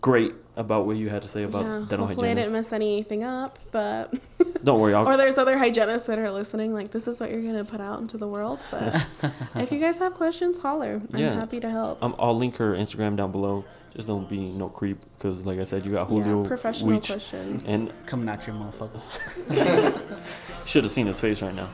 great 0.00 0.34
about 0.56 0.86
what 0.86 0.96
you 0.96 1.08
had 1.08 1.22
to 1.22 1.28
say 1.28 1.44
about 1.44 1.62
Yeah, 1.64 1.84
dental 1.88 2.06
hopefully 2.06 2.30
I 2.30 2.34
didn't 2.34 2.52
mess 2.52 2.72
anything 2.72 3.24
up, 3.24 3.58
but 3.72 4.12
Don't 4.64 4.80
worry, 4.80 4.94
I'll 4.94 5.06
or 5.08 5.16
there's 5.16 5.38
other 5.38 5.56
hygienists 5.58 6.04
that 6.04 6.18
are 6.18 6.30
listening. 6.30 6.72
Like 6.74 6.90
this 6.90 7.06
is 7.08 7.20
what 7.20 7.30
you're 7.30 7.42
gonna 7.42 7.64
put 7.64 7.80
out 7.80 8.00
into 8.00 8.18
the 8.18 8.28
world. 8.28 8.64
But 8.70 8.94
if 9.56 9.72
you 9.72 9.80
guys 9.80 9.98
have 9.98 10.14
questions, 10.14 10.58
holler. 10.58 11.00
I'm 11.12 11.18
Yeah. 11.18 11.32
happy 11.34 11.60
to 11.60 11.70
help. 11.70 12.02
Um, 12.02 12.14
I'll 12.18 12.36
link 12.36 12.56
her 12.56 12.74
Instagram 12.74 13.16
down 13.16 13.32
below. 13.32 13.64
Just 13.94 14.08
don't 14.08 14.26
be 14.28 14.52
no 14.52 14.68
creep, 14.70 14.98
because 15.18 15.44
like 15.44 15.58
I 15.58 15.64
said, 15.64 15.84
you 15.84 15.92
got 15.92 16.08
Julio 16.08 16.42
yeah, 16.42 16.48
professional 16.48 16.92
Weech, 16.98 17.06
questions. 17.08 17.68
and 17.68 17.92
Coming 18.06 18.26
at 18.28 18.46
your 18.46 18.56
motherfucker. 18.56 20.66
should 20.66 20.84
have 20.84 20.90
seen 20.90 21.06
his 21.06 21.20
face 21.20 21.42
right 21.42 21.54
now. 21.54 21.68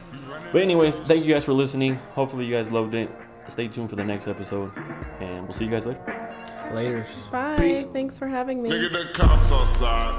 But 0.52 0.62
anyways, 0.62 0.98
thank 0.98 1.24
you 1.24 1.32
guys 1.34 1.44
for 1.44 1.52
listening. 1.52 1.94
Hopefully 2.14 2.46
you 2.46 2.54
guys 2.54 2.72
loved 2.72 2.94
it. 2.94 3.08
Stay 3.46 3.68
tuned 3.68 3.88
for 3.90 3.96
the 3.96 4.04
next 4.04 4.26
episode, 4.26 4.72
and 5.20 5.44
we'll 5.44 5.52
see 5.52 5.64
you 5.64 5.70
guys 5.70 5.86
later. 5.86 6.37
Later. 6.72 7.06
Bye. 7.30 7.56
Peace. 7.58 7.86
Thanks 7.86 8.18
for 8.18 8.26
having 8.26 8.62
me. 8.62 8.70
Nigga, 8.70 8.92
the 8.92 9.10
cops 9.14 9.52
outside. 9.52 10.14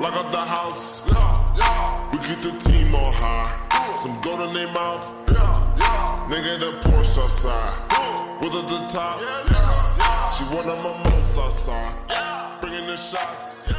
Lock 0.00 0.14
up 0.14 0.30
the 0.30 0.38
house. 0.38 1.06
We 2.12 2.18
keep 2.18 2.38
the 2.38 2.56
team 2.58 2.94
on 2.94 3.12
high. 3.14 3.94
Some 3.94 4.20
gold 4.22 4.48
in 4.48 4.54
their 4.54 4.72
mouth. 4.72 5.06
Nigga, 6.28 6.58
the 6.58 6.72
Porsche 6.88 7.22
outside. 7.22 8.40
With 8.40 8.54
at 8.54 8.68
the 8.68 8.80
top. 8.88 9.20
She 10.32 10.44
one 10.56 10.68
of 10.68 10.82
my 10.82 11.10
most 11.10 11.38
outside. 11.38 12.60
Bringing 12.60 12.86
the 12.86 12.96
shots. 12.96 13.72